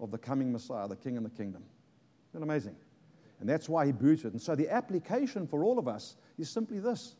of 0.00 0.10
the 0.10 0.18
coming 0.18 0.52
Messiah, 0.52 0.88
the 0.88 0.96
King 0.96 1.16
and 1.16 1.26
the 1.26 1.30
kingdom. 1.30 1.62
Isn't 2.32 2.42
amazing? 2.42 2.76
And 3.40 3.48
that's 3.48 3.68
why 3.68 3.86
he 3.86 3.92
booted. 3.92 4.32
And 4.32 4.40
so 4.40 4.54
the 4.54 4.70
application 4.70 5.46
for 5.46 5.64
all 5.64 5.78
of 5.78 5.88
us 5.88 6.16
is 6.38 6.48
simply 6.48 6.78
this 6.78 7.16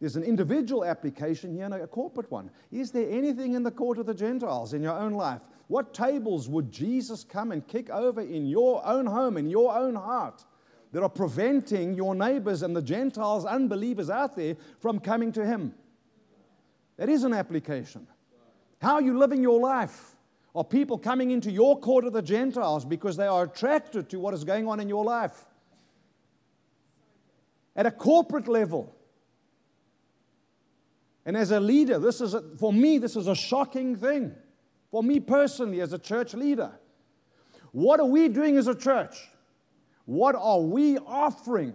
there's 0.00 0.16
an 0.16 0.22
individual 0.22 0.84
application 0.84 1.52
here 1.52 1.66
and 1.66 1.74
a 1.74 1.86
corporate 1.86 2.30
one. 2.30 2.50
Is 2.72 2.90
there 2.90 3.08
anything 3.10 3.52
in 3.52 3.62
the 3.62 3.70
court 3.70 3.98
of 3.98 4.06
the 4.06 4.14
Gentiles 4.14 4.72
in 4.72 4.82
your 4.82 4.94
own 4.94 5.12
life? 5.12 5.42
What 5.68 5.92
tables 5.92 6.48
would 6.48 6.72
Jesus 6.72 7.22
come 7.22 7.52
and 7.52 7.66
kick 7.68 7.90
over 7.90 8.22
in 8.22 8.46
your 8.46 8.84
own 8.86 9.04
home, 9.04 9.36
in 9.36 9.50
your 9.50 9.76
own 9.76 9.94
heart, 9.94 10.44
that 10.92 11.02
are 11.02 11.08
preventing 11.08 11.94
your 11.94 12.14
neighbors 12.14 12.62
and 12.62 12.74
the 12.74 12.82
Gentiles, 12.82 13.44
unbelievers 13.44 14.08
out 14.08 14.34
there, 14.36 14.56
from 14.80 15.00
coming 15.00 15.32
to 15.32 15.44
him? 15.44 15.74
That 17.00 17.08
is 17.08 17.24
an 17.24 17.32
application. 17.32 18.06
How 18.82 18.96
are 18.96 19.00
you 19.00 19.16
living 19.16 19.40
your 19.40 19.58
life? 19.58 20.16
Are 20.54 20.62
people 20.62 20.98
coming 20.98 21.30
into 21.30 21.50
your 21.50 21.80
court 21.80 22.04
of 22.04 22.12
the 22.12 22.20
Gentiles 22.20 22.84
because 22.84 23.16
they 23.16 23.26
are 23.26 23.44
attracted 23.44 24.10
to 24.10 24.20
what 24.20 24.34
is 24.34 24.44
going 24.44 24.68
on 24.68 24.80
in 24.80 24.88
your 24.90 25.02
life? 25.02 25.46
At 27.74 27.86
a 27.86 27.90
corporate 27.90 28.48
level. 28.48 28.94
And 31.24 31.38
as 31.38 31.52
a 31.52 31.58
leader, 31.58 31.98
this 31.98 32.20
is 32.20 32.34
a, 32.34 32.42
for 32.58 32.70
me, 32.70 32.98
this 32.98 33.16
is 33.16 33.28
a 33.28 33.34
shocking 33.34 33.96
thing. 33.96 34.34
For 34.90 35.02
me 35.02 35.20
personally, 35.20 35.80
as 35.80 35.94
a 35.94 35.98
church 35.98 36.34
leader. 36.34 36.70
What 37.72 37.98
are 37.98 38.06
we 38.06 38.28
doing 38.28 38.58
as 38.58 38.66
a 38.66 38.74
church? 38.74 39.16
What 40.04 40.34
are 40.34 40.60
we 40.60 40.98
offering 40.98 41.72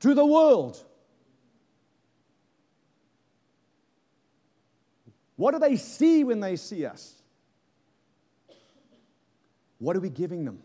to 0.00 0.14
the 0.14 0.24
world? 0.24 0.82
What 5.36 5.52
do 5.52 5.58
they 5.58 5.76
see 5.76 6.24
when 6.24 6.40
they 6.40 6.56
see 6.56 6.86
us? 6.86 7.22
What 9.78 9.96
are 9.96 10.00
we 10.00 10.10
giving 10.10 10.44
them? 10.44 10.62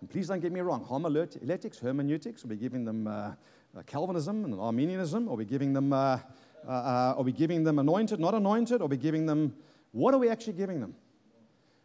And 0.00 0.10
please 0.10 0.26
don't 0.26 0.40
get 0.40 0.50
me 0.50 0.60
wrong, 0.60 0.84
homiletics, 0.84 1.78
hermeneutics, 1.78 2.44
are 2.44 2.48
we 2.48 2.56
giving 2.56 2.84
them 2.84 3.06
uh, 3.06 3.34
uh, 3.76 3.82
Calvinism 3.86 4.44
and 4.44 4.54
Arminianism? 4.54 5.28
Are 5.28 5.36
we 5.36 5.44
giving 5.44 5.72
them, 5.72 5.92
uh, 5.92 6.18
uh, 6.66 6.70
uh, 6.70 7.14
are 7.16 7.22
we 7.22 7.30
giving 7.30 7.62
them 7.62 7.78
anointed, 7.78 8.18
not 8.18 8.34
anointed? 8.34 8.82
Are 8.82 8.88
we 8.88 8.96
giving 8.96 9.26
them, 9.26 9.54
what 9.92 10.12
are 10.12 10.18
we 10.18 10.28
actually 10.28 10.54
giving 10.54 10.80
them? 10.80 10.96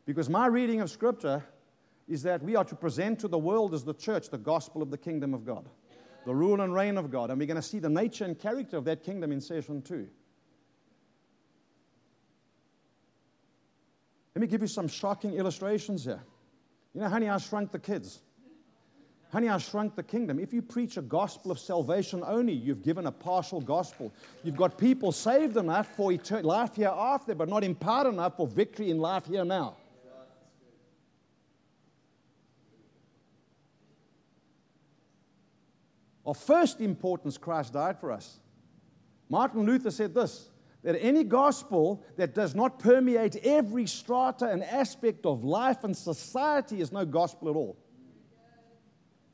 Because 0.05 0.29
my 0.29 0.47
reading 0.47 0.81
of 0.81 0.89
Scripture 0.89 1.43
is 2.07 2.23
that 2.23 2.41
we 2.41 2.55
are 2.55 2.65
to 2.65 2.75
present 2.75 3.19
to 3.19 3.27
the 3.27 3.37
world 3.37 3.75
as 3.75 3.83
the 3.83 3.93
church 3.93 4.29
the 4.29 4.37
gospel 4.37 4.81
of 4.81 4.89
the 4.89 4.97
kingdom 4.97 5.35
of 5.35 5.45
God 5.45 5.69
the 6.27 6.35
rule 6.35 6.59
and 6.59 6.73
reign 6.73 6.97
of 6.97 7.09
God. 7.09 7.29
And 7.29 7.39
we're 7.39 7.47
going 7.47 7.55
to 7.55 7.61
see 7.61 7.79
the 7.79 7.89
nature 7.89 8.25
and 8.25 8.37
character 8.37 8.75
of 8.75 8.83
that 8.83 9.01
kingdom 9.01 9.31
in 9.31 9.39
session 9.39 9.81
two. 9.81 10.09
Let 14.35 14.41
me 14.41 14.47
give 14.47 14.61
you 14.61 14.67
some 14.67 14.89
shocking 14.89 15.35
illustrations 15.35 16.03
here. 16.03 16.21
You 16.93 16.99
know, 16.99 17.07
honey, 17.07 17.29
I 17.29 17.37
shrunk 17.37 17.71
the 17.71 17.79
kids. 17.79 18.19
Honey, 19.31 19.47
I 19.47 19.57
shrunk 19.57 19.95
the 19.95 20.03
kingdom. 20.03 20.37
If 20.37 20.53
you 20.53 20.61
preach 20.61 20.97
a 20.97 21.01
gospel 21.01 21.49
of 21.49 21.59
salvation 21.59 22.21
only, 22.25 22.53
you've 22.53 22.83
given 22.83 23.07
a 23.07 23.11
partial 23.11 23.61
gospel. 23.61 24.13
You've 24.43 24.57
got 24.57 24.77
people 24.77 25.13
saved 25.13 25.55
enough 25.55 25.95
for 25.95 26.11
eternal 26.11 26.49
life 26.49 26.75
hereafter, 26.75 27.35
but 27.35 27.47
not 27.47 27.63
empowered 27.63 28.07
enough 28.07 28.35
for 28.35 28.47
victory 28.47 28.91
in 28.91 28.97
life 28.97 29.27
here 29.27 29.45
now. 29.45 29.77
Of 36.27 36.35
first 36.35 36.81
importance, 36.81 37.37
Christ 37.37 37.71
died 37.71 37.97
for 37.97 38.11
us. 38.11 38.39
Martin 39.29 39.65
Luther 39.65 39.89
said 39.89 40.13
this 40.13 40.49
that 40.83 41.01
any 41.01 41.23
gospel 41.23 42.03
that 42.17 42.35
does 42.35 42.53
not 42.53 42.79
permeate 42.79 43.37
every 43.37 43.87
strata 43.87 44.45
and 44.45 44.63
aspect 44.63 45.25
of 45.25 45.43
life 45.43 45.83
and 45.83 45.95
society 45.97 46.81
is 46.81 46.91
no 46.91 47.03
gospel 47.05 47.49
at 47.49 47.55
all. 47.55 47.77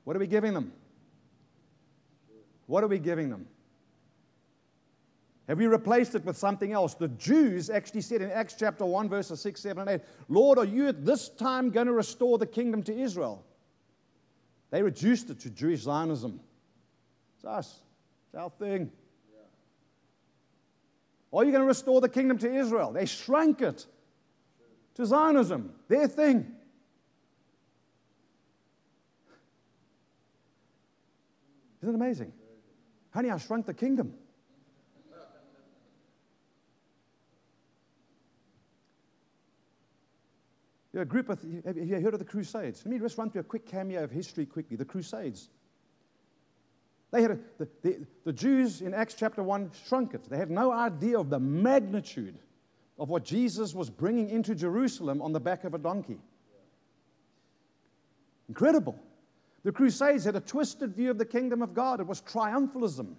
What 0.04 0.16
are 0.16 0.20
we 0.20 0.28
giving 0.28 0.54
them? 0.54 0.72
What 2.68 2.84
are 2.84 2.88
we 2.88 3.00
giving 3.00 3.30
them? 3.30 3.48
Have 5.48 5.58
we 5.58 5.68
replaced 5.68 6.16
it 6.16 6.24
with 6.24 6.38
something 6.38 6.72
else? 6.72 6.94
The 6.94 7.10
Jews 7.10 7.70
actually 7.70 8.02
said 8.02 8.22
in 8.22 8.32
Acts 8.32 8.56
chapter 8.58 8.86
1, 8.86 9.10
verses 9.10 9.42
6, 9.42 9.60
7, 9.60 9.82
and 9.82 10.02
8, 10.02 10.08
Lord, 10.30 10.58
are 10.58 10.66
you 10.66 10.88
at 10.88 11.06
this 11.06 11.28
time 11.28 11.70
going 11.70 11.88
to 11.88 11.94
restore 11.94 12.38
the 12.38 12.48
kingdom 12.48 12.82
to 12.84 12.98
Israel? 12.98 13.46
They 14.72 14.82
reduced 14.82 15.30
it 15.30 15.40
to 15.42 15.50
Jewish 15.50 15.82
Zionism. 15.82 16.40
It's 17.44 17.50
us. 17.50 17.80
It's 18.28 18.36
our 18.36 18.50
thing. 18.50 18.90
Are 21.34 21.44
you 21.44 21.52
going 21.52 21.64
to 21.64 21.68
restore 21.68 22.00
the 22.00 22.08
kingdom 22.08 22.38
to 22.38 22.54
Israel? 22.54 22.94
They 22.94 23.06
shrank 23.06 23.62
it 23.62 23.86
to 24.96 25.06
Zionism, 25.06 25.74
their 25.90 26.08
thing. 26.08 26.54
Isn't 31.82 31.94
it 31.94 31.96
amazing? 31.96 32.32
Honey, 33.14 33.30
I 33.30 33.38
shrunk 33.38 33.66
the 33.66 33.74
kingdom. 33.74 34.14
You're 40.94 41.02
a 41.02 41.06
group 41.08 41.28
of, 41.30 41.44
have 41.66 41.76
you 41.76 42.00
heard 42.00 42.14
of 42.14 42.20
the 42.20 42.26
Crusades? 42.26 42.84
Let 42.86 42.94
me 42.94 43.00
just 43.00 43.18
run 43.18 43.32
through 43.32 43.42
a 43.42 43.46
quick 43.46 43.66
cameo 43.66 44.04
of 44.04 44.12
history 44.12 44.46
quickly. 44.46 44.78
The 44.78 44.86
Crusades. 44.86 45.50
They 47.14 47.22
had 47.22 47.32
a, 47.32 47.40
the, 47.60 47.68
the, 47.84 47.98
the 48.26 48.34
Jews 48.34 48.82
in 48.82 48.96
Acts 48.96 49.14
chapter 49.14 49.44
1 49.44 49.70
shrunk 49.88 50.16
it. 50.16 50.28
They 50.28 50.38
had 50.38 50.50
no 50.50 50.72
idea 50.72 51.20
of 51.20 51.30
the 51.30 51.40
magnitude 51.40 52.40
of 52.98 53.10
what 53.10 53.24
Jesus 53.24 53.76
was 53.76 53.88
bringing 53.88 54.32
into 54.32 54.56
Jerusalem 54.56 55.22
on 55.22 55.32
the 55.32 55.40
back 55.40 55.64
of 55.64 55.76
a 55.76 55.78
donkey. 55.78 56.18
Incredible. 58.50 59.00
The 59.64 59.72
Crusades 59.72 60.26
had 60.26 60.36
a 60.36 60.40
twisted 60.40 60.96
view 60.96 61.12
of 61.12 61.20
the 61.20 61.26
kingdom 61.26 61.62
of 61.62 61.76
God. 61.76 62.00
It 62.00 62.08
was 62.08 62.20
triumphalism. 62.20 63.14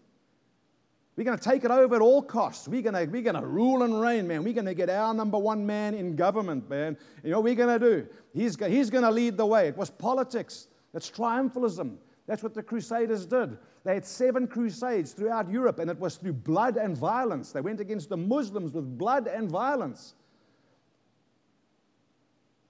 We're 1.16 1.22
going 1.22 1.38
to 1.38 1.45
take 1.45 1.64
it 1.64 1.70
over 1.70 1.95
at 1.95 2.03
all 2.03 2.20
costs. 2.20 2.66
We're 2.66 2.82
going 2.82 2.95
to, 2.95 3.05
we're 3.05 3.22
going 3.22 3.40
to 3.40 3.47
rule 3.47 3.84
and 3.84 4.01
reign, 4.01 4.26
man. 4.26 4.42
We're 4.42 4.55
going 4.55 4.66
to 4.66 4.74
get 4.74 4.90
our 4.90 5.14
number 5.14 5.38
one 5.38 5.64
man 5.64 5.95
in 5.95 6.16
government, 6.16 6.68
man. 6.68 6.97
You 7.22 7.30
know 7.30 7.38
what 7.38 7.45
we're 7.45 7.55
going 7.55 7.78
to 7.78 8.03
do? 8.03 8.09
He's, 8.32 8.57
he's 8.59 8.90
going 8.90 9.05
to 9.05 9.11
lead 9.12 9.36
the 9.36 9.47
way. 9.47 9.68
It 9.68 9.76
was 9.76 9.88
politics. 9.88 10.66
It's 10.92 11.09
triumphalism. 11.09 11.99
That's 12.26 12.42
what 12.42 12.54
the 12.54 12.62
Crusaders 12.62 13.26
did. 13.26 13.58
They 13.84 13.94
had 13.94 14.06
seven 14.06 14.46
crusades 14.46 15.12
throughout 15.12 15.50
Europe, 15.50 15.78
and 15.78 15.90
it 15.90 15.98
was 15.98 16.16
through 16.16 16.32
blood 16.32 16.76
and 16.76 16.96
violence. 16.96 17.52
They 17.52 17.60
went 17.60 17.80
against 17.80 18.08
the 18.08 18.16
Muslims 18.16 18.72
with 18.72 18.96
blood 18.96 19.26
and 19.26 19.50
violence. 19.50 20.14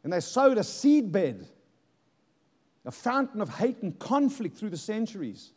And 0.03 0.13
they 0.13 0.21
sowed 0.21 0.59
a 0.59 0.63
seedbed, 0.63 1.47
a 2.85 2.91
fountain 2.91 3.41
of 3.41 3.49
hate 3.49 3.81
and 3.83 3.97
conflict 3.99 4.59
through 4.59 4.71
the 4.71 4.77
centuries. 4.77 5.53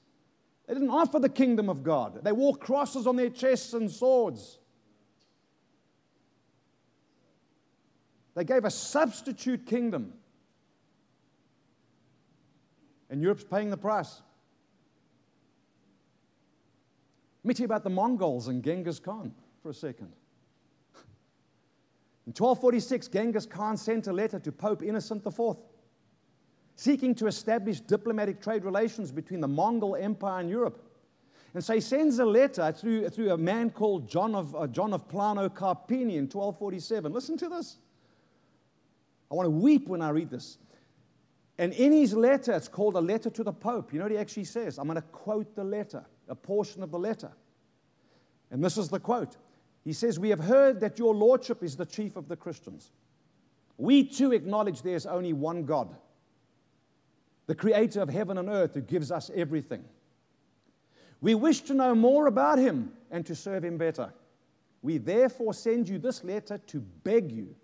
They 0.67 0.73
didn't 0.73 0.91
offer 0.91 1.17
the 1.17 1.29
kingdom 1.29 1.69
of 1.69 1.83
God, 1.83 2.23
they 2.23 2.31
wore 2.31 2.55
crosses 2.55 3.07
on 3.07 3.15
their 3.15 3.29
chests 3.29 3.73
and 3.73 3.89
swords. 3.89 4.59
They 8.35 8.43
gave 8.43 8.65
a 8.65 8.71
substitute 8.71 9.65
kingdom. 9.65 10.13
And 13.09 13.21
Europe's 13.21 13.43
paying 13.43 13.69
the 13.69 13.77
price. 13.77 14.21
Let 17.43 17.47
me 17.47 17.53
tell 17.53 17.63
you 17.63 17.67
about 17.67 17.83
the 17.83 17.89
Mongols 17.89 18.47
and 18.49 18.63
Genghis 18.63 18.99
Khan 18.99 19.33
for 19.63 19.69
a 19.69 19.73
second. 19.73 20.11
In 22.25 22.33
1246, 22.33 23.07
Genghis 23.07 23.45
Khan 23.45 23.77
sent 23.77 24.07
a 24.07 24.13
letter 24.13 24.37
to 24.39 24.51
Pope 24.51 24.83
Innocent 24.83 25.25
IV. 25.25 25.55
seeking 26.75 27.15
to 27.15 27.25
establish 27.25 27.79
diplomatic 27.79 28.39
trade 28.39 28.63
relations 28.63 29.11
between 29.11 29.39
the 29.39 29.47
Mongol 29.47 29.95
Empire 29.95 30.41
and 30.41 30.49
Europe. 30.49 30.87
And 31.53 31.63
so 31.63 31.73
he 31.73 31.81
sends 31.81 32.19
a 32.19 32.25
letter 32.25 32.71
through, 32.71 33.09
through 33.09 33.31
a 33.31 33.37
man 33.37 33.71
called 33.71 34.07
John 34.07 34.35
of, 34.35 34.55
uh, 34.55 34.67
John 34.67 34.93
of 34.93 35.07
Plano 35.07 35.49
Carpini 35.49 36.17
in 36.17 36.27
1247. 36.27 37.11
Listen 37.11 37.37
to 37.37 37.49
this. 37.49 37.77
I 39.31 39.35
want 39.35 39.47
to 39.47 39.51
weep 39.51 39.87
when 39.87 40.01
I 40.01 40.09
read 40.09 40.29
this. 40.29 40.59
And 41.57 41.73
in 41.73 41.91
his 41.91 42.13
letter, 42.13 42.53
it's 42.53 42.67
called 42.67 42.95
a 42.95 43.01
letter 43.01 43.29
to 43.31 43.43
the 43.43 43.53
Pope. 43.53 43.91
You 43.91 43.99
know 43.99 44.05
what 44.05 44.11
he 44.11 44.17
actually 44.17 44.43
says? 44.43 44.77
I'm 44.77 44.85
going 44.85 44.95
to 44.95 45.01
quote 45.01 45.55
the 45.55 45.63
letter, 45.63 46.05
a 46.27 46.35
portion 46.35 46.83
of 46.83 46.91
the 46.91 46.99
letter. 46.99 47.31
And 48.51 48.63
this 48.63 48.77
is 48.77 48.89
the 48.89 48.99
quote. 48.99 49.37
He 49.83 49.93
says, 49.93 50.19
We 50.19 50.29
have 50.29 50.39
heard 50.39 50.79
that 50.81 50.99
your 50.99 51.15
lordship 51.15 51.63
is 51.63 51.75
the 51.75 51.85
chief 51.85 52.15
of 52.15 52.27
the 52.27 52.35
Christians. 52.35 52.91
We 53.77 54.03
too 54.03 54.33
acknowledge 54.33 54.81
there's 54.81 55.05
only 55.05 55.33
one 55.33 55.63
God, 55.63 55.95
the 57.47 57.55
creator 57.55 58.01
of 58.01 58.09
heaven 58.09 58.37
and 58.37 58.49
earth, 58.49 58.73
who 58.73 58.81
gives 58.81 59.11
us 59.11 59.31
everything. 59.33 59.83
We 61.21 61.35
wish 61.35 61.61
to 61.61 61.73
know 61.73 61.95
more 61.95 62.27
about 62.27 62.59
him 62.59 62.91
and 63.09 63.25
to 63.25 63.35
serve 63.35 63.63
him 63.63 63.77
better. 63.77 64.13
We 64.81 64.99
therefore 64.99 65.53
send 65.53 65.89
you 65.89 65.97
this 65.97 66.23
letter 66.23 66.59
to 66.59 66.79
beg 66.79 67.31
you 67.31 67.55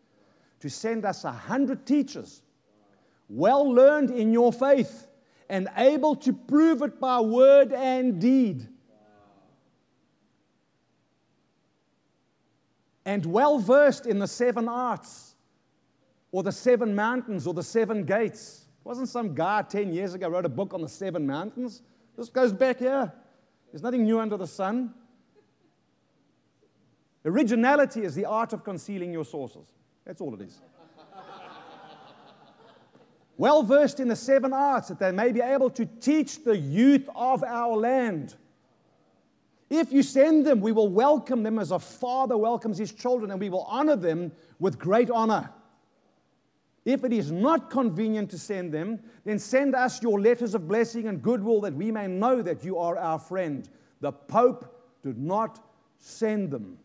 to 0.63 0.69
send 0.69 1.03
us 1.03 1.25
a 1.25 1.31
hundred 1.33 1.85
teachers, 1.85 2.41
well 3.33 3.67
learned 3.67 4.11
in 4.11 4.31
your 4.31 4.53
faith 4.53 5.07
and 5.49 5.67
able 5.75 6.15
to 6.15 6.31
prove 6.31 6.81
it 6.83 6.99
by 6.99 7.19
word 7.19 7.73
and 7.73 8.21
deed. 8.21 8.67
And 13.05 13.25
well 13.25 13.57
versed 13.59 14.05
in 14.05 14.19
the 14.19 14.27
seven 14.27 14.69
arts, 14.69 15.35
or 16.31 16.41
the 16.41 16.51
seven 16.51 16.95
mountains, 16.95 17.45
or 17.45 17.53
the 17.53 17.63
seven 17.63 18.05
gates. 18.05 18.65
Wasn't 18.83 19.09
some 19.09 19.33
guy 19.33 19.63
10 19.63 19.91
years 19.91 20.13
ago 20.13 20.29
wrote 20.29 20.45
a 20.45 20.49
book 20.49 20.73
on 20.73 20.81
the 20.81 20.87
seven 20.87 21.27
mountains? 21.27 21.81
This 22.15 22.29
goes 22.29 22.53
back 22.53 22.79
here. 22.79 23.11
There's 23.71 23.83
nothing 23.83 24.03
new 24.03 24.19
under 24.19 24.37
the 24.37 24.47
sun. 24.47 24.93
Originality 27.25 28.03
is 28.03 28.15
the 28.15 28.25
art 28.25 28.53
of 28.53 28.63
concealing 28.63 29.11
your 29.11 29.25
sources. 29.25 29.65
That's 30.05 30.21
all 30.21 30.33
it 30.35 30.41
is. 30.41 30.61
Well 33.37 33.63
versed 33.63 33.99
in 33.99 34.07
the 34.07 34.15
seven 34.15 34.53
arts, 34.53 34.89
that 34.89 34.99
they 34.99 35.11
may 35.11 35.31
be 35.31 35.41
able 35.41 35.69
to 35.71 35.85
teach 35.85 36.43
the 36.43 36.57
youth 36.57 37.07
of 37.15 37.43
our 37.43 37.75
land. 37.75 38.35
If 39.69 39.91
you 39.91 40.03
send 40.03 40.45
them, 40.45 40.61
we 40.61 40.71
will 40.71 40.89
welcome 40.89 41.41
them 41.41 41.57
as 41.57 41.71
a 41.71 41.79
father 41.79 42.37
welcomes 42.37 42.77
his 42.77 42.91
children, 42.91 43.31
and 43.31 43.39
we 43.39 43.49
will 43.49 43.63
honor 43.63 43.95
them 43.95 44.31
with 44.59 44.77
great 44.77 45.09
honor. 45.09 45.49
If 46.85 47.03
it 47.03 47.13
is 47.13 47.31
not 47.31 47.69
convenient 47.69 48.29
to 48.31 48.37
send 48.37 48.73
them, 48.73 48.99
then 49.23 49.39
send 49.39 49.73
us 49.73 50.03
your 50.03 50.19
letters 50.19 50.53
of 50.53 50.67
blessing 50.67 51.07
and 51.07 51.21
goodwill 51.21 51.61
that 51.61 51.73
we 51.73 51.91
may 51.91 52.07
know 52.07 52.41
that 52.41 52.63
you 52.63 52.77
are 52.77 52.97
our 52.97 53.17
friend. 53.17 53.67
The 54.01 54.11
Pope 54.11 54.91
did 55.01 55.17
not 55.17 55.65
send 55.97 56.51
them. 56.51 56.77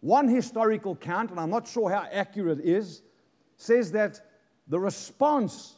One 0.00 0.28
historical 0.28 0.96
count, 0.96 1.30
and 1.30 1.38
I'm 1.38 1.50
not 1.50 1.68
sure 1.68 1.90
how 1.90 2.06
accurate 2.10 2.60
it 2.60 2.64
is, 2.64 3.02
says 3.56 3.92
that 3.92 4.20
the 4.68 4.78
response 4.78 5.74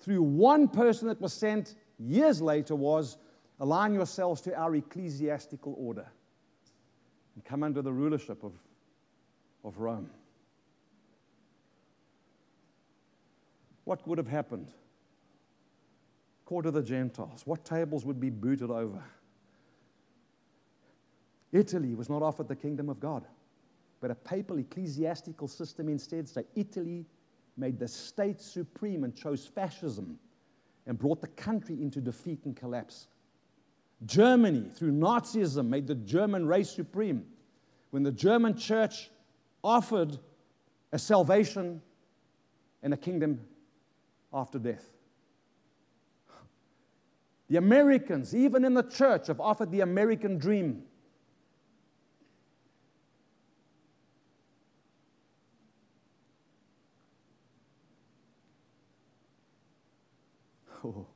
through 0.00 0.22
one 0.22 0.68
person 0.68 1.08
that 1.08 1.20
was 1.20 1.32
sent 1.32 1.74
years 1.98 2.40
later 2.40 2.74
was 2.74 3.18
align 3.58 3.92
yourselves 3.92 4.40
to 4.42 4.54
our 4.54 4.74
ecclesiastical 4.74 5.74
order 5.78 6.06
and 7.34 7.44
come 7.44 7.62
under 7.62 7.82
the 7.82 7.92
rulership 7.92 8.42
of, 8.42 8.52
of 9.64 9.78
Rome. 9.78 10.10
What 13.84 14.06
would 14.06 14.18
have 14.18 14.28
happened? 14.28 14.68
Court 16.44 16.66
of 16.66 16.74
the 16.74 16.82
Gentiles. 16.82 17.42
What 17.44 17.64
tables 17.64 18.04
would 18.04 18.20
be 18.20 18.30
booted 18.30 18.70
over? 18.70 19.02
Italy 21.52 21.94
was 21.94 22.08
not 22.08 22.22
offered 22.22 22.48
the 22.48 22.56
kingdom 22.56 22.88
of 22.88 23.00
God 23.00 23.24
but 24.00 24.10
a 24.10 24.14
papal 24.14 24.58
ecclesiastical 24.58 25.48
system 25.48 25.88
instead. 25.88 26.28
So 26.28 26.42
Italy 26.54 27.06
made 27.56 27.78
the 27.78 27.88
state 27.88 28.40
supreme 28.40 29.04
and 29.04 29.14
chose 29.14 29.46
fascism 29.46 30.18
and 30.86 30.98
brought 30.98 31.20
the 31.20 31.28
country 31.28 31.80
into 31.82 32.00
defeat 32.00 32.44
and 32.44 32.56
collapse. 32.56 33.08
Germany, 34.06 34.70
through 34.74 34.92
Nazism, 34.92 35.68
made 35.68 35.86
the 35.86 35.94
German 35.94 36.46
race 36.46 36.70
supreme. 36.70 37.26
When 37.90 38.02
the 38.02 38.12
German 38.12 38.56
church 38.56 39.10
offered 39.62 40.18
a 40.92 40.98
salvation 40.98 41.82
and 42.82 42.94
a 42.94 42.96
kingdom 42.96 43.40
after 44.32 44.58
death. 44.58 44.88
The 47.48 47.56
Americans, 47.56 48.34
even 48.34 48.64
in 48.64 48.74
the 48.74 48.84
church, 48.84 49.26
have 49.26 49.40
offered 49.40 49.72
the 49.72 49.80
American 49.80 50.38
dream. 50.38 50.84
Oh. 60.84 61.06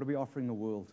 What 0.00 0.06
are 0.06 0.12
we 0.12 0.14
offering 0.14 0.46
the 0.46 0.54
world? 0.54 0.90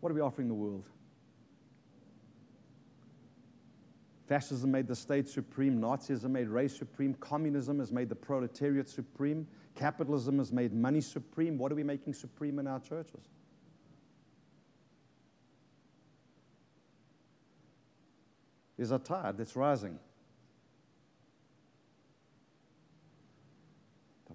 What 0.00 0.12
are 0.12 0.14
we 0.14 0.20
offering 0.20 0.48
the 0.48 0.54
world? 0.54 0.84
Fascism 4.28 4.70
made 4.70 4.88
the 4.88 4.94
state 4.94 5.26
supreme. 5.26 5.80
Nazism 5.80 6.28
made 6.28 6.48
race 6.48 6.76
supreme. 6.76 7.14
Communism 7.14 7.78
has 7.78 7.90
made 7.90 8.10
the 8.10 8.14
proletariat 8.14 8.86
supreme. 8.86 9.46
Capitalism 9.74 10.36
has 10.36 10.52
made 10.52 10.74
money 10.74 11.00
supreme. 11.00 11.56
What 11.56 11.72
are 11.72 11.76
we 11.76 11.82
making 11.82 12.12
supreme 12.12 12.58
in 12.58 12.66
our 12.66 12.80
churches? 12.80 13.30
There's 18.76 18.90
a 18.90 18.98
tide 18.98 19.38
that's 19.38 19.56
rising. 19.56 19.98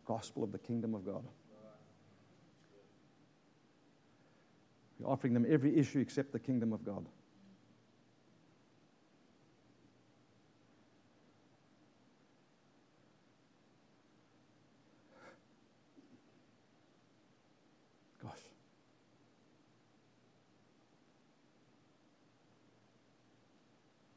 Gospel 0.05 0.43
of 0.43 0.51
the 0.51 0.59
kingdom 0.59 0.93
of 0.95 1.05
God. 1.05 1.23
We're 4.99 5.09
offering 5.11 5.33
them 5.33 5.45
every 5.47 5.77
issue 5.77 5.99
except 5.99 6.31
the 6.31 6.39
kingdom 6.39 6.71
of 6.73 6.85
God. 6.85 7.05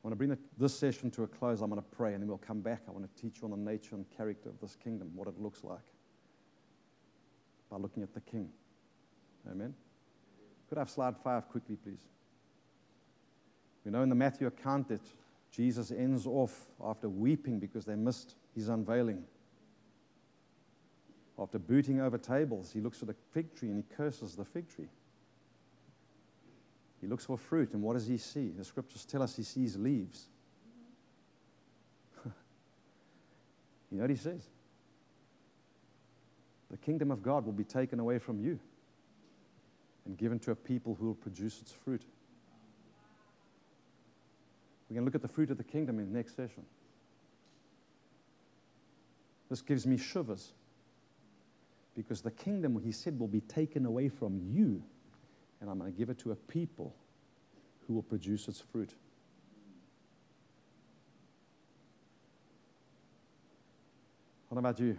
Want 0.08 0.18
to 0.18 0.26
bring 0.26 0.38
this 0.56 0.74
session 0.74 1.10
to 1.10 1.24
a 1.24 1.26
close. 1.26 1.60
I'm 1.60 1.68
going 1.68 1.82
to 1.82 1.86
pray 1.86 2.14
and 2.14 2.22
then 2.22 2.28
we'll 2.28 2.38
come 2.38 2.62
back. 2.62 2.80
I 2.88 2.92
want 2.92 3.04
to 3.14 3.20
teach 3.20 3.42
you 3.42 3.44
on 3.44 3.50
the 3.50 3.70
nature 3.70 3.94
and 3.94 4.06
character 4.16 4.48
of 4.48 4.58
this 4.58 4.74
kingdom, 4.74 5.10
what 5.14 5.28
it 5.28 5.38
looks 5.38 5.62
like 5.62 5.84
by 7.70 7.76
looking 7.76 8.02
at 8.02 8.14
the 8.14 8.22
King. 8.22 8.48
Amen. 9.50 9.74
Could 10.66 10.78
I 10.78 10.80
have 10.80 10.88
slide 10.88 11.14
five 11.18 11.46
quickly, 11.50 11.76
please? 11.76 12.00
We 13.84 13.90
know 13.90 14.00
in 14.00 14.08
the 14.08 14.14
Matthew 14.14 14.46
account 14.46 14.88
that 14.88 15.02
Jesus 15.50 15.90
ends 15.90 16.26
off 16.26 16.58
after 16.82 17.10
weeping 17.10 17.58
because 17.58 17.84
they 17.84 17.94
missed 17.94 18.34
his 18.54 18.70
unveiling. 18.70 19.24
After 21.38 21.58
booting 21.58 22.00
over 22.00 22.16
tables, 22.16 22.72
he 22.72 22.80
looks 22.80 23.02
at 23.02 23.08
the 23.08 23.16
fig 23.34 23.54
tree 23.54 23.68
and 23.68 23.76
he 23.76 23.94
curses 23.94 24.36
the 24.36 24.46
fig 24.46 24.74
tree. 24.74 24.88
He 27.00 27.06
looks 27.06 27.24
for 27.24 27.38
fruit, 27.38 27.72
and 27.72 27.82
what 27.82 27.94
does 27.94 28.06
he 28.06 28.18
see? 28.18 28.48
The 28.48 28.64
scriptures 28.64 29.04
tell 29.04 29.22
us 29.22 29.36
he 29.36 29.44
sees 29.44 29.76
leaves. 29.76 30.26
you 32.24 32.32
know 33.92 34.02
what 34.02 34.10
he 34.10 34.16
says? 34.16 34.42
The 36.70 36.76
kingdom 36.76 37.10
of 37.10 37.22
God 37.22 37.46
will 37.46 37.52
be 37.52 37.64
taken 37.64 38.00
away 38.00 38.18
from 38.18 38.40
you 38.40 38.58
and 40.06 40.16
given 40.16 40.38
to 40.40 40.50
a 40.50 40.56
people 40.56 40.96
who 40.98 41.06
will 41.06 41.14
produce 41.14 41.60
its 41.60 41.70
fruit. 41.70 42.02
We're 44.88 44.94
going 44.94 45.04
to 45.04 45.06
look 45.06 45.14
at 45.14 45.22
the 45.22 45.28
fruit 45.28 45.50
of 45.50 45.58
the 45.58 45.64
kingdom 45.64 45.98
in 45.98 46.10
the 46.10 46.16
next 46.16 46.34
session. 46.34 46.64
This 49.48 49.62
gives 49.62 49.86
me 49.86 49.96
shivers 49.96 50.52
because 51.94 52.22
the 52.22 52.30
kingdom, 52.30 52.80
he 52.82 52.92
said, 52.92 53.18
will 53.18 53.28
be 53.28 53.40
taken 53.40 53.86
away 53.86 54.08
from 54.08 54.40
you 54.50 54.82
and 55.60 55.70
I'm 55.70 55.78
going 55.78 55.92
to 55.92 55.98
give 55.98 56.10
it 56.10 56.18
to 56.20 56.32
a 56.32 56.36
people 56.36 56.94
who 57.86 57.94
will 57.94 58.02
produce 58.02 58.48
its 58.48 58.60
fruit. 58.60 58.94
What 64.48 64.58
about 64.58 64.78
you? 64.80 64.98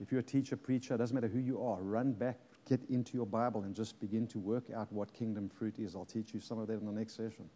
If 0.00 0.12
you're 0.12 0.20
a 0.20 0.24
teacher, 0.24 0.56
preacher, 0.56 0.94
it 0.94 0.98
doesn't 0.98 1.14
matter 1.14 1.28
who 1.28 1.38
you 1.38 1.62
are, 1.62 1.80
run 1.80 2.12
back, 2.12 2.38
get 2.68 2.80
into 2.90 3.16
your 3.16 3.26
Bible, 3.26 3.62
and 3.62 3.74
just 3.74 3.98
begin 4.00 4.26
to 4.28 4.38
work 4.38 4.64
out 4.74 4.92
what 4.92 5.12
kingdom 5.12 5.48
fruit 5.48 5.78
is. 5.78 5.94
I'll 5.94 6.04
teach 6.04 6.34
you 6.34 6.40
some 6.40 6.58
of 6.58 6.66
that 6.68 6.74
in 6.74 6.86
the 6.86 6.92
next 6.92 7.14
session. 7.14 7.48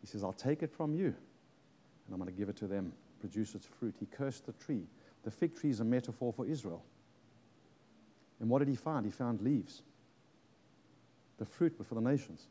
He 0.00 0.06
says, 0.06 0.22
I'll 0.22 0.32
take 0.32 0.62
it 0.62 0.70
from 0.70 0.94
you 0.94 1.06
and 2.06 2.14
I'm 2.14 2.18
going 2.18 2.32
to 2.32 2.38
give 2.38 2.48
it 2.48 2.56
to 2.56 2.66
them, 2.66 2.92
produce 3.20 3.54
its 3.54 3.66
fruit. 3.66 3.94
He 3.98 4.06
cursed 4.06 4.46
the 4.46 4.52
tree. 4.52 4.84
The 5.24 5.30
fig 5.30 5.56
tree 5.56 5.70
is 5.70 5.80
a 5.80 5.84
metaphor 5.84 6.32
for 6.32 6.46
Israel. 6.46 6.84
And 8.40 8.48
what 8.50 8.58
did 8.58 8.68
he 8.68 8.76
find? 8.76 9.04
He 9.04 9.10
found 9.10 9.40
leaves. 9.40 9.82
The 11.38 11.46
fruit 11.46 11.78
were 11.78 11.84
for 11.84 11.94
the 11.94 12.00
nations. 12.00 12.46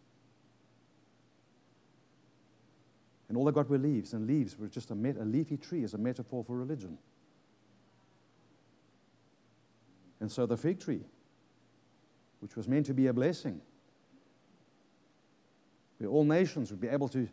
And 3.27 3.37
all 3.37 3.45
they 3.45 3.51
got 3.51 3.69
were 3.69 3.77
leaves, 3.77 4.13
and 4.13 4.27
leaves 4.27 4.57
were 4.57 4.67
just 4.67 4.91
a, 4.91 4.95
met- 4.95 5.17
a 5.17 5.25
leafy 5.25 5.57
tree 5.57 5.83
as 5.83 5.93
a 5.93 5.97
metaphor 5.97 6.43
for 6.43 6.55
religion. 6.55 6.97
And 10.19 10.31
so 10.31 10.45
the 10.45 10.57
fig 10.57 10.79
tree, 10.79 11.01
which 12.39 12.55
was 12.55 12.67
meant 12.67 12.85
to 12.85 12.93
be 12.93 13.07
a 13.07 13.13
blessing, 13.13 13.61
where 15.97 16.09
all 16.09 16.23
nations 16.23 16.71
would 16.71 16.81
be 16.81 16.87
able 16.87 17.07
to 17.09 17.27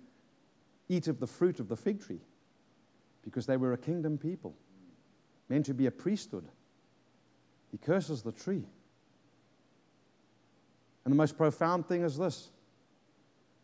eat 0.88 1.08
of 1.08 1.20
the 1.20 1.26
fruit 1.26 1.60
of 1.60 1.68
the 1.68 1.76
fig 1.76 2.02
tree 2.02 2.20
because 3.22 3.46
they 3.46 3.56
were 3.56 3.72
a 3.72 3.78
kingdom 3.78 4.18
people, 4.18 4.54
meant 5.48 5.66
to 5.66 5.74
be 5.74 5.86
a 5.86 5.90
priesthood. 5.90 6.48
He 7.72 7.78
curses 7.78 8.22
the 8.22 8.30
tree. 8.30 8.62
And 11.04 11.10
the 11.10 11.16
most 11.16 11.36
profound 11.36 11.88
thing 11.88 12.02
is 12.02 12.16
this 12.16 12.50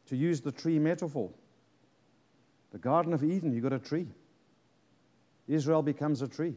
to 0.07 0.17
use 0.17 0.41
the 0.41 0.51
tree 0.51 0.79
metaphor. 0.79 1.31
The 2.73 2.79
Garden 2.79 3.13
of 3.13 3.23
Eden, 3.23 3.53
you've 3.53 3.63
got 3.63 3.73
a 3.75 3.79
tree. 3.79 4.09
Israel 5.47 5.83
becomes 5.83 6.23
a 6.23 6.29
tree. 6.29 6.57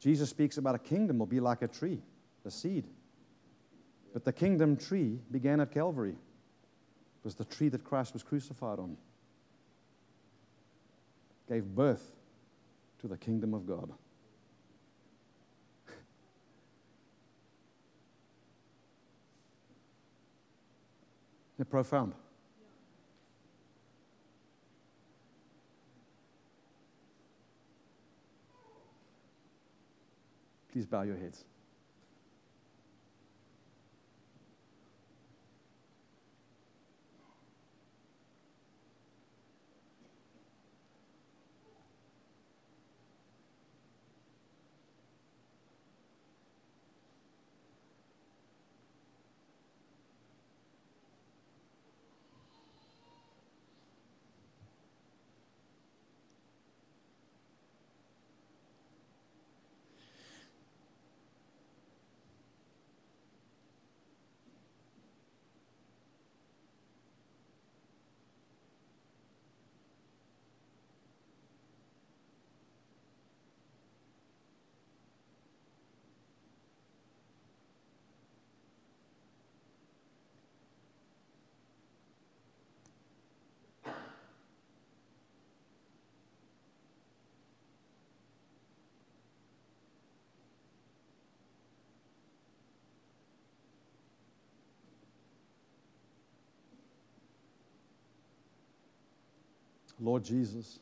Jesus 0.00 0.28
speaks 0.28 0.58
about 0.58 0.74
a 0.74 0.80
kingdom 0.80 1.18
will 1.18 1.26
be 1.26 1.40
like 1.40 1.62
a 1.62 1.68
tree, 1.68 2.00
a 2.44 2.50
seed. 2.50 2.84
But 4.12 4.24
the 4.24 4.32
kingdom 4.32 4.76
tree 4.76 5.20
began 5.30 5.60
at 5.60 5.70
Calvary. 5.70 6.10
It 6.10 7.24
was 7.24 7.36
the 7.36 7.44
tree 7.44 7.68
that 7.68 7.84
Christ 7.84 8.12
was 8.12 8.22
crucified 8.22 8.80
on. 8.80 8.96
Gave 11.48 11.64
birth 11.64 12.16
to 13.00 13.08
the 13.08 13.16
kingdom 13.16 13.54
of 13.54 13.66
God. 13.66 13.92
Isn't 21.54 21.66
it 21.66 21.70
profound? 21.70 22.14
Please 30.72 30.86
bow 30.86 31.02
your 31.02 31.16
heads. 31.16 31.44
Lord 100.00 100.24
Jesus, 100.24 100.80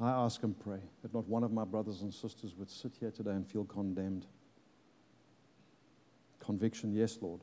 I 0.00 0.10
ask 0.10 0.42
and 0.42 0.58
pray 0.58 0.80
that 1.02 1.12
not 1.12 1.26
one 1.26 1.42
of 1.42 1.52
my 1.52 1.64
brothers 1.64 2.02
and 2.02 2.12
sisters 2.12 2.54
would 2.56 2.70
sit 2.70 2.92
here 3.00 3.10
today 3.10 3.32
and 3.32 3.46
feel 3.46 3.64
condemned. 3.64 4.26
Conviction, 6.38 6.94
yes, 6.94 7.18
Lord. 7.20 7.40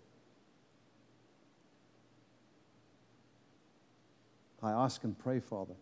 I 4.63 4.71
ask 4.71 5.03
and 5.03 5.17
pray, 5.17 5.39
Father, 5.39 5.76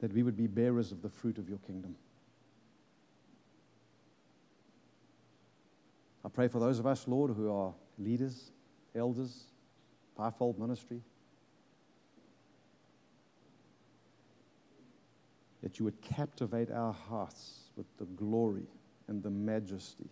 that 0.00 0.12
we 0.12 0.22
would 0.22 0.36
be 0.36 0.46
bearers 0.46 0.90
of 0.90 1.02
the 1.02 1.08
fruit 1.08 1.38
of 1.38 1.48
your 1.48 1.58
kingdom. 1.58 1.96
I 6.24 6.28
pray 6.28 6.48
for 6.48 6.60
those 6.60 6.78
of 6.78 6.86
us, 6.86 7.08
Lord, 7.08 7.32
who 7.32 7.52
are 7.52 7.74
leaders, 7.98 8.52
elders, 8.94 9.44
fivefold 10.16 10.58
ministry, 10.58 11.00
that 15.62 15.78
you 15.78 15.84
would 15.84 16.00
captivate 16.00 16.70
our 16.70 16.92
hearts 16.92 17.70
with 17.76 17.86
the 17.98 18.04
glory 18.04 18.66
and 19.08 19.22
the 19.22 19.30
majesty 19.30 20.10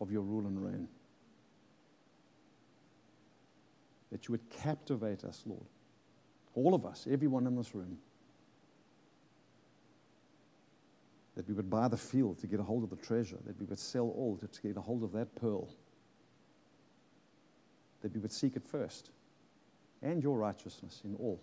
of 0.00 0.10
your 0.10 0.22
rule 0.22 0.46
and 0.46 0.62
reign. 0.62 0.88
That 4.10 4.28
you 4.28 4.32
would 4.32 4.48
captivate 4.50 5.24
us, 5.24 5.42
Lord. 5.46 5.66
All 6.54 6.74
of 6.74 6.86
us, 6.86 7.06
everyone 7.10 7.46
in 7.46 7.56
this 7.56 7.74
room. 7.74 7.98
That 11.36 11.48
we 11.48 11.54
would 11.54 11.68
buy 11.68 11.88
the 11.88 11.96
field 11.96 12.38
to 12.38 12.46
get 12.46 12.60
a 12.60 12.62
hold 12.62 12.84
of 12.84 12.90
the 12.90 12.96
treasure, 12.96 13.38
that 13.46 13.58
we 13.58 13.66
would 13.66 13.78
sell 13.78 14.08
all 14.10 14.36
to, 14.36 14.62
get 14.62 14.76
a 14.76 14.80
hold 14.80 15.02
of 15.02 15.12
that 15.12 15.34
pearl, 15.34 15.68
that 18.02 18.12
we 18.14 18.20
would 18.20 18.32
seek 18.32 18.56
it 18.56 18.66
first, 18.66 19.10
and 20.02 20.22
your 20.22 20.38
righteousness 20.38 21.02
in 21.04 21.14
all 21.16 21.40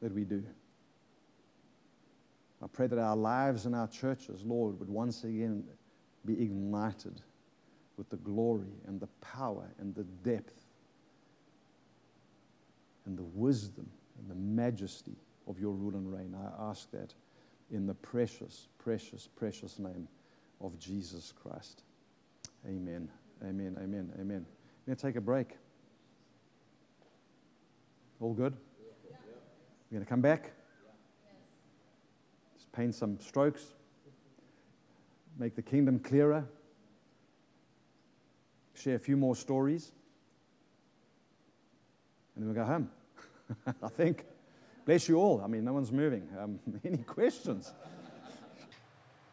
that 0.00 0.12
we 0.12 0.24
do. 0.24 0.44
I 2.62 2.66
pray 2.66 2.86
that 2.86 2.98
our 2.98 3.16
lives 3.16 3.66
and 3.66 3.74
our 3.74 3.88
churches, 3.88 4.42
Lord, 4.44 4.78
would 4.78 4.88
once 4.88 5.24
again 5.24 5.64
be 6.24 6.34
ignited 6.34 7.20
with 7.96 8.08
the 8.10 8.16
glory 8.16 8.72
and 8.86 9.00
the 9.00 9.08
power 9.20 9.68
and 9.78 9.94
the 9.94 10.04
depth 10.04 10.64
and 13.06 13.18
the 13.18 13.22
wisdom 13.22 13.88
and 14.18 14.30
the 14.30 14.34
majesty 14.34 15.16
of 15.46 15.58
your 15.58 15.72
rule 15.72 15.94
and 15.94 16.10
reign. 16.10 16.34
I 16.34 16.70
ask 16.70 16.90
that 16.92 17.12
in 17.70 17.86
the 17.86 17.94
precious, 17.94 18.68
precious, 18.78 19.28
precious 19.34 19.78
name 19.78 20.08
of 20.60 20.78
Jesus 20.78 21.32
Christ. 21.32 21.82
Amen. 22.66 23.08
Amen. 23.42 23.76
Amen. 23.82 24.12
Amen. 24.20 24.46
We're 24.86 24.94
going 24.94 24.96
to 24.96 25.06
take 25.06 25.16
a 25.16 25.20
break. 25.20 25.56
All 28.20 28.32
good? 28.32 28.54
We're 29.90 29.98
going 29.98 30.04
to 30.04 30.08
come 30.08 30.20
back. 30.20 30.52
Just 32.54 32.72
paint 32.72 32.94
some 32.94 33.18
strokes. 33.20 33.74
Make 35.38 35.56
the 35.56 35.62
kingdom 35.62 35.98
clearer. 35.98 36.44
Share 38.74 38.96
a 38.96 38.98
few 38.98 39.16
more 39.16 39.36
stories. 39.36 39.92
And 42.34 42.44
then 42.44 42.54
we'll 42.54 42.64
go 42.64 42.70
home. 42.70 42.90
I 43.82 43.88
think. 43.88 44.24
Bless 44.84 45.08
you 45.08 45.16
all. 45.16 45.40
I 45.42 45.46
mean, 45.46 45.64
no 45.64 45.72
one's 45.72 45.92
moving. 45.92 46.28
Um, 46.38 46.58
any 46.84 46.98
questions? 46.98 47.72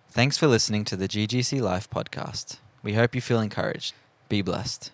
Thanks 0.10 0.38
for 0.38 0.48
listening 0.48 0.86
to 0.86 0.96
the 0.96 1.08
GGC 1.08 1.62
Life 1.62 1.90
podcast. 1.90 2.58
We 2.84 2.94
hope 2.94 3.16
you 3.16 3.22
feel 3.22 3.40
encouraged. 3.40 3.94
Be 4.30 4.42
blessed. 4.42 4.92